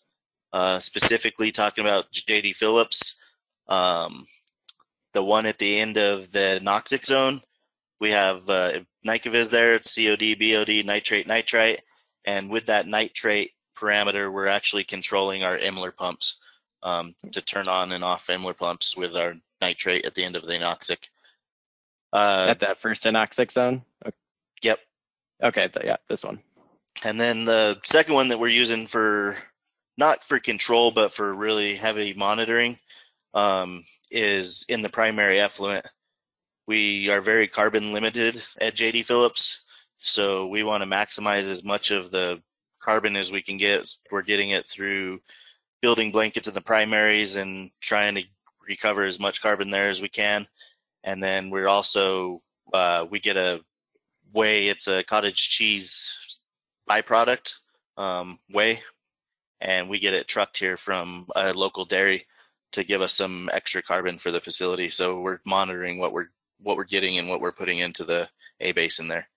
Uh, 0.53 0.79
specifically 0.79 1.49
talking 1.51 1.85
about 1.85 2.11
JD 2.11 2.53
Phillips, 2.55 3.21
um, 3.69 4.25
the 5.13 5.23
one 5.23 5.45
at 5.45 5.57
the 5.57 5.79
end 5.79 5.97
of 5.97 6.31
the 6.31 6.59
anoxic 6.61 7.05
zone. 7.05 7.41
We 7.99 8.11
have 8.11 8.49
uh, 8.49 8.79
NiCaVis 9.05 9.49
there, 9.49 9.75
it's 9.75 9.95
COD, 9.95 10.35
BOD, 10.39 10.85
nitrate, 10.85 11.27
nitrite. 11.27 11.81
And 12.25 12.49
with 12.49 12.67
that 12.67 12.87
nitrate 12.87 13.51
parameter, 13.75 14.31
we're 14.31 14.47
actually 14.47 14.83
controlling 14.83 15.43
our 15.43 15.57
Emler 15.57 15.95
pumps 15.95 16.39
um, 16.83 17.15
to 17.31 17.41
turn 17.41 17.67
on 17.67 17.91
and 17.91 18.03
off 18.03 18.27
Emler 18.27 18.57
pumps 18.57 18.95
with 18.95 19.15
our 19.15 19.35
nitrate 19.61 20.05
at 20.05 20.15
the 20.15 20.23
end 20.23 20.35
of 20.35 20.45
the 20.45 20.53
anoxic. 20.53 21.09
Uh, 22.13 22.47
at 22.49 22.59
that 22.59 22.79
first 22.79 23.03
anoxic 23.05 23.51
zone? 23.51 23.83
Okay. 24.05 24.15
Yep. 24.63 24.79
Okay, 25.43 25.67
th- 25.67 25.85
yeah, 25.85 25.97
this 26.09 26.23
one. 26.23 26.39
And 27.03 27.19
then 27.19 27.45
the 27.45 27.79
second 27.83 28.13
one 28.13 28.29
that 28.29 28.39
we're 28.39 28.47
using 28.47 28.87
for 28.87 29.37
not 29.97 30.23
for 30.23 30.39
control, 30.39 30.91
but 30.91 31.13
for 31.13 31.33
really 31.33 31.75
heavy 31.75 32.13
monitoring 32.13 32.77
um, 33.33 33.83
is 34.11 34.65
in 34.69 34.81
the 34.81 34.89
primary 34.89 35.39
effluent. 35.39 35.87
We 36.67 37.09
are 37.09 37.21
very 37.21 37.47
carbon 37.47 37.93
limited 37.93 38.43
at 38.59 38.75
JD 38.75 39.05
Phillips, 39.05 39.65
so 39.99 40.47
we 40.47 40.63
want 40.63 40.83
to 40.83 40.89
maximize 40.89 41.49
as 41.49 41.63
much 41.63 41.91
of 41.91 42.11
the 42.11 42.41
carbon 42.81 43.15
as 43.15 43.31
we 43.31 43.41
can 43.41 43.57
get. 43.57 43.87
We're 44.11 44.21
getting 44.21 44.51
it 44.51 44.67
through 44.67 45.21
building 45.81 46.11
blankets 46.11 46.47
in 46.47 46.53
the 46.53 46.61
primaries 46.61 47.35
and 47.35 47.71
trying 47.81 48.15
to 48.15 48.23
recover 48.67 49.03
as 49.03 49.19
much 49.19 49.41
carbon 49.41 49.69
there 49.69 49.89
as 49.89 50.01
we 50.01 50.09
can. 50.09 50.47
And 51.03 51.21
then 51.21 51.49
we're 51.49 51.67
also 51.67 52.41
uh, 52.73 53.05
we 53.09 53.19
get 53.19 53.37
a 53.37 53.61
whey. 54.33 54.67
It's 54.67 54.87
a 54.87 55.03
cottage 55.03 55.49
cheese 55.49 56.39
byproduct 56.89 57.53
um, 57.97 58.39
whey, 58.49 58.81
and 59.59 59.89
we 59.89 59.99
get 59.99 60.13
it 60.13 60.27
trucked 60.27 60.57
here 60.57 60.77
from 60.77 61.25
a 61.35 61.53
local 61.53 61.85
dairy 61.85 62.25
to 62.71 62.83
give 62.83 63.01
us 63.01 63.13
some 63.13 63.49
extra 63.53 63.81
carbon 63.81 64.17
for 64.17 64.31
the 64.31 64.39
facility. 64.39 64.89
So 64.89 65.19
we're 65.19 65.39
monitoring 65.45 65.97
what 65.97 66.13
we're 66.13 66.27
what 66.59 66.77
we're 66.77 66.83
getting 66.83 67.17
and 67.17 67.27
what 67.27 67.41
we're 67.41 67.51
putting 67.51 67.79
into 67.79 68.03
the 68.03 68.29
A 68.59 68.71
basin 68.71 69.07
there. 69.07 69.27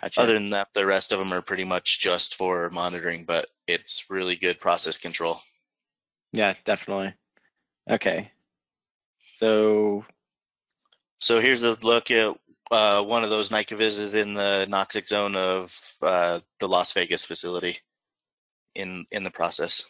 Gotcha. 0.00 0.20
Other 0.20 0.34
than 0.34 0.50
that, 0.50 0.68
the 0.74 0.86
rest 0.86 1.12
of 1.12 1.18
them 1.18 1.32
are 1.32 1.42
pretty 1.42 1.64
much 1.64 2.00
just 2.00 2.34
for 2.34 2.68
monitoring, 2.70 3.24
but 3.24 3.46
it's 3.66 4.06
really 4.10 4.36
good 4.36 4.60
process 4.60 4.98
control. 4.98 5.40
Yeah, 6.32 6.54
definitely. 6.64 7.14
Okay. 7.88 8.30
So 9.34 10.04
So 11.20 11.40
here's 11.40 11.62
a 11.62 11.78
look 11.82 12.10
at 12.10 12.36
uh, 12.70 13.02
one 13.02 13.24
of 13.24 13.30
those 13.30 13.48
NiCaVis 13.48 14.12
in 14.14 14.34
the 14.34 14.66
anoxic 14.68 15.06
zone 15.06 15.36
of 15.36 15.78
uh, 16.02 16.40
the 16.58 16.68
Las 16.68 16.92
Vegas 16.92 17.24
facility 17.24 17.78
in 18.74 19.06
in 19.12 19.22
the 19.22 19.30
process. 19.30 19.84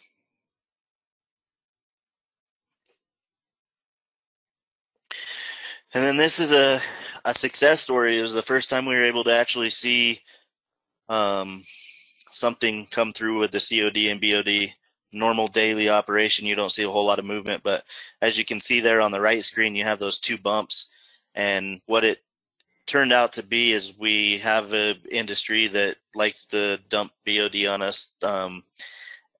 And 5.93 6.03
then 6.03 6.17
this 6.17 6.39
is 6.39 6.51
a 6.51 6.81
a 7.25 7.33
success 7.33 7.81
story. 7.81 8.17
It 8.17 8.21
was 8.21 8.33
the 8.33 8.41
first 8.41 8.69
time 8.69 8.85
we 8.85 8.95
were 8.95 9.03
able 9.03 9.25
to 9.25 9.33
actually 9.33 9.69
see 9.69 10.21
um, 11.09 11.63
something 12.31 12.87
come 12.89 13.11
through 13.11 13.39
with 13.39 13.51
the 13.51 13.59
COD 13.59 14.07
and 14.07 14.21
BOD 14.21 14.73
normal 15.11 15.49
daily 15.49 15.89
operation. 15.89 16.45
You 16.45 16.55
don't 16.55 16.71
see 16.71 16.83
a 16.83 16.89
whole 16.89 17.05
lot 17.05 17.19
of 17.19 17.25
movement, 17.25 17.63
but 17.63 17.83
as 18.21 18.37
you 18.37 18.45
can 18.45 18.61
see 18.61 18.79
there 18.79 19.01
on 19.01 19.11
the 19.11 19.21
right 19.21 19.43
screen, 19.43 19.75
you 19.75 19.83
have 19.83 19.99
those 19.99 20.19
two 20.19 20.37
bumps. 20.37 20.89
And 21.35 21.81
what 21.85 22.05
it 22.05 22.19
turned 22.85 23.11
out 23.11 23.33
to 23.33 23.43
be 23.43 23.73
is 23.73 23.97
we 23.97 24.37
have 24.39 24.71
an 24.71 24.97
industry 25.11 25.67
that 25.67 25.97
likes 26.15 26.45
to 26.45 26.77
dump 26.89 27.11
BOD 27.25 27.65
on 27.65 27.81
us, 27.81 28.15
um, 28.23 28.63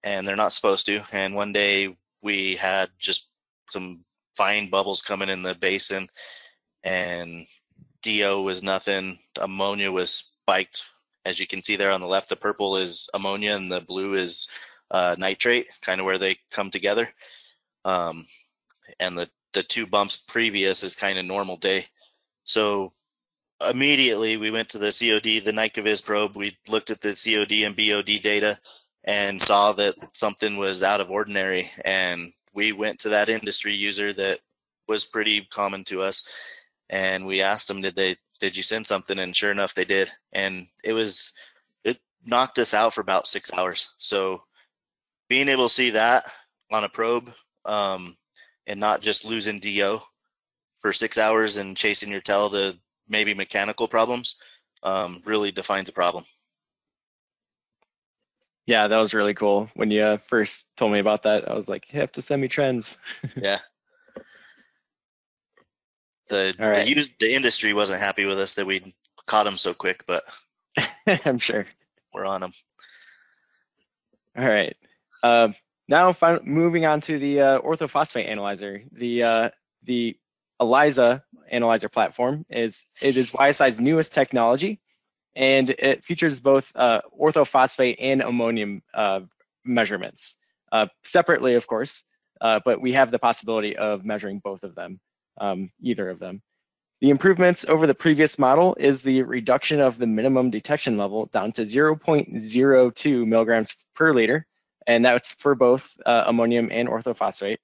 and 0.04 0.28
they're 0.28 0.36
not 0.36 0.52
supposed 0.52 0.86
to. 0.88 1.04
And 1.14 1.36
one 1.36 1.54
day 1.54 1.95
we 2.22 2.56
had 2.56 2.89
just 3.00 3.30
some 3.70 4.04
fine 4.38 4.70
bubbles 4.70 5.02
coming 5.02 5.30
in 5.30 5.42
the 5.42 5.56
basin, 5.56 6.08
and 6.84 7.48
DO 8.04 8.44
was 8.44 8.64
nothing. 8.64 9.20
Ammonia 9.40 9.92
was 9.92 10.12
spiked. 10.12 10.84
As 11.26 11.40
you 11.40 11.48
can 11.48 11.62
see 11.62 11.76
there 11.76 11.92
on 11.92 12.00
the 12.00 12.08
left, 12.08 12.30
the 12.30 12.36
purple 12.38 12.78
is 12.78 13.10
ammonia 13.14 13.56
and 13.56 13.70
the 13.70 13.82
blue 13.82 14.14
is 14.14 14.48
uh, 14.92 15.16
nitrate, 15.18 15.68
kind 15.82 16.00
of 16.00 16.06
where 16.06 16.18
they 16.18 16.38
come 16.52 16.72
together. 16.72 17.10
Um, 17.84 18.26
and 19.00 19.18
the, 19.18 19.30
the 19.54 19.64
two 19.64 19.88
bumps 19.88 20.18
previous 20.18 20.84
is 20.84 20.96
kind 20.96 21.18
of 21.18 21.26
normal 21.26 21.58
day. 21.58 21.88
So 22.46 22.94
immediately 23.60 24.38
we 24.38 24.52
went 24.52 24.70
to 24.70 24.78
the 24.78 24.96
COD, 24.98 25.44
the 25.44 25.52
NiCaVis 25.52 26.06
probe. 26.06 26.38
We 26.38 26.58
looked 26.70 26.90
at 26.90 27.02
the 27.02 27.10
COD 27.10 27.66
and 27.66 27.76
BOD 27.76 28.22
data 28.22 28.60
and 29.04 29.42
saw 29.42 29.74
that 29.74 29.96
something 30.14 30.58
was 30.58 30.84
out 30.84 31.02
of 31.02 31.12
ordinary. 31.12 31.72
And 31.84 32.32
we 32.58 32.72
went 32.72 32.97
to 32.97 33.10
that 33.10 33.30
industry 33.30 33.72
user 33.72 34.12
that 34.12 34.39
was 34.88 35.05
pretty 35.05 35.41
common 35.51 35.84
to 35.84 36.01
us 36.01 36.28
and 36.89 37.24
we 37.24 37.39
asked 37.39 37.68
them, 37.68 37.82
did 37.82 37.95
they, 37.95 38.16
did 38.39 38.58
you 38.58 38.64
send 38.64 38.88
something? 38.88 39.20
And 39.20 39.36
sure 39.36 39.51
enough, 39.51 39.76
they 39.76 39.86
did. 39.86 40.12
And 40.34 40.66
it 40.84 40.93
was, 40.93 41.34
it 41.84 41.99
knocked 42.26 42.58
us 42.58 42.74
out 42.74 42.95
for 42.95 43.01
about 43.01 43.28
six 43.28 43.53
hours. 43.53 43.93
So 43.99 44.41
being 45.30 45.49
able 45.49 45.68
to 45.68 45.74
see 45.74 45.91
that 45.91 46.26
on 46.72 46.84
a 46.84 46.89
probe, 46.89 47.32
um, 47.66 48.18
and 48.66 48.80
not 48.80 49.01
just 49.01 49.24
losing 49.24 49.60
DO 49.60 49.99
for 50.80 50.91
six 50.91 51.20
hours 51.20 51.58
and 51.58 51.78
chasing 51.78 52.10
your 52.10 52.22
tail 52.22 52.49
to 52.49 52.76
maybe 53.08 53.36
mechanical 53.36 53.88
problems, 53.88 54.36
um, 54.82 55.22
really 55.26 55.51
defines 55.51 55.89
a 55.89 55.93
problem. 55.93 56.26
Yeah, 58.68 58.89
that 58.89 58.97
was 58.97 59.13
really 59.13 59.34
cool. 59.34 59.70
When 59.76 59.89
you 59.89 60.03
uh, 60.03 60.18
first 60.28 60.68
told 60.76 60.91
me 60.91 60.99
about 60.99 61.24
that, 61.24 61.49
I 61.49 61.55
was 61.55 61.70
like, 61.70 61.91
you 61.91 62.01
have 62.01 62.11
to 62.11 62.22
send 62.22 62.41
me 62.41 62.49
trends. 62.49 62.97
yeah. 63.38 63.59
The 66.28 66.53
right. 66.59 66.76
the, 66.76 66.89
use, 66.89 67.09
the 67.20 67.34
industry 67.34 67.74
wasn't 67.74 68.01
happy 68.01 68.26
with 68.26 68.38
us 68.38 68.55
that 68.55 68.68
we 68.68 68.93
caught 69.26 69.45
them 69.45 69.57
so 69.57 69.74
quick, 69.74 70.03
but 70.05 70.26
I'm 71.26 71.39
sure. 71.39 71.65
we're 72.13 72.26
on 72.26 72.41
them. 72.41 72.51
All 74.38 74.45
right. 74.45 74.76
Uh, 75.24 75.49
now, 75.88 76.13
moving 76.43 76.86
on 76.86 76.99
to 77.01 77.18
the 77.18 77.39
uh, 77.39 77.61
orthophosphate 77.61 78.28
analyzer. 78.28 78.84
The 78.91 79.24
uh, 79.24 79.49
the 79.84 80.18
ALYZA 80.59 81.24
analyzer 81.49 81.88
platform 81.88 82.45
is 82.49 82.86
it 83.01 83.15
is 83.15 83.32
YSI's 83.32 83.80
newest 83.80 84.13
technology, 84.13 84.82
and 85.38 85.70
it 85.70 86.04
features 86.04 86.40
both 86.40 86.72
uh, 86.76 87.00
orthophosphate 87.18 87.98
and 88.00 88.22
ammonium 88.22 88.82
uh, 88.96 89.20
measurements 89.64 90.36
uh, 90.72 90.88
separately, 91.04 91.54
of 91.54 91.68
course. 91.68 92.04
Uh, 92.42 92.60
but 92.66 92.82
we 92.82 92.92
have 92.92 93.12
the 93.12 93.20
possibility 93.20 93.78
of 93.78 94.04
measuring 94.04 94.40
both 94.40 94.64
of 94.64 94.76
them, 94.76 95.00
um, 95.40 95.72
either 95.82 96.10
of 96.10 96.20
them. 96.20 96.42
The 97.02 97.12
improvements 97.12 97.66
over 97.68 97.86
the 97.86 97.94
previous 97.94 98.40
model 98.40 98.76
is 98.80 99.02
the 99.02 99.22
reduction 99.22 99.80
of 99.80 100.00
the 100.00 100.08
minimum 100.08 100.50
detection 100.50 100.98
level 100.98 101.28
down 101.28 101.52
to 101.54 101.62
0.02 101.62 103.28
milligrams 103.28 103.76
per 103.96 104.14
liter, 104.14 104.48
and 104.88 105.06
that's 105.06 105.32
for 105.34 105.54
both 105.54 105.88
uh, 106.06 106.24
ammonium 106.26 106.70
and 106.72 106.90
orthophosphate, 106.90 107.58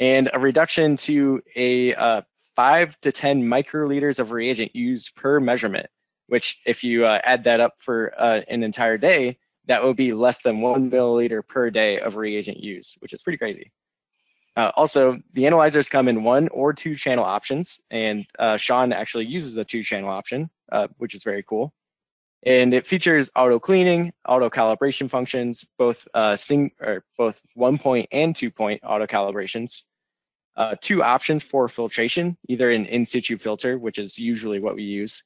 and 0.00 0.30
a 0.32 0.40
reduction 0.40 0.96
to 0.96 1.40
a 1.54 1.94
uh, 1.94 2.22
5 2.56 3.00
to 3.02 3.12
10 3.12 3.42
microliters 3.44 4.18
of 4.18 4.32
reagent 4.32 4.74
used 4.74 5.14
per 5.14 5.38
measurement, 5.38 5.86
which 6.28 6.60
if 6.64 6.84
you 6.84 7.04
uh, 7.04 7.20
add 7.24 7.44
that 7.44 7.60
up 7.60 7.74
for 7.78 8.12
uh, 8.16 8.42
an 8.48 8.62
entire 8.62 8.98
day, 8.98 9.38
that 9.66 9.82
will 9.82 9.94
be 9.94 10.12
less 10.12 10.40
than 10.40 10.60
one 10.60 10.90
milliliter 10.90 11.46
per 11.46 11.70
day 11.70 11.98
of 11.98 12.16
reagent 12.16 12.58
use, 12.58 12.96
which 13.00 13.12
is 13.12 13.22
pretty 13.22 13.38
crazy. 13.38 13.72
Uh, 14.56 14.72
also, 14.76 15.18
the 15.34 15.46
analyzers 15.46 15.88
come 15.88 16.08
in 16.08 16.24
one 16.24 16.48
or 16.48 16.72
two 16.72 16.94
channel 16.94 17.24
options, 17.24 17.80
and 17.90 18.26
uh, 18.38 18.56
Sean 18.56 18.92
actually 18.92 19.26
uses 19.26 19.56
a 19.56 19.64
two 19.64 19.82
channel 19.82 20.10
option, 20.10 20.50
uh, 20.72 20.88
which 20.98 21.14
is 21.14 21.22
very 21.22 21.42
cool. 21.42 21.72
And 22.44 22.72
it 22.72 22.86
features 22.86 23.30
auto 23.34 23.58
cleaning, 23.58 24.12
auto 24.26 24.48
calibration 24.48 25.10
functions, 25.10 25.64
both 25.76 26.06
uh, 26.14 26.36
sing 26.36 26.70
or 26.80 27.04
both 27.16 27.40
one 27.54 27.78
point 27.78 28.08
and 28.12 28.34
two 28.34 28.50
point 28.50 28.80
auto 28.84 29.06
calibrations. 29.06 29.82
Two 30.80 31.04
options 31.04 31.42
for 31.42 31.68
filtration, 31.68 32.36
either 32.48 32.70
an 32.72 32.84
in 32.86 33.06
situ 33.06 33.38
filter, 33.38 33.78
which 33.78 33.98
is 33.98 34.18
usually 34.18 34.58
what 34.58 34.74
we 34.74 34.82
use, 34.82 35.22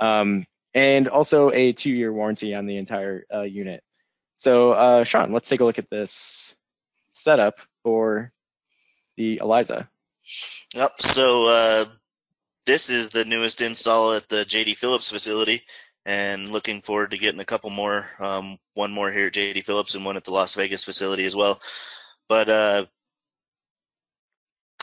um, 0.00 0.46
and 0.74 1.08
also 1.08 1.50
a 1.50 1.72
two 1.72 1.90
year 1.90 2.12
warranty 2.12 2.54
on 2.54 2.66
the 2.66 2.76
entire 2.76 3.24
uh, 3.32 3.42
unit. 3.42 3.82
So, 4.36 4.72
uh, 4.72 5.04
Sean, 5.04 5.32
let's 5.32 5.48
take 5.48 5.60
a 5.60 5.64
look 5.64 5.78
at 5.78 5.90
this 5.90 6.54
setup 7.12 7.54
for 7.82 8.32
the 9.16 9.38
ALYZA. 9.42 9.88
Yep. 10.74 11.00
So 11.00 11.46
uh, 11.46 11.84
this 12.66 12.90
is 12.90 13.08
the 13.08 13.24
newest 13.24 13.60
install 13.60 14.14
at 14.14 14.28
the 14.28 14.44
JD 14.44 14.76
Phillips 14.76 15.10
facility, 15.10 15.62
and 16.04 16.52
looking 16.52 16.82
forward 16.82 17.10
to 17.10 17.18
getting 17.18 17.40
a 17.40 17.44
couple 17.44 17.70
more. 17.70 18.08
Um, 18.18 18.58
one 18.74 18.92
more 18.92 19.10
here 19.10 19.26
at 19.26 19.34
JD 19.34 19.64
Phillips 19.64 19.94
and 19.94 20.04
one 20.04 20.16
at 20.16 20.24
the 20.24 20.32
Las 20.32 20.54
Vegas 20.54 20.84
facility 20.84 21.24
as 21.24 21.34
well. 21.34 21.60
But 22.28 22.48
uh, 22.48 22.86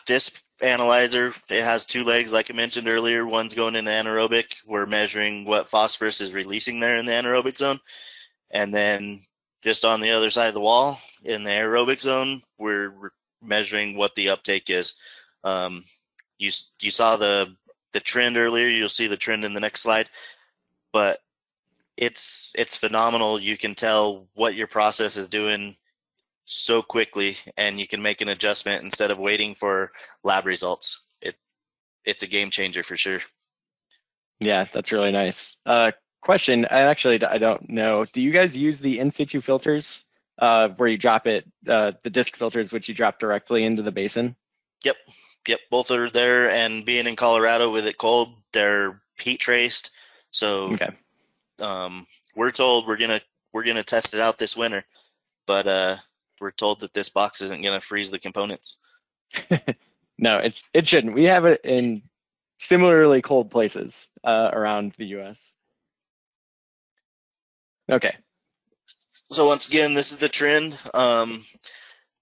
this 0.07 0.41
analyzer 0.61 1.33
it 1.49 1.63
has 1.63 1.85
two 1.85 2.03
legs, 2.03 2.31
like 2.31 2.49
I 2.49 2.53
mentioned 2.53 2.87
earlier. 2.87 3.25
One's 3.25 3.53
going 3.53 3.75
into 3.75 3.91
anaerobic. 3.91 4.55
We're 4.65 4.85
measuring 4.85 5.45
what 5.45 5.69
phosphorus 5.69 6.21
is 6.21 6.33
releasing 6.33 6.79
there 6.79 6.97
in 6.97 7.05
the 7.05 7.11
anaerobic 7.11 7.57
zone, 7.57 7.79
and 8.51 8.73
then 8.73 9.21
just 9.61 9.83
on 9.83 9.99
the 9.99 10.11
other 10.11 10.29
side 10.29 10.47
of 10.47 10.53
the 10.53 10.59
wall 10.59 10.99
in 11.23 11.43
the 11.43 11.49
aerobic 11.49 11.99
zone, 12.01 12.41
we're 12.57 12.93
measuring 13.41 13.97
what 13.97 14.13
the 14.15 14.29
uptake 14.29 14.69
is. 14.69 14.93
Um, 15.43 15.83
you 16.37 16.51
you 16.81 16.91
saw 16.91 17.17
the 17.17 17.55
the 17.93 17.99
trend 17.99 18.37
earlier. 18.37 18.67
You'll 18.67 18.89
see 18.89 19.07
the 19.07 19.17
trend 19.17 19.43
in 19.43 19.53
the 19.53 19.59
next 19.59 19.81
slide, 19.81 20.09
but 20.91 21.19
it's 21.97 22.53
it's 22.57 22.75
phenomenal. 22.75 23.39
You 23.39 23.57
can 23.57 23.75
tell 23.75 24.27
what 24.33 24.55
your 24.55 24.67
process 24.67 25.17
is 25.17 25.29
doing 25.29 25.75
so 26.45 26.81
quickly, 26.81 27.37
and 27.57 27.79
you 27.79 27.87
can 27.87 28.01
make 28.01 28.21
an 28.21 28.29
adjustment 28.29 28.83
instead 28.83 29.11
of 29.11 29.17
waiting 29.17 29.55
for 29.55 29.91
lab 30.23 30.45
results. 30.45 31.05
It 31.21 31.35
it's 32.05 32.23
a 32.23 32.27
game 32.27 32.51
changer 32.51 32.83
for 32.83 32.95
sure. 32.95 33.19
Yeah, 34.39 34.65
that's 34.71 34.91
really 34.91 35.11
nice. 35.11 35.55
Uh, 35.65 35.91
question, 36.21 36.65
I 36.69 36.81
actually 36.81 37.23
I 37.23 37.37
don't 37.37 37.69
know. 37.69 38.05
Do 38.05 38.21
you 38.21 38.31
guys 38.31 38.55
use 38.57 38.79
the 38.79 38.99
in 38.99 39.11
situ 39.11 39.41
filters 39.41 40.03
uh, 40.39 40.69
where 40.69 40.89
you 40.89 40.97
drop 40.97 41.25
it, 41.27 41.45
uh, 41.67 41.93
the 42.03 42.09
disc 42.09 42.35
filters, 42.35 42.71
which 42.73 42.89
you 42.89 42.95
drop 42.95 43.19
directly 43.19 43.63
into 43.63 43.81
the 43.81 43.91
basin? 43.91 44.35
Yep, 44.83 44.97
yep. 45.47 45.59
Both 45.71 45.89
are 45.91 46.09
there, 46.09 46.49
and 46.49 46.85
being 46.85 47.07
in 47.07 47.15
Colorado 47.15 47.71
with 47.71 47.87
it 47.87 47.97
cold, 47.97 48.35
they're 48.53 49.01
heat 49.17 49.39
traced. 49.39 49.91
So 50.31 50.73
Okay. 50.73 50.89
um, 51.61 52.05
we're 52.35 52.51
told 52.51 52.87
we're 52.87 52.97
gonna 52.97 53.21
we're 53.53 53.63
gonna 53.63 53.83
test 53.83 54.13
it 54.13 54.19
out 54.19 54.37
this 54.37 54.57
winter, 54.57 54.83
but 55.47 55.65
uh, 55.65 55.97
we're 56.39 56.51
told 56.51 56.79
that 56.81 56.93
this 56.93 57.09
box 57.09 57.41
isn't 57.41 57.61
gonna 57.61 57.81
freeze 57.81 58.11
the 58.11 58.19
components. 58.19 58.81
no, 60.17 60.37
it 60.37 60.61
it 60.73 60.87
shouldn't. 60.87 61.13
We 61.13 61.25
have 61.25 61.45
it 61.45 61.61
in 61.63 62.03
similarly 62.57 63.21
cold 63.21 63.51
places 63.51 64.09
uh, 64.23 64.49
around 64.53 64.93
the 64.97 65.05
U.S. 65.07 65.55
Okay. 67.91 68.15
So 69.31 69.47
once 69.47 69.67
again, 69.67 69.93
this 69.93 70.11
is 70.11 70.19
the 70.19 70.29
trend. 70.29 70.77
Um, 70.93 71.43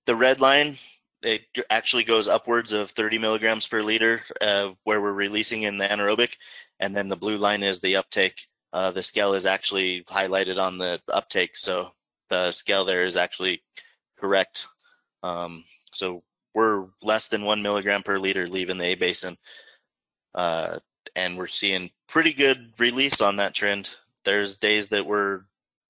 the 0.06 0.16
red 0.16 0.40
line 0.42 0.78
it 1.24 1.44
actually 1.70 2.04
goes 2.04 2.28
upwards 2.28 2.74
of 2.74 2.92
30 2.92 3.18
milligrams 3.18 3.68
per 3.68 3.82
liter 3.82 4.22
uh, 4.42 4.72
where 4.84 5.02
we're 5.02 5.14
releasing 5.14 5.64
in 5.64 5.78
the 5.78 5.86
anaerobic, 5.88 6.38
and 6.80 6.96
then 6.96 7.10
the 7.10 7.16
blue 7.16 7.38
line 7.38 7.64
is 7.64 7.80
the 7.80 7.96
uptake. 7.96 8.48
Uh, 8.72 8.92
the 8.92 9.04
scale 9.04 9.34
is 9.34 9.46
actually 9.46 10.04
highlighted 10.04 10.62
on 10.62 10.78
the 10.78 11.00
uptake, 11.08 11.56
so 11.58 11.92
the 12.30 12.52
scale 12.52 12.86
there 12.86 13.06
is 13.06 13.16
actually 13.16 13.64
correct. 14.18 14.68
Um, 15.24 15.64
so 15.92 16.24
we're 16.54 16.88
less 17.02 17.28
than 17.28 17.46
one 17.46 17.62
milligram 17.62 18.04
per 18.04 18.18
liter 18.18 18.48
leaving 18.48 18.78
the 18.78 18.86
A 18.86 18.96
basin, 18.96 19.38
uh, 20.36 20.80
and 21.16 21.38
we're 21.38 21.48
seeing 21.48 21.90
pretty 22.08 22.34
good 22.34 22.74
release 22.78 23.22
on 23.22 23.38
that 23.38 23.54
trend. 23.54 23.96
There's 24.26 24.58
days 24.58 24.88
that 24.90 25.06
we're 25.06 25.42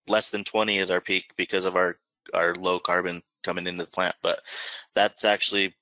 less 0.07 0.29
than 0.29 0.43
20 0.43 0.79
at 0.79 0.91
our 0.91 1.01
peak 1.01 1.33
because 1.37 1.65
of 1.65 1.75
our 1.75 1.97
our 2.33 2.55
low 2.55 2.79
carbon 2.79 3.21
coming 3.43 3.67
into 3.67 3.83
the 3.83 3.91
plant, 3.91 4.15
but 4.21 4.41
that's 4.95 5.25
actually 5.25 5.75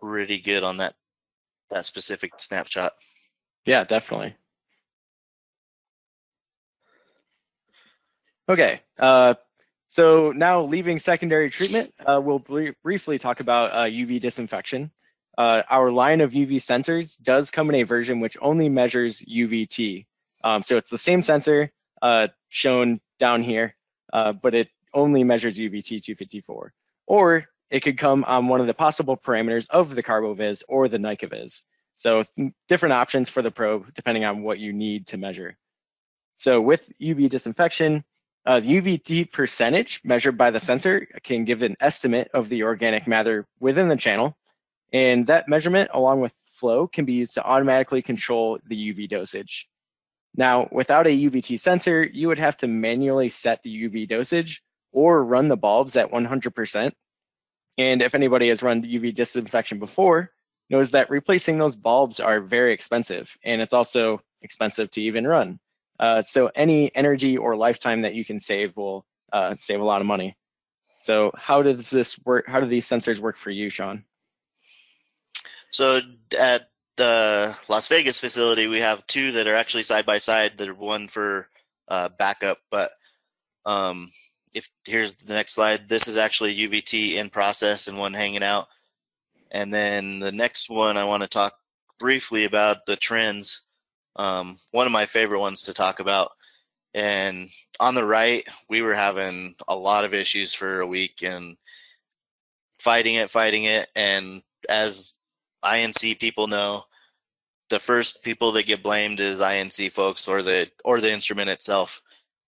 pretty 0.00 0.38
good 0.38 0.62
on 0.62 0.76
that 0.78 0.94
that 1.70 1.86
specific 1.86 2.32
snapshot. 2.38 2.92
Yeah, 3.64 3.84
definitely. 3.84 4.34
Okay, 8.48 8.80
uh, 8.98 9.34
so 9.90 10.30
now 10.30 10.62
leaving 10.62 11.00
secondary 11.00 11.50
treatment, 11.50 11.92
uh, 12.06 12.20
we'll 12.22 12.38
br 12.38 12.68
briefly 12.84 13.18
talk 13.18 13.40
about 13.40 13.72
uh, 13.72 13.90
UV 13.90 14.20
disinfection. 14.20 14.88
Uh, 15.36 15.62
our 15.68 15.90
line 15.90 16.20
of 16.20 16.30
UV 16.30 16.58
sensors 16.58 17.20
does 17.20 17.50
come 17.50 17.68
in 17.70 17.74
a 17.74 17.82
version 17.82 18.20
which 18.20 18.36
only 18.40 18.68
measures 18.68 19.20
UVT. 19.22 20.06
Um, 20.44 20.62
so 20.62 20.76
it's 20.76 20.90
the 20.90 20.96
same 20.96 21.22
sensor 21.22 21.72
uh, 22.02 22.28
shown 22.50 23.00
down 23.18 23.42
here, 23.42 23.74
uh, 24.12 24.32
but 24.32 24.54
it 24.54 24.68
only 24.94 25.24
measures 25.24 25.58
UVT 25.58 26.04
254. 26.04 26.72
Or 27.08 27.46
it 27.70 27.80
could 27.80 27.98
come 27.98 28.22
on 28.28 28.46
one 28.46 28.60
of 28.60 28.68
the 28.68 28.74
possible 28.74 29.16
parameters 29.16 29.68
of 29.70 29.96
the 29.96 30.04
CarboVis 30.04 30.62
or 30.68 30.86
the 30.86 30.98
NiCaVis. 30.98 31.62
So 31.96 32.22
different 32.68 32.92
options 32.92 33.28
for 33.28 33.42
the 33.42 33.50
probe 33.50 33.92
depending 33.94 34.24
on 34.24 34.44
what 34.44 34.60
you 34.60 34.72
need 34.72 35.08
to 35.08 35.16
measure. 35.16 35.56
So 36.38 36.60
with 36.60 36.88
UV 37.02 37.28
disinfection, 37.28 38.04
uh, 38.46 38.60
the 38.60 38.80
UVT 38.80 39.32
percentage 39.32 40.00
measured 40.04 40.38
by 40.38 40.50
the 40.50 40.60
sensor 40.60 41.06
can 41.22 41.44
give 41.44 41.62
an 41.62 41.76
estimate 41.80 42.30
of 42.32 42.48
the 42.48 42.62
organic 42.62 43.06
matter 43.06 43.46
within 43.60 43.88
the 43.88 43.96
channel. 43.96 44.36
And 44.92 45.26
that 45.26 45.48
measurement, 45.48 45.90
along 45.92 46.20
with 46.20 46.32
flow, 46.54 46.86
can 46.86 47.04
be 47.04 47.14
used 47.14 47.34
to 47.34 47.44
automatically 47.44 48.02
control 48.02 48.58
the 48.66 48.92
UV 48.92 49.08
dosage. 49.08 49.66
Now, 50.34 50.68
without 50.70 51.06
a 51.06 51.10
UVT 51.10 51.58
sensor, 51.58 52.04
you 52.04 52.28
would 52.28 52.38
have 52.38 52.56
to 52.58 52.66
manually 52.66 53.30
set 53.30 53.62
the 53.62 53.88
UV 53.88 54.08
dosage 54.08 54.62
or 54.92 55.24
run 55.24 55.48
the 55.48 55.56
bulbs 55.56 55.96
at 55.96 56.10
100%. 56.10 56.92
And 57.78 58.02
if 58.02 58.14
anybody 58.14 58.48
has 58.48 58.62
run 58.62 58.82
UV 58.82 59.14
disinfection 59.14 59.78
before, 59.78 60.30
knows 60.68 60.92
that 60.92 61.10
replacing 61.10 61.58
those 61.58 61.76
bulbs 61.76 62.20
are 62.20 62.40
very 62.40 62.72
expensive, 62.72 63.36
and 63.44 63.60
it's 63.60 63.74
also 63.74 64.20
expensive 64.42 64.90
to 64.92 65.00
even 65.00 65.26
run. 65.26 65.58
Uh, 66.00 66.22
so 66.22 66.50
any 66.56 66.94
energy 66.96 67.36
or 67.36 67.54
lifetime 67.54 68.02
that 68.02 68.14
you 68.14 68.24
can 68.24 68.40
save 68.40 68.76
will 68.76 69.04
uh, 69.32 69.54
save 69.58 69.80
a 69.80 69.84
lot 69.84 70.00
of 70.00 70.06
money. 70.06 70.36
So 70.98 71.30
how 71.36 71.62
does 71.62 71.90
this 71.90 72.18
work? 72.24 72.46
How 72.48 72.60
do 72.60 72.66
these 72.66 72.86
sensors 72.86 73.18
work 73.18 73.36
for 73.36 73.50
you, 73.50 73.70
Sean? 73.70 74.04
So 75.70 76.00
at 76.38 76.70
the 76.96 77.54
Las 77.68 77.88
Vegas 77.88 78.18
facility, 78.18 78.66
we 78.66 78.80
have 78.80 79.06
two 79.06 79.32
that 79.32 79.46
are 79.46 79.54
actually 79.54 79.82
side 79.84 80.06
by 80.06 80.18
side. 80.18 80.58
That 80.58 80.68
are 80.68 80.74
one 80.74 81.06
for 81.06 81.48
uh, 81.88 82.08
backup, 82.18 82.58
but 82.70 82.90
um, 83.66 84.10
if 84.54 84.68
here's 84.86 85.14
the 85.14 85.34
next 85.34 85.54
slide, 85.54 85.88
this 85.88 86.08
is 86.08 86.16
actually 86.16 86.56
UVT 86.56 87.14
in 87.14 87.30
process 87.30 87.88
and 87.88 87.98
one 87.98 88.14
hanging 88.14 88.42
out. 88.42 88.66
And 89.50 89.72
then 89.72 90.18
the 90.20 90.32
next 90.32 90.70
one 90.70 90.96
I 90.96 91.04
want 91.04 91.22
to 91.22 91.28
talk 91.28 91.54
briefly 91.98 92.44
about 92.44 92.86
the 92.86 92.96
trends. 92.96 93.66
Um, 94.20 94.58
one 94.70 94.84
of 94.84 94.92
my 94.92 95.06
favorite 95.06 95.40
ones 95.40 95.62
to 95.62 95.72
talk 95.72 95.98
about. 95.98 96.32
And 96.92 97.48
on 97.78 97.94
the 97.94 98.04
right, 98.04 98.44
we 98.68 98.82
were 98.82 98.92
having 98.92 99.54
a 99.66 99.74
lot 99.74 100.04
of 100.04 100.12
issues 100.12 100.52
for 100.52 100.80
a 100.80 100.86
week 100.86 101.22
and 101.22 101.56
fighting 102.80 103.14
it, 103.14 103.30
fighting 103.30 103.64
it. 103.64 103.90
And 103.96 104.42
as 104.68 105.14
I&C 105.62 106.16
people 106.16 106.48
know, 106.48 106.84
the 107.70 107.78
first 107.78 108.22
people 108.22 108.52
that 108.52 108.66
get 108.66 108.82
blamed 108.82 109.20
is 109.20 109.40
I&C 109.40 109.88
folks 109.88 110.28
or 110.28 110.42
the 110.42 110.68
or 110.84 111.00
the 111.00 111.10
instrument 111.10 111.48
itself. 111.48 112.02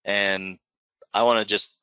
And 0.04 0.58
I 1.14 1.22
want 1.22 1.38
to 1.40 1.46
just 1.46 1.78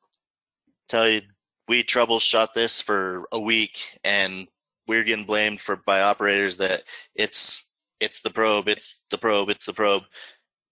tell 0.88 1.08
you 1.08 1.22
we 1.66 1.82
troubleshot 1.82 2.52
this 2.52 2.80
for 2.80 3.24
a 3.32 3.40
week 3.40 3.98
and 4.04 4.46
we're 4.86 5.02
getting 5.02 5.24
blamed 5.24 5.60
for 5.60 5.74
by 5.74 6.02
operators 6.02 6.58
that 6.58 6.84
it's 7.16 7.64
it's 8.00 8.20
the 8.22 8.30
probe, 8.30 8.68
it's 8.68 9.04
the 9.10 9.18
probe, 9.18 9.50
it's 9.50 9.66
the 9.66 9.72
probe. 9.72 10.04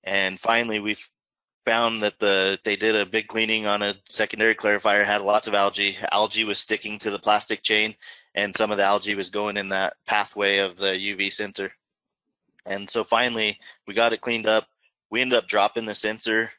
And 0.05 0.39
finally 0.39 0.81
we 0.81 0.97
found 1.65 2.03
that 2.03 2.19
the 2.19 2.59
they 2.65 2.77
did 2.77 2.97
a 2.97 3.05
big 3.05 3.29
cleaning 3.29 3.67
on 3.67 3.83
a 3.83 3.95
secondary 4.09 4.55
clarifier, 4.55 5.05
had 5.05 5.21
lots 5.23 5.49
of 5.49 5.55
algae. 5.55 5.97
Algae 6.11 6.45
was 6.45 6.59
sticking 6.59 6.99
to 6.99 7.11
the 7.11 7.19
plastic 7.19 7.63
chain 7.63 7.95
and 8.35 8.55
some 8.55 8.71
of 8.71 8.77
the 8.77 8.85
algae 8.85 9.15
was 9.15 9.31
going 9.31 9.57
in 9.57 9.69
that 9.71 9.95
pathway 10.07 10.59
of 10.59 10.77
the 10.77 10.95
UV 10.95 11.31
sensor. 11.33 11.73
And 12.67 12.89
so 12.89 13.05
finally, 13.05 13.59
we 13.87 13.95
got 13.95 14.13
it 14.13 14.21
cleaned 14.21 14.47
up. 14.47 14.67
We 15.11 15.21
ended 15.21 15.39
up 15.39 15.49
dropping 15.49 15.87
the 15.87 15.95
sensor 15.95 16.51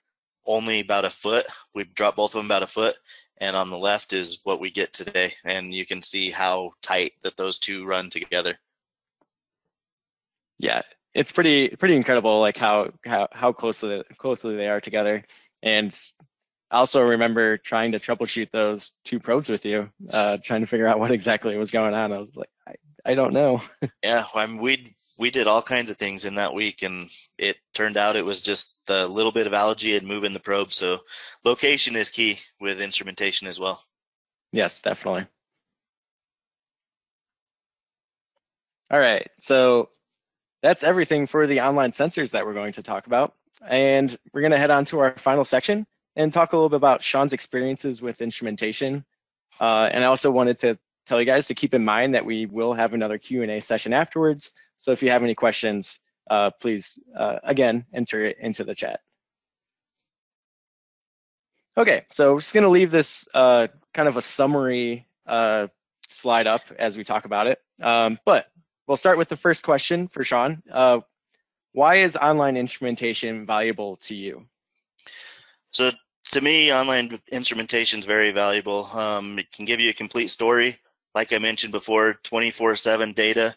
only 0.46 0.80
about 0.80 1.06
a 1.06 1.10
foot. 1.10 1.46
We 1.74 1.86
dropped 1.86 2.18
both 2.18 2.36
of 2.36 2.40
them 2.40 2.48
about 2.48 2.64
a 2.64 2.68
foot. 2.68 2.98
And 3.38 3.56
on 3.56 3.70
the 3.70 3.78
left 3.78 4.12
is 4.12 4.40
what 4.44 4.60
we 4.60 4.72
get 4.72 4.92
today. 4.92 5.34
And 5.46 5.74
you 5.74 5.86
can 5.86 6.02
see 6.02 6.32
how 6.32 6.74
tight 6.82 7.14
that 7.24 7.38
those 7.38 7.60
two 7.60 7.86
run 7.86 8.10
together. 8.10 8.58
Yeah, 10.60 10.82
it's 11.16 11.32
pretty 11.32 11.70
pretty 11.70 11.96
incredible 11.96 12.40
like 12.40 12.58
how 12.58 12.92
how, 13.06 13.28
how 13.32 13.52
closely 13.54 14.04
closely 14.18 14.56
they 14.56 14.68
are 14.68 14.82
together. 14.82 15.24
And 15.64 15.98
I 16.70 16.78
also 16.78 17.02
remember 17.02 17.58
trying 17.58 17.94
to 17.94 18.00
troubleshoot 18.00 18.52
those 18.52 18.92
two 19.04 19.20
probes 19.20 19.50
with 19.50 19.66
you, 19.66 19.90
uh, 20.12 20.38
trying 20.44 20.62
to 20.62 20.68
figure 20.68 20.88
out 20.88 21.00
what 21.00 21.12
exactly 21.12 21.58
was 21.58 21.72
going 21.72 21.96
on. 21.96 22.12
I 22.12 22.20
was 22.20 22.36
like, 22.36 22.50
I, 22.68 22.76
I 23.06 23.16
don't 23.16 23.34
know. 23.34 23.62
yeah, 24.04 24.26
I 24.36 24.46
mean, 24.46 24.62
we 24.62 24.96
we 25.18 25.32
did 25.32 25.48
all 25.48 25.64
kinds 25.64 25.90
of 25.90 25.98
things 25.98 26.26
in 26.26 26.36
that 26.36 26.54
week, 26.54 26.84
and 26.84 27.10
it 27.38 27.58
turned 27.74 27.98
out 27.98 28.16
it 28.16 28.26
was 28.26 28.42
just 28.42 28.80
the 28.86 29.08
little 29.08 29.32
bit 29.32 29.48
of 29.48 29.54
algae 29.54 29.98
and 29.98 30.08
moving 30.08 30.34
the 30.34 30.40
probe. 30.40 30.72
So 30.72 31.00
location 31.44 31.96
is 31.96 32.10
key 32.10 32.40
with 32.62 32.80
instrumentation 32.80 33.48
as 33.48 33.60
well. 33.60 33.84
Yes, 34.52 34.82
definitely. 34.82 35.26
All 38.92 39.00
right, 39.00 39.30
so 39.40 39.90
that's 40.62 40.84
everything 40.84 41.28
for 41.28 41.48
the 41.48 41.62
online 41.62 41.92
sensors 41.92 42.32
that 42.32 42.46
we're 42.46 42.54
going 42.54 42.74
to 42.74 42.84
talk 42.84 43.08
about. 43.08 43.34
And 43.68 44.18
we're 44.34 44.42
going 44.42 44.52
to 44.52 44.58
head 44.58 44.72
on 44.72 44.86
to 44.86 45.00
our 45.00 45.16
final 45.18 45.46
section 45.46 45.86
and 46.16 46.32
talk 46.32 46.54
a 46.54 46.56
little 46.56 46.70
bit 46.70 46.78
about 46.78 47.04
Sean's 47.04 47.34
experiences 47.34 48.02
with 48.02 48.22
instrumentation. 48.22 49.06
Uh, 49.60 49.90
and 49.92 50.04
I 50.04 50.08
also 50.08 50.32
wanted 50.32 50.60
to 50.60 50.78
tell 51.06 51.20
you 51.20 51.26
guys 51.26 51.48
to 51.48 51.56
keep 51.56 51.74
in 51.74 51.84
mind 51.84 52.14
that 52.16 52.26
we 52.26 52.46
will 52.46 52.74
have 52.74 52.94
another 52.94 53.18
Q&A 53.18 53.60
session 53.62 53.94
afterwards. 53.94 54.52
So 54.78 54.92
if 54.92 55.02
you 55.02 55.10
have 55.10 55.24
any 55.24 55.36
questions, 55.36 56.00
uh, 56.30 56.52
please, 56.52 57.00
uh, 57.18 57.40
again, 57.44 57.86
enter 57.94 58.26
it 58.26 58.38
into 58.40 58.64
the 58.64 58.76
chat. 58.76 59.02
Okay, 61.78 62.06
so 62.12 62.34
we're 62.34 62.40
just 62.42 62.54
gonna 62.54 62.70
leave 62.70 62.92
this 62.92 63.28
uh, 63.34 63.68
kind 63.94 64.10
of 64.10 64.18
a 64.18 64.22
summary 64.22 65.08
uh, 65.26 65.68
slide 66.08 66.46
up 66.46 66.62
as 66.78 66.98
we 66.98 67.04
talk 67.04 67.26
about 67.26 67.48
it. 67.48 67.60
Um, 67.82 68.20
but 68.26 68.48
we'll 68.90 68.98
start 68.98 69.20
with 69.20 69.30
the 69.30 69.38
first 69.38 69.64
question 69.64 70.08
for 70.08 70.24
Sean. 70.24 70.64
Uh, 70.70 71.00
why 71.74 71.98
is 71.98 72.18
online 72.18 72.58
instrumentation 72.58 73.46
valuable 73.46 73.98
to 73.98 74.16
you? 74.16 74.46
So 75.68 75.92
to 76.32 76.42
me, 76.42 76.74
online 76.74 77.20
instrumentation 77.32 78.00
is 78.00 78.06
very 78.08 78.32
valuable. 78.32 78.86
Um, 78.88 79.38
it 79.38 79.52
can 79.52 79.66
give 79.66 79.80
you 79.80 79.92
a 79.92 79.94
complete 79.94 80.30
story 80.30 80.80
like 81.16 81.34
I 81.34 81.40
mentioned 81.40 81.72
before, 81.72 82.16
24 82.24 82.76
7 82.76 83.14
data. 83.14 83.56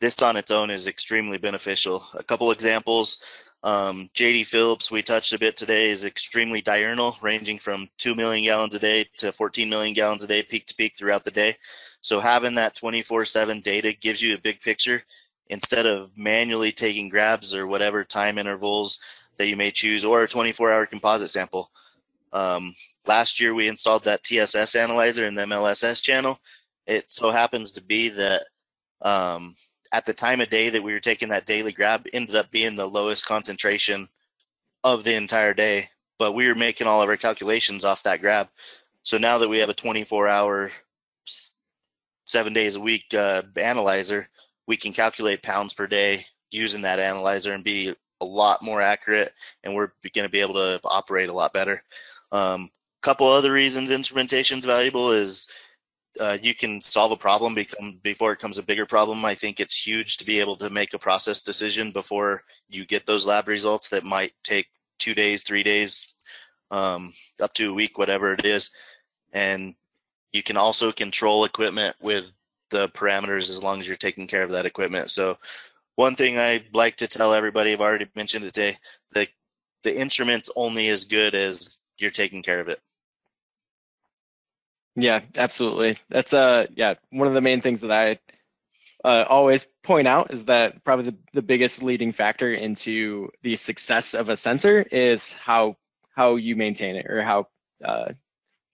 This 0.00 0.22
on 0.22 0.36
its 0.36 0.50
own 0.50 0.70
is 0.70 0.86
extremely 0.86 1.38
beneficial. 1.38 2.04
A 2.14 2.22
couple 2.22 2.50
examples 2.50 3.22
um, 3.62 4.08
JD 4.14 4.46
Phillips, 4.46 4.90
we 4.90 5.02
touched 5.02 5.32
a 5.32 5.38
bit 5.38 5.56
today, 5.56 5.90
is 5.90 6.04
extremely 6.04 6.62
diurnal, 6.62 7.16
ranging 7.20 7.58
from 7.58 7.88
2 7.98 8.14
million 8.14 8.44
gallons 8.44 8.74
a 8.74 8.78
day 8.78 9.06
to 9.18 9.32
14 9.32 9.68
million 9.68 9.94
gallons 9.94 10.22
a 10.22 10.26
day, 10.28 10.42
peak 10.42 10.66
to 10.66 10.74
peak 10.74 10.96
throughout 10.96 11.24
the 11.24 11.30
day. 11.30 11.56
So 12.00 12.20
having 12.20 12.54
that 12.54 12.74
24 12.74 13.24
7 13.24 13.60
data 13.60 13.92
gives 13.92 14.22
you 14.22 14.34
a 14.34 14.40
big 14.40 14.60
picture 14.60 15.02
instead 15.48 15.86
of 15.86 16.16
manually 16.16 16.72
taking 16.72 17.08
grabs 17.08 17.54
or 17.54 17.66
whatever 17.66 18.04
time 18.04 18.38
intervals 18.38 18.98
that 19.36 19.46
you 19.46 19.56
may 19.56 19.70
choose 19.70 20.04
or 20.04 20.22
a 20.22 20.28
24 20.28 20.72
hour 20.72 20.86
composite 20.86 21.30
sample. 21.30 21.70
Um, 22.32 22.74
last 23.06 23.40
year 23.40 23.54
we 23.54 23.68
installed 23.68 24.04
that 24.04 24.22
TSS 24.22 24.74
analyzer 24.74 25.24
in 25.24 25.34
the 25.34 25.42
MLSS 25.42 26.02
channel. 26.02 26.38
It 26.86 27.06
so 27.08 27.30
happens 27.30 27.72
to 27.72 27.82
be 27.82 28.08
that 28.10 28.44
um, 29.02 29.54
at 29.92 30.06
the 30.06 30.12
time 30.12 30.40
of 30.40 30.50
day 30.50 30.70
that 30.70 30.82
we 30.82 30.92
were 30.92 31.00
taking 31.00 31.28
that 31.30 31.46
daily 31.46 31.72
grab 31.72 32.06
ended 32.12 32.36
up 32.36 32.50
being 32.50 32.76
the 32.76 32.86
lowest 32.86 33.26
concentration 33.26 34.08
of 34.84 35.04
the 35.04 35.14
entire 35.14 35.54
day. 35.54 35.88
But 36.18 36.32
we 36.32 36.48
were 36.48 36.54
making 36.54 36.86
all 36.86 37.00
of 37.00 37.08
our 37.08 37.16
calculations 37.16 37.84
off 37.84 38.02
that 38.02 38.20
grab. 38.20 38.48
So 39.02 39.18
now 39.18 39.38
that 39.38 39.48
we 39.48 39.58
have 39.58 39.68
a 39.68 39.74
24 39.74 40.28
hour, 40.28 40.70
seven 42.28 42.52
days 42.52 42.76
a 42.76 42.80
week 42.80 43.14
uh, 43.14 43.42
analyzer, 43.56 44.28
we 44.66 44.76
can 44.76 44.92
calculate 44.92 45.42
pounds 45.42 45.72
per 45.72 45.86
day 45.86 46.26
using 46.50 46.82
that 46.82 47.00
analyzer 47.00 47.52
and 47.52 47.64
be 47.64 47.94
a 48.20 48.24
lot 48.24 48.62
more 48.62 48.82
accurate. 48.82 49.32
And 49.64 49.74
we're 49.74 49.92
going 50.14 50.26
to 50.26 50.30
be 50.30 50.40
able 50.40 50.54
to 50.54 50.78
operate 50.84 51.30
a 51.30 51.32
lot 51.32 51.54
better. 51.54 51.82
Um, 52.30 52.70
couple 53.00 53.28
other 53.28 53.52
reasons 53.52 53.90
instrumentation 53.90 54.58
is 54.58 54.64
valuable 54.64 55.12
is 55.12 55.48
uh, 56.20 56.36
you 56.42 56.54
can 56.54 56.82
solve 56.82 57.12
a 57.12 57.16
problem 57.16 57.54
become, 57.54 57.98
before 58.02 58.32
it 58.32 58.38
becomes 58.38 58.58
a 58.58 58.62
bigger 58.62 58.84
problem. 58.84 59.24
I 59.24 59.34
think 59.34 59.60
it's 59.60 59.86
huge 59.86 60.18
to 60.18 60.26
be 60.26 60.40
able 60.40 60.56
to 60.56 60.68
make 60.68 60.92
a 60.92 60.98
process 60.98 61.40
decision 61.42 61.92
before 61.92 62.42
you 62.68 62.84
get 62.84 63.06
those 63.06 63.24
lab 63.24 63.48
results 63.48 63.88
that 63.90 64.04
might 64.04 64.32
take 64.44 64.66
two 64.98 65.14
days, 65.14 65.42
three 65.42 65.62
days, 65.62 66.14
um, 66.70 67.14
up 67.40 67.54
to 67.54 67.70
a 67.70 67.74
week, 67.74 67.96
whatever 67.96 68.34
it 68.34 68.44
is. 68.44 68.70
And 69.32 69.74
you 70.32 70.42
can 70.42 70.56
also 70.56 70.92
control 70.92 71.44
equipment 71.44 71.96
with 72.00 72.24
the 72.70 72.88
parameters 72.90 73.48
as 73.50 73.62
long 73.62 73.80
as 73.80 73.86
you're 73.86 73.96
taking 73.96 74.26
care 74.26 74.42
of 74.42 74.50
that 74.50 74.66
equipment. 74.66 75.10
So 75.10 75.38
one 75.96 76.16
thing 76.16 76.38
I 76.38 76.64
like 76.72 76.96
to 76.96 77.08
tell 77.08 77.34
everybody, 77.34 77.72
I've 77.72 77.80
already 77.80 78.06
mentioned 78.14 78.44
today, 78.44 78.76
the 79.12 79.26
the 79.84 79.96
instrument's 79.96 80.50
only 80.54 80.88
as 80.88 81.04
good 81.04 81.34
as 81.34 81.78
you're 81.98 82.10
taking 82.10 82.42
care 82.42 82.60
of 82.60 82.68
it. 82.68 82.80
Yeah, 84.96 85.20
absolutely. 85.36 85.98
That's 86.08 86.32
uh 86.32 86.66
yeah, 86.76 86.94
one 87.10 87.28
of 87.28 87.34
the 87.34 87.40
main 87.40 87.60
things 87.60 87.80
that 87.80 87.92
I 87.92 88.18
uh, 89.04 89.24
always 89.28 89.66
point 89.84 90.08
out 90.08 90.32
is 90.32 90.46
that 90.46 90.82
probably 90.84 91.10
the, 91.10 91.16
the 91.34 91.42
biggest 91.42 91.82
leading 91.82 92.12
factor 92.12 92.52
into 92.52 93.30
the 93.42 93.54
success 93.54 94.14
of 94.14 94.28
a 94.28 94.36
sensor 94.36 94.82
is 94.82 95.32
how 95.32 95.76
how 96.14 96.34
you 96.34 96.56
maintain 96.56 96.96
it 96.96 97.06
or 97.06 97.22
how 97.22 97.46
uh, 97.84 98.08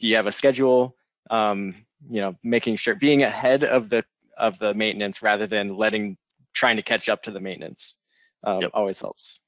do 0.01 0.09
you 0.09 0.17
have 0.17 0.27
a 0.27 0.33
schedule 0.33 0.97
um, 1.31 1.75
you 2.09 2.21
know 2.21 2.37
making 2.43 2.77
sure 2.77 2.95
being 2.95 3.23
ahead 3.23 3.65
of 3.65 3.89
the 3.89 4.05
of 4.37 4.59
the 4.59 4.75
maintenance 4.75 5.23
rather 5.23 5.47
than 5.47 5.77
letting 5.77 6.17
trying 6.53 6.77
to 6.77 6.83
catch 6.83 7.09
up 7.09 7.23
to 7.23 7.31
the 7.31 7.41
maintenance 7.41 7.97
um, 8.45 8.63
yep. 8.63 8.71
always 8.75 9.01
helps 9.01 9.39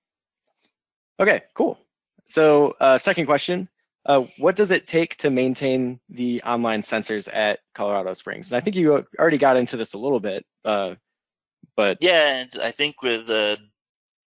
okay 1.21 1.43
cool 1.55 1.79
so 2.27 2.73
uh, 2.81 2.99
second 2.99 3.27
question 3.27 3.69
uh, 4.07 4.25
what 4.39 4.55
does 4.55 4.71
it 4.71 4.87
take 4.87 5.17
to 5.17 5.31
maintain 5.31 5.99
the 6.09 6.41
online 6.43 6.81
sensors 6.81 7.29
at 7.35 7.59
Colorado 7.75 8.15
Springs? 8.15 8.51
And 8.51 8.57
I 8.57 8.61
think 8.61 8.77
you 8.77 9.05
already 9.19 9.37
got 9.37 9.57
into 9.57 9.77
this 9.77 9.95
a 9.95 9.99
little 9.99 10.21
bit, 10.21 10.47
uh, 10.65 10.95
but 11.77 11.99
yeah, 12.01 12.45
I 12.63 12.71
think 12.71 13.03
with 13.03 13.27
the 13.27 13.59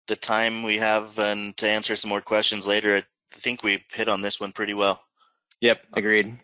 the 0.07 0.15
time 0.15 0.63
we 0.63 0.77
have 0.77 1.17
and 1.19 1.55
to 1.57 1.69
answer 1.69 1.95
some 1.95 2.09
more 2.09 2.21
questions 2.21 2.65
later, 2.65 2.97
I 2.97 3.39
think 3.39 3.63
we 3.63 3.83
hit 3.91 4.07
on 4.07 4.21
this 4.21 4.39
one 4.39 4.51
pretty 4.51 4.73
well. 4.73 5.03
Yep, 5.61 5.81
agreed. 5.93 6.39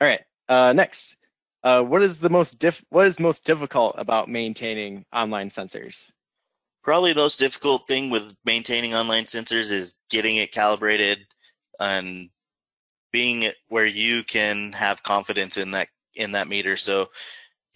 All 0.00 0.08
right, 0.08 0.20
uh, 0.48 0.72
next, 0.72 1.16
uh, 1.62 1.82
what 1.82 2.02
is 2.02 2.18
the 2.18 2.30
most 2.30 2.58
diff- 2.58 2.84
what 2.88 3.06
is 3.06 3.20
most 3.20 3.44
difficult 3.44 3.96
about 3.98 4.28
maintaining 4.28 5.04
online 5.12 5.50
sensors? 5.50 6.10
Probably 6.82 7.12
the 7.12 7.20
most 7.20 7.38
difficult 7.38 7.86
thing 7.86 8.08
with 8.08 8.34
maintaining 8.44 8.94
online 8.94 9.24
sensors 9.24 9.70
is 9.70 10.04
getting 10.08 10.36
it 10.36 10.52
calibrated 10.52 11.26
and 11.78 12.30
being 13.12 13.52
where 13.68 13.86
you 13.86 14.24
can 14.24 14.72
have 14.72 15.02
confidence 15.02 15.58
in 15.58 15.72
that 15.72 15.88
in 16.14 16.32
that 16.32 16.48
meter. 16.48 16.78
So 16.78 17.08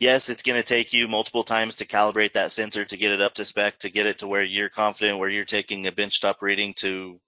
yes, 0.01 0.31
it's 0.31 0.43
going 0.43 0.61
to 0.61 0.67
take 0.67 0.93
you 0.93 1.09
multiple 1.09 1.45
times 1.45 1.75
to 1.77 1.87
calibrate 1.87 2.33
that 2.33 2.53
sensor 2.53 2.85
to 2.87 2.97
get 2.97 3.13
it 3.13 3.21
up 3.21 3.35
to 3.35 3.45
spec, 3.45 3.79
to 3.81 3.91
get 3.91 4.07
it 4.07 4.19
to 4.19 4.27
where 4.27 4.43
you're 4.43 4.71
confident, 4.71 5.19
where 5.19 5.29
you're 5.29 5.45
taking 5.45 5.87
a 5.87 5.93
benchtop 5.93 6.37
reading 6.41 6.75
to 6.79 7.21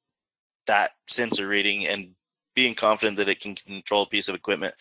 that 0.67 0.93
sensor 1.07 1.47
reading 1.47 1.87
and 1.87 2.16
being 2.57 2.75
confident 2.75 3.19
that 3.19 3.29
it 3.29 3.39
can 3.39 3.55
control 3.55 4.03
a 4.03 4.09
piece 4.09 4.29
of 4.29 4.35
equipment. 4.35 4.75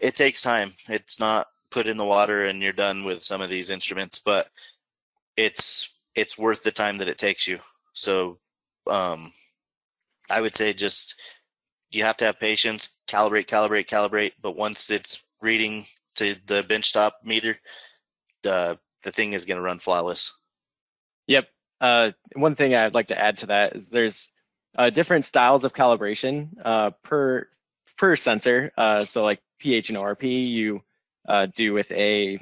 It 0.00 0.16
takes 0.16 0.40
time. 0.40 0.72
It's 0.88 1.20
not 1.20 1.46
put 1.70 1.86
in 1.86 1.96
the 1.96 2.04
water 2.04 2.46
and 2.46 2.60
you're 2.60 2.72
done 2.72 3.04
with 3.04 3.22
some 3.22 3.40
of 3.40 3.50
these 3.50 3.70
instruments, 3.70 4.18
but 4.18 4.48
it's 5.36 6.00
it's 6.16 6.36
worth 6.36 6.62
the 6.62 6.72
time 6.72 6.98
that 6.98 7.08
it 7.08 7.18
takes 7.18 7.46
you. 7.46 7.58
So 7.92 8.38
um, 8.88 9.32
I 10.30 10.40
would 10.40 10.56
say 10.56 10.72
just 10.72 11.20
you 11.90 12.02
have 12.04 12.16
to 12.16 12.24
have 12.24 12.40
patience, 12.40 13.00
calibrate, 13.06 13.46
calibrate, 13.46 13.86
calibrate. 13.86 14.32
But 14.40 14.56
once 14.56 14.90
it's 14.90 15.22
reading 15.40 15.86
to 16.16 16.36
the 16.46 16.64
benchtop 16.64 17.12
meter, 17.22 17.58
the 18.42 18.78
the 19.04 19.12
thing 19.12 19.34
is 19.34 19.44
going 19.44 19.58
to 19.58 19.62
run 19.62 19.78
flawless. 19.78 20.32
Yep. 21.26 21.48
Uh, 21.80 22.12
one 22.34 22.54
thing 22.54 22.74
I'd 22.74 22.94
like 22.94 23.08
to 23.08 23.18
add 23.18 23.38
to 23.38 23.46
that 23.46 23.76
is 23.76 23.88
there's 23.88 24.30
uh, 24.78 24.90
different 24.90 25.24
styles 25.24 25.64
of 25.64 25.72
calibration 25.72 26.48
uh, 26.64 26.90
per 27.02 27.48
per 27.98 28.16
sensor. 28.16 28.72
Uh, 28.76 29.04
so 29.04 29.22
like 29.22 29.40
pH 29.58 29.90
and 29.90 29.98
ORP, 29.98 30.22
you 30.22 30.82
uh, 31.28 31.46
do 31.54 31.72
with 31.72 31.90
a 31.92 32.38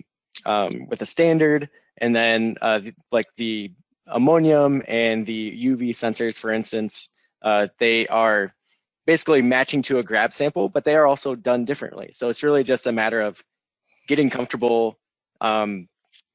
um, 0.46 0.86
with 0.88 1.02
a 1.02 1.06
standard, 1.06 1.68
and 1.98 2.14
then 2.14 2.56
uh, 2.62 2.80
like 3.10 3.26
the 3.36 3.72
ammonium 4.06 4.82
and 4.88 5.26
the 5.26 5.66
UV 5.66 5.90
sensors, 5.90 6.38
for 6.38 6.52
instance, 6.52 7.08
uh, 7.42 7.66
they 7.78 8.06
are 8.08 8.54
basically 9.06 9.42
matching 9.42 9.82
to 9.82 9.98
a 9.98 10.02
grab 10.02 10.32
sample, 10.32 10.68
but 10.68 10.84
they 10.84 10.94
are 10.96 11.06
also 11.06 11.34
done 11.34 11.64
differently. 11.64 12.10
So 12.12 12.28
it's 12.28 12.42
really 12.42 12.64
just 12.64 12.86
a 12.86 12.92
matter 12.92 13.20
of 13.20 13.42
getting 14.08 14.30
comfortable, 14.30 14.98
um, 15.40 15.88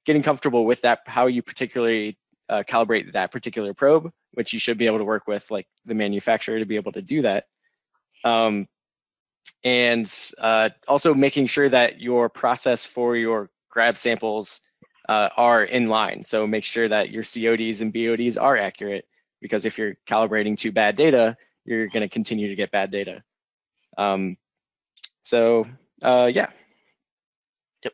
getting 0.06 0.24
comfortable 0.24 0.66
with 0.66 0.82
that, 0.82 1.00
how 1.06 1.28
you 1.28 1.42
particularly 1.42 2.18
calibrate 2.50 3.14
that 3.14 3.32
particular 3.32 3.74
probe, 3.74 4.12
which 4.36 4.54
you 4.54 4.60
should 4.60 4.78
be 4.78 4.86
able 4.86 5.00
to 5.00 5.04
work 5.04 5.28
with 5.28 5.50
like 5.50 5.68
the 5.86 5.94
manufacturer 5.94 6.60
to 6.60 6.66
be 6.66 6.76
able 6.76 6.92
to 6.92 7.02
do 7.02 7.22
that. 7.24 7.46
Um, 8.24 8.68
and 9.64 10.12
uh, 10.38 10.70
also 10.88 11.14
making 11.14 11.48
sure 11.48 11.70
that 11.70 12.00
your 12.00 12.30
process 12.30 12.86
for 12.86 13.16
your 13.16 13.50
grab 13.70 13.98
samples 13.98 14.62
uh, 15.10 15.30
are 15.38 15.64
in 15.64 15.90
line. 15.90 16.24
So 16.24 16.48
make 16.48 16.64
sure 16.64 16.88
that 16.88 17.10
your 17.12 17.24
CODs 17.24 17.82
and 17.82 17.94
BODs 17.94 18.38
are 18.38 18.58
accurate 18.58 19.06
because 19.42 19.66
if 19.66 19.78
you're 19.78 19.96
calibrating 20.08 20.58
to 20.60 20.72
bad 20.72 20.96
data, 20.96 21.36
you're 21.66 21.88
going 21.88 22.02
to 22.02 22.10
continue 22.10 22.48
to 22.48 22.56
get 22.56 22.72
bad 22.72 22.92
data. 22.92 23.24
Um, 23.98 24.38
so 25.24 25.66
uh, 26.02 26.30
yeah. 26.34 26.50
Yep. 27.84 27.94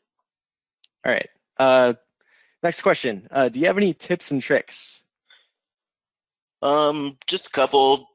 All 1.06 1.12
right. 1.12 1.30
Uh, 1.58 1.94
next 2.64 2.82
question. 2.82 3.28
Uh, 3.32 3.50
do 3.50 3.60
you 3.60 3.68
have 3.68 3.78
any 3.78 3.94
tips 3.94 4.32
and 4.32 4.42
tricks? 4.42 5.04
Um, 6.62 7.18
just 7.28 7.48
a 7.48 7.52
couple, 7.52 8.08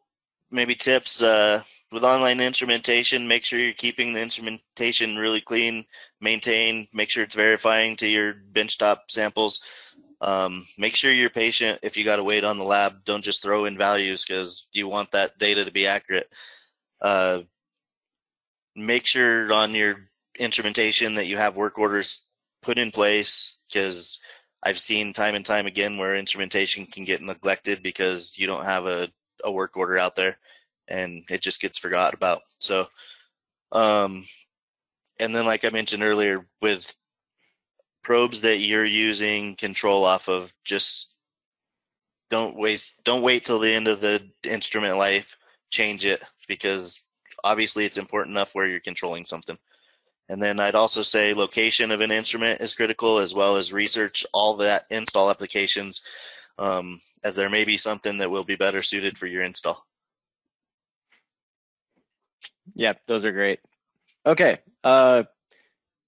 maybe 0.51 0.74
tips. 0.74 1.22
Uh, 1.22 1.62
with 1.92 2.05
online 2.05 2.40
instrumentation, 2.40 3.28
make 3.28 3.44
sure 3.44 3.59
you're 3.59 3.72
keeping 3.72 4.12
the 4.12 4.20
instrumentation 4.20 5.16
really 5.16 5.40
clean, 5.40 5.84
maintain, 6.20 6.88
make 6.92 7.11
sure 7.11 7.22
it's 7.22 7.34
verifying 7.34 7.97
to 7.97 8.09
your 8.09 8.34
benchtop 8.53 8.99
samples. 9.09 9.61
Um, 10.20 10.66
make 10.76 10.97
sure 10.97 11.12
you're 11.12 11.30
patient. 11.30 11.80
If 11.82 11.97
you 11.97 12.05
got 12.05 12.16
to 12.16 12.24
wait 12.24 12.44
on 12.44 12.59
the 12.59 12.64
lab, 12.64 13.05
don't 13.05 13.24
just 13.24 13.42
throw 13.42 13.66
in 13.66 13.78
values 13.78 14.24
because 14.24 14.66
you 14.72 14.88
want 14.88 15.12
that 15.12 15.38
data 15.38 15.64
to 15.64 15.70
be 15.70 15.86
accurate. 15.86 16.28
Uh, 17.01 17.40
make 18.74 19.07
sure 19.07 19.53
on 19.53 19.74
your 19.74 19.97
instrumentation 20.38 21.14
that 21.14 21.26
you 21.26 21.36
have 21.36 21.57
work 21.57 21.78
orders 21.78 22.26
put 22.62 22.78
in 22.78 22.90
place 22.90 23.62
because 23.72 24.18
I've 24.67 24.81
seen 24.81 25.12
time 25.12 25.37
and 25.37 25.47
time 25.47 25.69
again 25.69 25.97
where 25.97 26.17
instrumentation 26.17 26.87
can 26.87 27.05
get 27.05 27.23
neglected 27.23 27.85
because 27.85 28.37
you 28.37 28.49
don't 28.49 28.64
have 28.64 28.85
a, 28.85 29.09
a 29.45 29.53
work 29.53 29.77
order 29.77 29.97
out 29.97 30.17
there 30.17 30.39
and 30.89 31.23
it 31.31 31.41
just 31.41 31.61
gets 31.61 31.79
forgot 31.79 32.14
about. 32.14 32.43
So, 32.59 32.89
um, 33.71 34.25
and 35.21 35.33
then 35.33 35.47
like 35.47 35.64
I 35.64 35.71
mentioned 35.71 36.03
earlier 36.03 36.49
with 36.61 36.97
probes 38.03 38.41
that 38.41 38.59
you're 38.59 38.85
using 38.85 39.55
control 39.55 40.05
off 40.05 40.29
of 40.29 40.53
just 40.64 41.14
don't 42.29 42.57
waste 42.57 43.05
don't 43.05 43.23
wait 43.23 43.45
till 43.45 43.61
the 43.61 43.73
end 43.73 43.87
of 43.87 44.01
the 44.01 44.21
instrument 44.43 44.99
life 44.99 45.37
change 45.71 46.05
it 46.05 46.25
because 46.49 47.01
obviously 47.45 47.85
it's 47.85 47.99
important 47.99 48.35
enough 48.35 48.53
where 48.53 48.67
you're 48.67 48.81
controlling 48.81 49.25
something 49.25 49.57
and 50.29 50.43
then 50.43 50.59
i'd 50.61 50.74
also 50.74 51.03
say 51.03 51.35
location 51.35 51.91
of 51.91 52.01
an 52.01 52.11
instrument 52.11 52.61
is 52.61 52.74
critical 52.74 53.18
as 53.18 53.35
well 53.35 53.57
as 53.57 53.72
research 53.72 54.24
all 54.33 54.57
that 54.57 54.85
install 54.91 55.31
applications 55.31 56.03
um, 56.59 57.01
as 57.22 57.37
there 57.37 57.51
may 57.51 57.64
be 57.64 57.77
something 57.77 58.18
that 58.18 58.31
will 58.31 58.45
be 58.45 58.57
better 58.57 58.83
suited 58.83 59.18
for 59.18 59.27
your 59.27 59.43
install. 59.43 59.85
Yep, 62.77 63.01
those 63.07 63.27
are 63.27 63.33
great. 63.33 63.61
Okay 64.24 64.59
uh, 64.87 65.24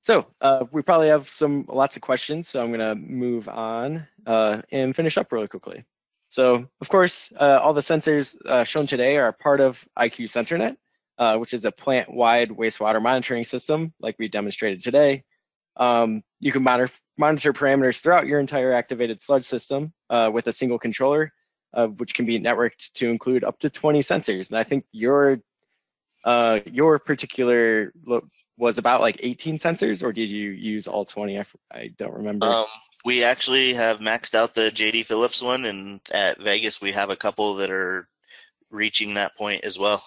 so 0.00 0.26
uh, 0.40 0.64
we 0.70 0.82
probably 0.82 1.08
have 1.08 1.28
some 1.28 1.66
lots 1.68 1.96
of 1.96 2.02
questions, 2.02 2.48
so 2.48 2.62
I'm 2.62 2.70
gonna 2.70 2.94
move 2.94 3.48
on 3.48 4.06
uh, 4.26 4.62
and 4.70 4.94
finish 4.94 5.18
up 5.18 5.32
really 5.32 5.48
quickly. 5.48 5.84
So 6.28 6.66
of 6.80 6.88
course, 6.88 7.32
uh, 7.38 7.58
all 7.62 7.74
the 7.74 7.80
sensors 7.80 8.40
uh, 8.46 8.64
shown 8.64 8.86
today 8.86 9.16
are 9.16 9.32
part 9.32 9.60
of 9.60 9.84
IQ 9.98 10.26
SensorNet, 10.26 10.76
uh, 11.18 11.36
which 11.36 11.52
is 11.52 11.64
a 11.64 11.72
plant-wide 11.72 12.50
wastewater 12.50 13.02
monitoring 13.02 13.44
system 13.44 13.92
like 14.00 14.16
we 14.18 14.28
demonstrated 14.28 14.80
today. 14.80 15.24
Um, 15.76 16.22
you 16.40 16.52
can 16.52 16.62
monitor, 16.62 16.92
monitor 17.16 17.52
parameters 17.52 18.00
throughout 18.00 18.26
your 18.26 18.40
entire 18.40 18.72
activated 18.72 19.20
sludge 19.20 19.44
system 19.44 19.92
uh, 20.10 20.30
with 20.32 20.46
a 20.46 20.52
single 20.52 20.78
controller, 20.78 21.32
uh, 21.74 21.86
which 21.86 22.14
can 22.14 22.26
be 22.26 22.38
networked 22.38 22.92
to 22.94 23.08
include 23.08 23.44
up 23.44 23.58
to 23.60 23.70
20 23.70 24.00
sensors. 24.00 24.50
And 24.50 24.58
I 24.58 24.64
think 24.64 24.84
your 24.92 25.38
uh, 26.24 26.60
your 26.66 26.98
particular 26.98 27.92
look 28.04 28.24
was 28.56 28.78
about 28.78 29.00
like 29.00 29.20
18 29.22 29.56
sensors, 29.56 30.02
or 30.02 30.12
did 30.12 30.28
you 30.28 30.50
use 30.50 30.88
all 30.88 31.04
20? 31.04 31.38
I, 31.38 31.44
I 31.70 31.90
don't 31.96 32.12
remember. 32.12 32.46
Um, 32.46 32.66
we 33.04 33.22
actually 33.22 33.72
have 33.74 34.00
maxed 34.00 34.34
out 34.34 34.52
the 34.52 34.70
JD 34.72 35.06
Phillips 35.06 35.42
one, 35.42 35.64
and 35.64 36.00
at 36.10 36.40
Vegas 36.40 36.80
we 36.80 36.92
have 36.92 37.10
a 37.10 37.16
couple 37.16 37.54
that 37.56 37.70
are 37.70 38.08
reaching 38.70 39.14
that 39.14 39.36
point 39.36 39.64
as 39.64 39.78
well. 39.78 40.02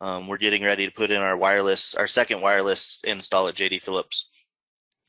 Um, 0.00 0.26
we're 0.26 0.38
getting 0.38 0.62
ready 0.64 0.86
to 0.86 0.92
put 0.92 1.10
in 1.10 1.20
our 1.20 1.36
wireless, 1.36 1.94
our 1.94 2.06
second 2.06 2.40
wireless 2.40 3.00
install 3.04 3.48
at 3.48 3.54
JD 3.54 3.80
Phillips. 3.80 4.28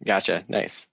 Gotcha. 0.03 0.43
Nice. 0.47 0.87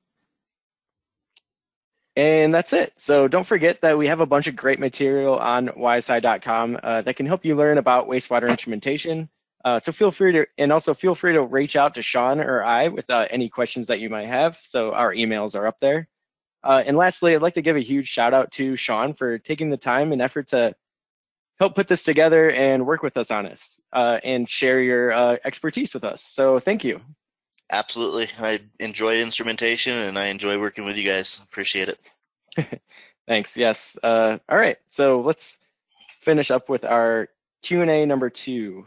And 2.15 2.55
that's 2.55 2.73
it. 2.73 2.93
So 2.97 3.27
don't 3.27 3.47
forget 3.47 3.81
that 3.81 3.97
we 3.97 4.07
have 4.07 4.21
a 4.21 4.27
bunch 4.27 4.47
of 4.47 4.57
great 4.57 4.79
material 4.79 5.39
on 5.39 5.69
ysi.com 5.69 6.79
uh, 6.83 7.03
that 7.03 7.17
can 7.17 7.27
help 7.27 7.45
you 7.45 7.57
learn 7.57 7.79
about 7.79 8.09
wastewater 8.09 8.51
instrumentation. 8.51 9.29
Uh, 9.65 9.81
so 9.81 9.93
feel 9.93 10.11
free 10.11 10.33
to, 10.33 10.47
and 10.59 10.73
also 10.73 10.93
feel 10.93 11.15
free 11.15 11.33
to 11.33 11.43
reach 11.43 11.77
out 11.77 11.95
to 11.95 12.03
Sean 12.03 12.41
or 12.41 12.63
I 12.65 12.89
with 12.89 13.09
uh, 13.09 13.27
any 13.31 13.49
questions 13.49 13.87
that 13.87 14.01
you 14.01 14.11
might 14.11 14.27
have. 14.27 14.59
So 14.63 14.93
our 14.93 15.15
emails 15.15 15.57
are 15.57 15.67
up 15.67 15.79
there. 15.81 16.09
Uh, 16.65 16.83
and 16.85 16.97
lastly, 16.97 17.35
I'd 17.35 17.43
like 17.43 17.55
to 17.55 17.63
give 17.63 17.77
a 17.77 17.81
huge 17.81 18.09
shout 18.09 18.35
out 18.35 18.51
to 18.53 18.77
Sean 18.77 19.15
for 19.15 19.39
taking 19.39 19.71
the 19.71 19.77
time 19.77 20.13
and 20.13 20.21
effort 20.21 20.49
to 20.49 20.75
help 21.63 21.77
put 21.77 21.87
this 21.87 22.03
together 22.03 22.51
and 22.51 22.85
work 22.85 23.05
with 23.05 23.17
us 23.17 23.31
on 23.31 23.45
this 23.45 23.81
uh, 23.93 24.19
and 24.25 24.51
share 24.51 24.83
your 24.83 25.13
uh, 25.13 25.37
expertise 25.45 25.95
with 25.95 26.03
us. 26.03 26.21
So 26.21 26.59
thank 26.59 26.83
you. 26.83 27.01
Absolutely. 27.71 28.29
I 28.41 28.63
enjoy 28.81 29.23
instrumentation 29.23 29.93
and 29.93 30.19
I 30.19 30.27
enjoy 30.27 30.59
working 30.59 30.85
with 30.85 30.99
you 30.99 31.09
guys. 31.09 31.41
Appreciate 31.45 31.89
it. 31.89 32.81
Thanks. 33.29 33.57
Yes. 33.57 33.97
Uh, 34.03 34.39
all 34.49 34.59
right. 34.59 34.77
So 34.89 35.21
let's 35.21 35.61
finish 36.21 36.51
up 36.51 36.69
with 36.69 36.85
our 36.85 37.29
Q&A 37.63 38.07
number 38.07 38.29
two. 38.29 38.85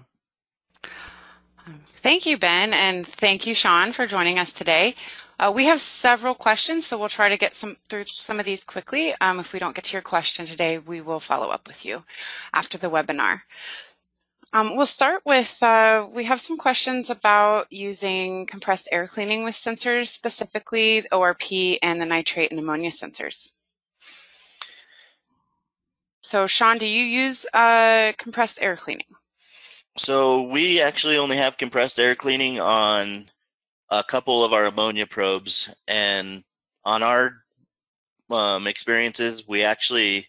Thank 1.87 2.25
you, 2.25 2.37
Ben, 2.37 2.73
and 2.73 3.07
thank 3.07 3.47
you, 3.47 3.55
Sean, 3.55 3.93
for 3.93 4.05
joining 4.05 4.37
us 4.37 4.51
today. 4.51 4.95
Uh, 5.37 5.51
we 5.53 5.65
have 5.65 5.81
several 5.81 6.33
questions, 6.33 6.85
so 6.85 6.97
we'll 6.97 7.09
try 7.09 7.27
to 7.27 7.37
get 7.37 7.53
some 7.53 7.77
through 7.89 8.05
some 8.07 8.39
of 8.39 8.45
these 8.45 8.63
quickly. 8.63 9.13
Um, 9.19 9.39
if 9.39 9.51
we 9.51 9.59
don't 9.59 9.75
get 9.75 9.85
to 9.85 9.93
your 9.93 10.01
question 10.01 10.45
today, 10.45 10.77
we 10.77 11.01
will 11.01 11.19
follow 11.19 11.49
up 11.49 11.67
with 11.67 11.85
you 11.85 12.03
after 12.53 12.77
the 12.77 12.89
webinar. 12.89 13.41
Um, 14.53 14.77
we'll 14.77 14.85
start 14.85 15.21
with, 15.25 15.61
uh, 15.61 16.07
we 16.09 16.23
have 16.23 16.39
some 16.39 16.57
questions 16.57 17.09
about 17.09 17.67
using 17.69 18.45
compressed 18.45 18.87
air 18.91 19.05
cleaning 19.07 19.43
with 19.43 19.55
sensors, 19.55 20.07
specifically 20.07 21.03
ORP 21.11 21.77
and 21.81 21.99
the 21.99 22.05
nitrate 22.05 22.51
and 22.51 22.59
ammonia 22.59 22.91
sensors. 22.91 23.51
So 26.21 26.47
Sean, 26.47 26.77
do 26.77 26.87
you 26.87 27.03
use 27.03 27.45
uh, 27.53 28.13
compressed 28.17 28.59
air 28.61 28.77
cleaning? 28.77 29.07
So 29.97 30.43
we 30.43 30.81
actually 30.81 31.17
only 31.17 31.37
have 31.37 31.57
compressed 31.57 31.99
air 31.99 32.15
cleaning 32.15 32.59
on 32.59 33.29
a 33.89 34.03
couple 34.03 34.43
of 34.43 34.53
our 34.53 34.65
ammonia 34.65 35.05
probes, 35.05 35.73
and 35.87 36.43
on 36.83 37.03
our 37.03 37.33
um, 38.29 38.67
experiences, 38.67 39.47
we 39.47 39.63
actually 39.63 40.27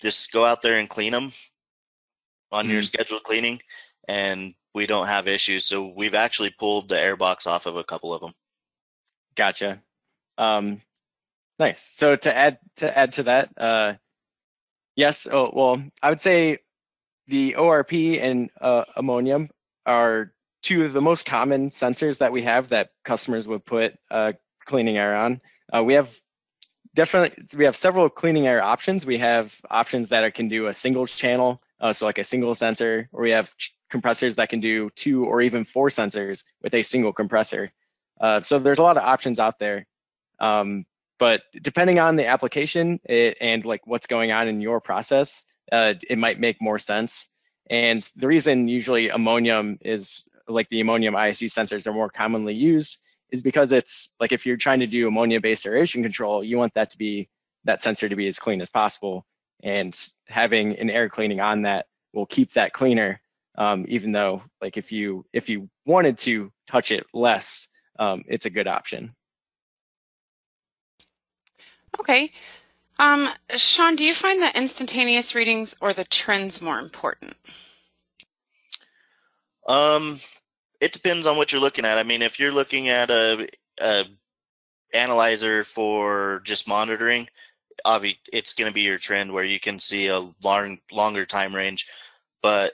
just 0.00 0.32
go 0.32 0.44
out 0.44 0.62
there 0.62 0.78
and 0.78 0.88
clean 0.88 1.12
them 1.12 1.32
on 2.52 2.64
mm-hmm. 2.64 2.74
your 2.74 2.82
scheduled 2.82 3.22
cleaning, 3.22 3.60
and 4.08 4.54
we 4.74 4.86
don't 4.86 5.06
have 5.06 5.28
issues. 5.28 5.64
So 5.64 5.92
we've 5.96 6.14
actually 6.14 6.54
pulled 6.58 6.88
the 6.88 7.00
air 7.00 7.16
box 7.16 7.46
off 7.46 7.66
of 7.66 7.76
a 7.76 7.84
couple 7.84 8.14
of 8.14 8.20
them. 8.20 8.32
Gotcha. 9.34 9.82
Um, 10.38 10.80
nice. 11.58 11.82
So 11.82 12.16
to 12.16 12.36
add 12.36 12.58
to 12.76 12.98
add 12.98 13.14
to 13.14 13.22
that, 13.24 13.50
uh, 13.56 13.94
yes. 14.94 15.26
Oh, 15.30 15.50
well, 15.52 15.82
I 16.02 16.10
would 16.10 16.22
say 16.22 16.58
the 17.26 17.54
ORP 17.58 18.20
and 18.22 18.50
uh, 18.60 18.84
ammonium 18.96 19.50
are 19.84 20.32
two 20.62 20.84
of 20.84 20.92
the 20.92 21.00
most 21.00 21.26
common 21.26 21.70
sensors 21.70 22.18
that 22.18 22.32
we 22.32 22.42
have 22.42 22.68
that 22.70 22.90
customers 23.04 23.46
would 23.46 23.64
put 23.64 23.94
uh, 24.10 24.32
cleaning 24.64 24.96
air 24.96 25.16
on. 25.16 25.40
Uh, 25.72 25.82
we 25.82 25.94
have 25.94 26.14
definitely 26.94 27.44
we 27.56 27.64
have 27.64 27.76
several 27.76 28.08
cleaning 28.08 28.46
air 28.46 28.62
options. 28.62 29.06
We 29.06 29.18
have 29.18 29.54
options 29.70 30.08
that 30.08 30.24
are, 30.24 30.30
can 30.30 30.48
do 30.48 30.66
a 30.66 30.74
single 30.74 31.06
channel, 31.06 31.62
uh, 31.80 31.92
so 31.92 32.06
like 32.06 32.18
a 32.18 32.24
single 32.24 32.54
sensor, 32.54 33.08
or 33.12 33.22
we 33.22 33.30
have 33.30 33.52
compressors 33.90 34.34
that 34.36 34.48
can 34.48 34.60
do 34.60 34.90
two 34.90 35.24
or 35.24 35.40
even 35.42 35.64
four 35.64 35.88
sensors 35.88 36.44
with 36.62 36.74
a 36.74 36.82
single 36.82 37.12
compressor. 37.12 37.70
Uh, 38.20 38.40
so 38.40 38.58
there's 38.58 38.78
a 38.78 38.82
lot 38.82 38.96
of 38.96 39.02
options 39.02 39.38
out 39.38 39.58
there. 39.58 39.86
Um, 40.40 40.84
but 41.18 41.42
depending 41.62 41.98
on 41.98 42.16
the 42.16 42.26
application 42.26 43.00
it, 43.04 43.36
and 43.40 43.64
like 43.64 43.86
what's 43.86 44.06
going 44.06 44.32
on 44.32 44.48
in 44.48 44.60
your 44.60 44.80
process, 44.80 45.44
uh, 45.72 45.94
it 46.08 46.18
might 46.18 46.40
make 46.40 46.60
more 46.60 46.78
sense. 46.78 47.28
And 47.70 48.08
the 48.16 48.26
reason 48.26 48.68
usually 48.68 49.08
ammonium 49.08 49.78
is 49.80 50.28
like 50.48 50.68
the 50.68 50.80
ammonium 50.80 51.16
ISE 51.16 51.40
sensors 51.40 51.86
are 51.86 51.92
more 51.92 52.10
commonly 52.10 52.54
used 52.54 52.98
is 53.30 53.42
because 53.42 53.72
it's 53.72 54.10
like 54.20 54.32
if 54.32 54.46
you're 54.46 54.56
trying 54.56 54.80
to 54.80 54.86
do 54.86 55.08
ammonia 55.08 55.40
based 55.40 55.66
aeration 55.66 56.02
control, 56.02 56.44
you 56.44 56.58
want 56.58 56.74
that 56.74 56.90
to 56.90 56.98
be 56.98 57.28
that 57.64 57.82
sensor 57.82 58.08
to 58.08 58.16
be 58.16 58.28
as 58.28 58.38
clean 58.38 58.60
as 58.60 58.70
possible. 58.70 59.26
And 59.62 59.98
having 60.26 60.78
an 60.78 60.90
air 60.90 61.08
cleaning 61.08 61.40
on 61.40 61.62
that 61.62 61.86
will 62.12 62.26
keep 62.26 62.52
that 62.52 62.72
cleaner. 62.72 63.20
Um, 63.58 63.86
even 63.88 64.12
though 64.12 64.42
like 64.60 64.76
if 64.76 64.92
you 64.92 65.24
if 65.32 65.48
you 65.48 65.68
wanted 65.86 66.18
to 66.18 66.52
touch 66.66 66.90
it 66.90 67.06
less, 67.14 67.66
um, 67.98 68.22
it's 68.28 68.46
a 68.46 68.50
good 68.50 68.68
option. 68.68 69.14
Okay. 71.98 72.30
Um, 72.98 73.28
Sean, 73.56 73.96
do 73.96 74.04
you 74.04 74.14
find 74.14 74.42
the 74.42 74.52
instantaneous 74.56 75.34
readings 75.34 75.74
or 75.80 75.92
the 75.92 76.04
trends 76.04 76.62
more 76.62 76.78
important? 76.78 77.34
Um, 79.66 80.20
it 80.80 80.92
depends 80.92 81.26
on 81.26 81.36
what 81.36 81.52
you're 81.52 81.60
looking 81.60 81.84
at. 81.84 81.98
I 81.98 82.02
mean, 82.02 82.22
if 82.22 82.38
you're 82.38 82.52
looking 82.52 82.88
at 82.88 83.10
a, 83.10 83.48
a 83.80 84.04
analyzer 84.92 85.64
for 85.64 86.40
just 86.44 86.68
monitoring, 86.68 87.28
obviously 87.84 88.20
it's 88.32 88.54
going 88.54 88.70
to 88.70 88.74
be 88.74 88.82
your 88.82 88.98
trend 88.98 89.32
where 89.32 89.44
you 89.44 89.60
can 89.60 89.78
see 89.78 90.08
a 90.08 90.20
long, 90.42 90.78
longer 90.90 91.26
time 91.26 91.54
range, 91.54 91.86
but 92.42 92.72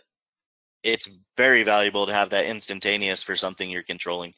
it's 0.83 1.09
very 1.37 1.63
valuable 1.63 2.07
to 2.07 2.13
have 2.13 2.31
that 2.31 2.47
instantaneous 2.47 3.23
for 3.23 3.37
something 3.37 3.71
you're 3.71 3.83
controlling. 3.83 4.35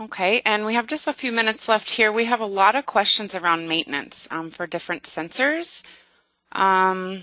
Okay, 0.00 0.42
and 0.44 0.66
we 0.66 0.74
have 0.74 0.88
just 0.88 1.06
a 1.06 1.12
few 1.12 1.30
minutes 1.30 1.68
left 1.68 1.92
here. 1.92 2.10
We 2.10 2.24
have 2.24 2.40
a 2.40 2.46
lot 2.46 2.74
of 2.74 2.84
questions 2.84 3.34
around 3.34 3.68
maintenance 3.68 4.26
um, 4.30 4.50
for 4.50 4.66
different 4.66 5.04
sensors. 5.04 5.86
Um, 6.50 7.20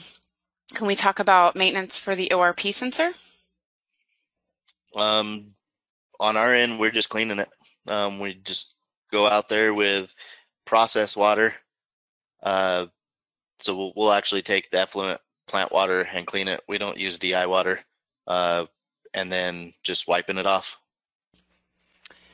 can 0.73 0.87
we 0.87 0.95
talk 0.95 1.19
about 1.19 1.55
maintenance 1.55 1.97
for 1.97 2.15
the 2.15 2.29
ORP 2.31 2.73
sensor? 2.73 3.11
Um, 4.95 5.53
on 6.19 6.37
our 6.37 6.53
end, 6.53 6.79
we're 6.79 6.91
just 6.91 7.09
cleaning 7.09 7.39
it. 7.39 7.49
Um, 7.89 8.19
we 8.19 8.35
just 8.35 8.75
go 9.11 9.27
out 9.27 9.49
there 9.49 9.73
with 9.73 10.13
process 10.65 11.15
water. 11.15 11.53
Uh, 12.43 12.87
so 13.59 13.75
we'll, 13.75 13.93
we'll 13.95 14.11
actually 14.11 14.41
take 14.41 14.69
the 14.71 14.79
effluent 14.79 15.21
plant 15.47 15.71
water 15.71 16.01
and 16.01 16.25
clean 16.25 16.47
it. 16.47 16.61
We 16.67 16.77
don't 16.77 16.97
use 16.97 17.19
DI 17.19 17.45
water, 17.45 17.79
uh, 18.27 18.65
and 19.13 19.31
then 19.31 19.73
just 19.83 20.07
wiping 20.07 20.37
it 20.37 20.47
off. 20.47 20.79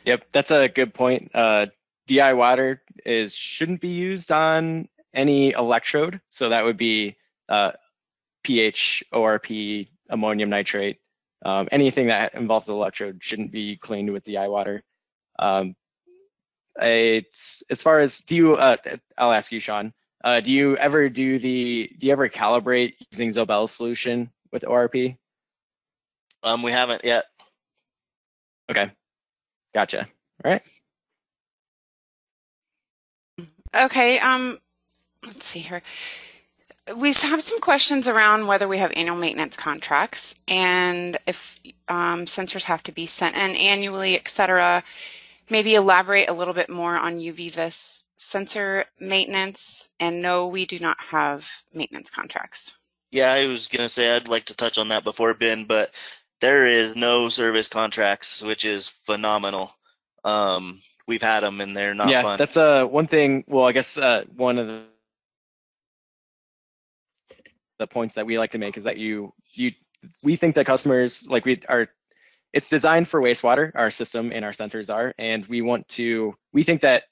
Yep, 0.06 0.28
that's 0.32 0.52
a 0.52 0.70
good 0.70 0.94
point. 0.94 1.32
Uh, 1.34 1.68
DI 2.08 2.34
water 2.34 2.82
is 3.06 3.36
shouldn't 3.36 3.82
be 3.82 3.90
used 3.90 4.32
on 4.32 4.88
any 5.14 5.52
electrode, 5.52 6.22
so 6.30 6.50
that 6.50 6.64
would 6.64 6.78
be 6.78 7.18
uh, 7.50 7.72
pH, 8.48 9.04
ORP, 9.14 9.90
ammonium 10.10 10.50
nitrate. 10.50 11.00
Um, 11.44 11.68
anything 11.70 12.08
that 12.08 12.34
involves 12.34 12.68
the 12.68 12.74
electrode 12.74 13.20
shouldn't 13.22 13.52
be 13.52 13.76
cleaned 13.76 14.12
with 14.12 14.24
DI 14.24 14.48
water. 14.48 14.84
Um, 15.38 15.76
it's 16.80 17.62
as 17.70 17.82
far 17.82 18.00
as 18.00 18.22
do 18.22 18.36
you? 18.36 18.56
Uh, 18.56 18.78
I'll 19.18 19.34
ask 19.34 19.52
you, 19.52 19.60
Sean. 19.60 19.94
Uh, 20.24 20.40
do 20.40 20.52
you 20.52 20.78
ever 20.78 21.10
do 21.10 21.40
the? 21.40 21.92
Do 22.00 22.08
you 22.08 22.14
ever 22.14 22.30
calibrate 22.30 22.94
using 23.12 23.30
ZoBell 23.30 23.70
solution 23.70 24.32
with 24.54 24.64
ORP? 24.64 25.18
Um, 26.42 26.64
we 26.64 26.72
haven't 26.72 27.04
yet. 27.04 27.26
Okay. 28.72 28.90
Gotcha. 29.76 30.08
All 30.46 30.52
right. 30.52 30.62
Okay. 33.76 34.20
Um, 34.20 34.60
let's 35.26 35.46
see 35.46 35.60
here. 35.60 35.82
We 36.96 37.10
have 37.14 37.42
some 37.42 37.60
questions 37.60 38.08
around 38.08 38.48
whether 38.48 38.68
we 38.68 38.78
have 38.78 38.94
annual 38.96 39.18
maintenance 39.18 39.58
contracts 39.58 40.40
and 40.48 41.18
if 41.28 41.60
um, 41.88 42.26
sensors 42.26 42.64
have 42.64 42.84
to 42.84 42.92
be 42.92 43.06
sent 43.06 43.36
in 43.36 43.56
annually, 43.56 44.16
etc. 44.16 44.84
Maybe 45.50 45.76
elaborate 45.76 46.30
a 46.30 46.34
little 46.34 46.54
bit 46.54 46.70
more 46.70 46.96
on 46.98 47.20
UV-Vis 47.20 48.06
sensor 48.16 48.86
maintenance, 49.00 49.90
and 50.00 50.22
no, 50.22 50.48
we 50.48 50.66
do 50.66 50.80
not 50.80 50.98
have 51.00 51.64
maintenance 51.74 52.10
contracts. 52.10 52.76
Yeah, 53.12 53.32
I 53.32 53.48
was 53.48 53.68
gonna 53.68 53.90
say 53.90 54.16
I'd 54.16 54.28
like 54.28 54.46
to 54.46 54.56
touch 54.56 54.78
on 54.78 54.90
that 54.90 55.04
before 55.04 55.34
Ben, 55.34 55.66
but 55.66 55.94
there 56.42 56.66
is 56.66 56.96
no 56.96 57.30
service 57.30 57.68
contracts, 57.68 58.42
which 58.42 58.66
is 58.66 58.88
phenomenal. 58.88 59.74
Um, 60.24 60.82
we've 61.08 61.22
had 61.22 61.42
them 61.42 61.62
and 61.62 61.76
they're 61.76 61.94
not 61.94 62.10
yeah, 62.10 62.22
fun. 62.22 62.38
that's 62.38 62.58
uh 62.58 62.86
one 62.86 63.08
thing. 63.08 63.46
Well, 63.48 63.66
I 63.66 63.72
guess 63.72 63.98
uh, 63.98 64.26
one 64.36 64.60
of 64.60 64.68
the 64.68 64.84
the 67.80 67.88
points 67.88 68.16
that 68.16 68.26
we 68.26 68.38
like 68.38 68.52
to 68.52 68.58
make 68.58 68.78
is 68.78 68.84
that 68.84 68.98
you 68.98 69.34
you 69.54 69.72
we 70.24 70.36
think 70.36 70.56
that 70.56 70.66
customers 70.66 71.28
like 71.30 71.46
we 71.46 71.62
are 71.68 71.88
it's 72.54 72.70
designed 72.70 73.08
for 73.08 73.22
wastewater 73.22 73.72
our 73.76 73.92
system 73.92 74.32
and 74.34 74.46
our 74.46 74.52
sensors 74.52 74.94
are 74.94 75.14
and 75.18 75.46
we 75.48 75.62
want 75.62 75.88
to 75.88 76.36
we 76.54 76.64
think 76.64 76.82
that 76.82 77.04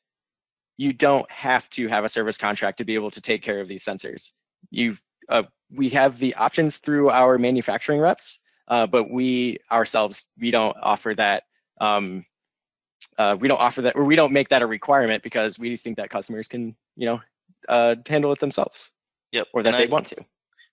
you 0.78 0.92
don't 0.94 1.30
have 1.32 1.70
to 1.70 1.88
have 1.88 2.04
a 2.04 2.10
service 2.10 2.38
contract 2.38 2.80
to 2.80 2.84
be 2.84 2.96
able 2.96 3.12
to 3.12 3.22
take 3.22 3.42
care 3.42 3.62
of 3.62 3.68
these 3.68 3.84
sensors. 3.84 4.32
You 4.72 4.98
uh, 5.30 5.44
we 5.72 5.90
have 5.90 6.20
the 6.20 6.36
options 6.36 6.78
through 6.78 7.10
our 7.10 7.38
manufacturing 7.38 8.00
reps 8.00 8.40
uh, 8.68 8.88
but 8.88 9.10
we 9.10 9.60
ourselves 9.72 10.28
we 10.40 10.52
don't 10.52 10.76
offer 10.82 11.14
that 11.16 11.44
um, 11.82 12.26
uh, 13.18 13.36
we 13.40 13.48
don't 13.48 13.60
offer 13.60 13.84
that 13.84 13.96
or 13.96 14.04
we 14.04 14.16
don't 14.16 14.34
make 14.34 14.50
that 14.50 14.62
a 14.62 14.68
requirement 14.68 15.24
because 15.24 15.58
we 15.60 15.78
think 15.78 15.98
that 15.98 16.10
customers 16.10 16.48
can 16.48 16.76
you 16.96 17.06
know 17.06 17.22
uh, 17.70 17.96
handle 18.08 18.32
it 18.32 18.40
themselves. 18.40 18.92
Yep 19.32 19.48
or 19.54 19.64
that 19.64 19.70
and 19.70 19.80
they 19.80 19.84
I'd, 19.84 19.92
want 19.92 20.08
to 20.08 20.26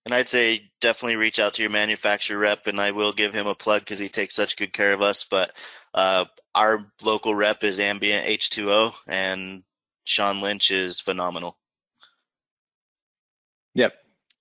and 0.05 0.15
I'd 0.15 0.29
say 0.29 0.71
definitely 0.81 1.17
reach 1.17 1.39
out 1.39 1.55
to 1.55 1.63
your 1.63 1.71
manufacturer 1.71 2.39
rep 2.39 2.67
and 2.67 2.81
I 2.81 2.91
will 2.91 3.13
give 3.13 3.35
him 3.35 3.47
a 3.47 3.55
plug 3.55 3.83
because 3.83 3.99
he 3.99 4.09
takes 4.09 4.35
such 4.35 4.57
good 4.57 4.73
care 4.73 4.93
of 4.93 5.03
us. 5.03 5.25
But 5.25 5.53
uh, 5.95 6.25
our 6.55 6.87
local 7.03 7.35
rep 7.35 7.63
is 7.65 7.79
ambient 7.79 8.27
H2O 8.27 8.95
and 9.07 9.63
Sean 10.05 10.41
Lynch 10.41 10.71
is 10.71 11.01
phenomenal. 11.01 11.57
Yep. 13.75 13.95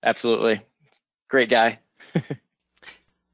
Absolutely. 0.04 0.62
Great 1.30 1.50
guy 1.50 1.80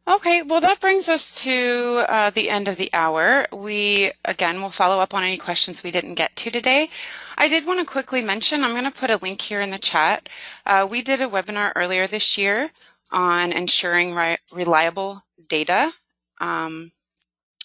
Okay, 0.09 0.41
well, 0.41 0.61
that 0.61 0.79
brings 0.79 1.09
us 1.09 1.43
to 1.43 2.05
uh, 2.07 2.29
the 2.29 2.49
end 2.49 2.69
of 2.69 2.77
the 2.77 2.89
hour. 2.93 3.45
We, 3.51 4.11
again, 4.23 4.61
will 4.61 4.69
follow 4.69 5.01
up 5.01 5.13
on 5.13 5.23
any 5.23 5.37
questions 5.37 5.83
we 5.83 5.91
didn't 5.91 6.15
get 6.15 6.33
to 6.37 6.51
today. 6.51 6.89
I 7.37 7.49
did 7.49 7.65
want 7.67 7.81
to 7.81 7.85
quickly 7.85 8.21
mention, 8.21 8.63
I'm 8.63 8.71
going 8.71 8.89
to 8.89 8.99
put 8.99 9.11
a 9.11 9.17
link 9.17 9.41
here 9.41 9.59
in 9.59 9.71
the 9.71 9.77
chat. 9.77 10.29
Uh, 10.65 10.87
we 10.89 11.01
did 11.01 11.19
a 11.19 11.27
webinar 11.27 11.73
earlier 11.75 12.07
this 12.07 12.37
year 12.37 12.71
on 13.11 13.51
ensuring 13.51 14.15
re- 14.15 14.37
reliable 14.53 15.25
data 15.49 15.91
um, 16.39 16.91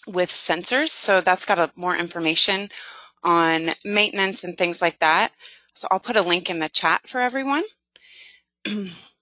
with 0.05 0.29
sensors. 0.29 0.89
So 0.89 1.21
that's 1.21 1.45
got 1.45 1.59
a, 1.59 1.71
more 1.77 1.95
information 1.95 2.69
on 3.23 3.69
maintenance 3.85 4.43
and 4.43 4.57
things 4.57 4.81
like 4.81 4.99
that. 4.99 5.31
So 5.73 5.87
I'll 5.91 5.99
put 5.99 6.17
a 6.17 6.21
link 6.21 6.49
in 6.49 6.59
the 6.59 6.69
chat 6.69 7.07
for 7.07 7.21
everyone. 7.21 7.63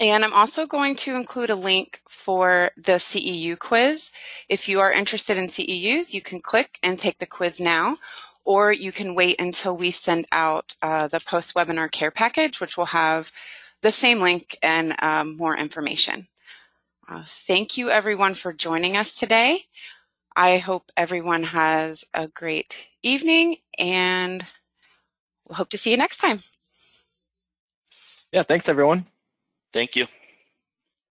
And 0.00 0.24
I'm 0.24 0.32
also 0.32 0.66
going 0.66 0.96
to 0.96 1.16
include 1.16 1.50
a 1.50 1.54
link 1.54 2.00
for 2.08 2.70
the 2.76 2.92
CEU 2.92 3.58
quiz. 3.58 4.10
If 4.48 4.68
you 4.68 4.80
are 4.80 4.92
interested 4.92 5.36
in 5.36 5.46
CEUs, 5.46 6.12
you 6.12 6.20
can 6.20 6.40
click 6.40 6.78
and 6.82 6.98
take 6.98 7.18
the 7.18 7.26
quiz 7.26 7.60
now, 7.60 7.96
or 8.44 8.72
you 8.72 8.90
can 8.90 9.14
wait 9.14 9.40
until 9.40 9.76
we 9.76 9.90
send 9.90 10.24
out 10.32 10.74
uh, 10.82 11.06
the 11.06 11.20
post 11.20 11.54
webinar 11.54 11.90
care 11.90 12.10
package, 12.10 12.60
which 12.60 12.76
will 12.76 12.86
have 12.86 13.30
the 13.82 13.92
same 13.92 14.20
link 14.20 14.56
and 14.62 14.94
um, 15.00 15.36
more 15.36 15.56
information. 15.56 16.28
Uh, 17.08 17.24
thank 17.26 17.76
you 17.76 17.90
everyone 17.90 18.34
for 18.34 18.52
joining 18.52 18.96
us 18.96 19.14
today. 19.14 19.66
I 20.34 20.58
hope 20.58 20.90
everyone 20.96 21.42
has 21.44 22.04
a 22.14 22.28
great 22.28 22.86
evening 23.02 23.56
and 23.78 24.46
we'll 25.46 25.56
hope 25.56 25.68
to 25.70 25.78
see 25.78 25.90
you 25.90 25.96
next 25.96 26.16
time. 26.18 26.38
Yeah, 28.32 28.44
thanks 28.44 28.68
everyone. 28.68 29.11
Thank 29.72 29.96
you 29.96 30.06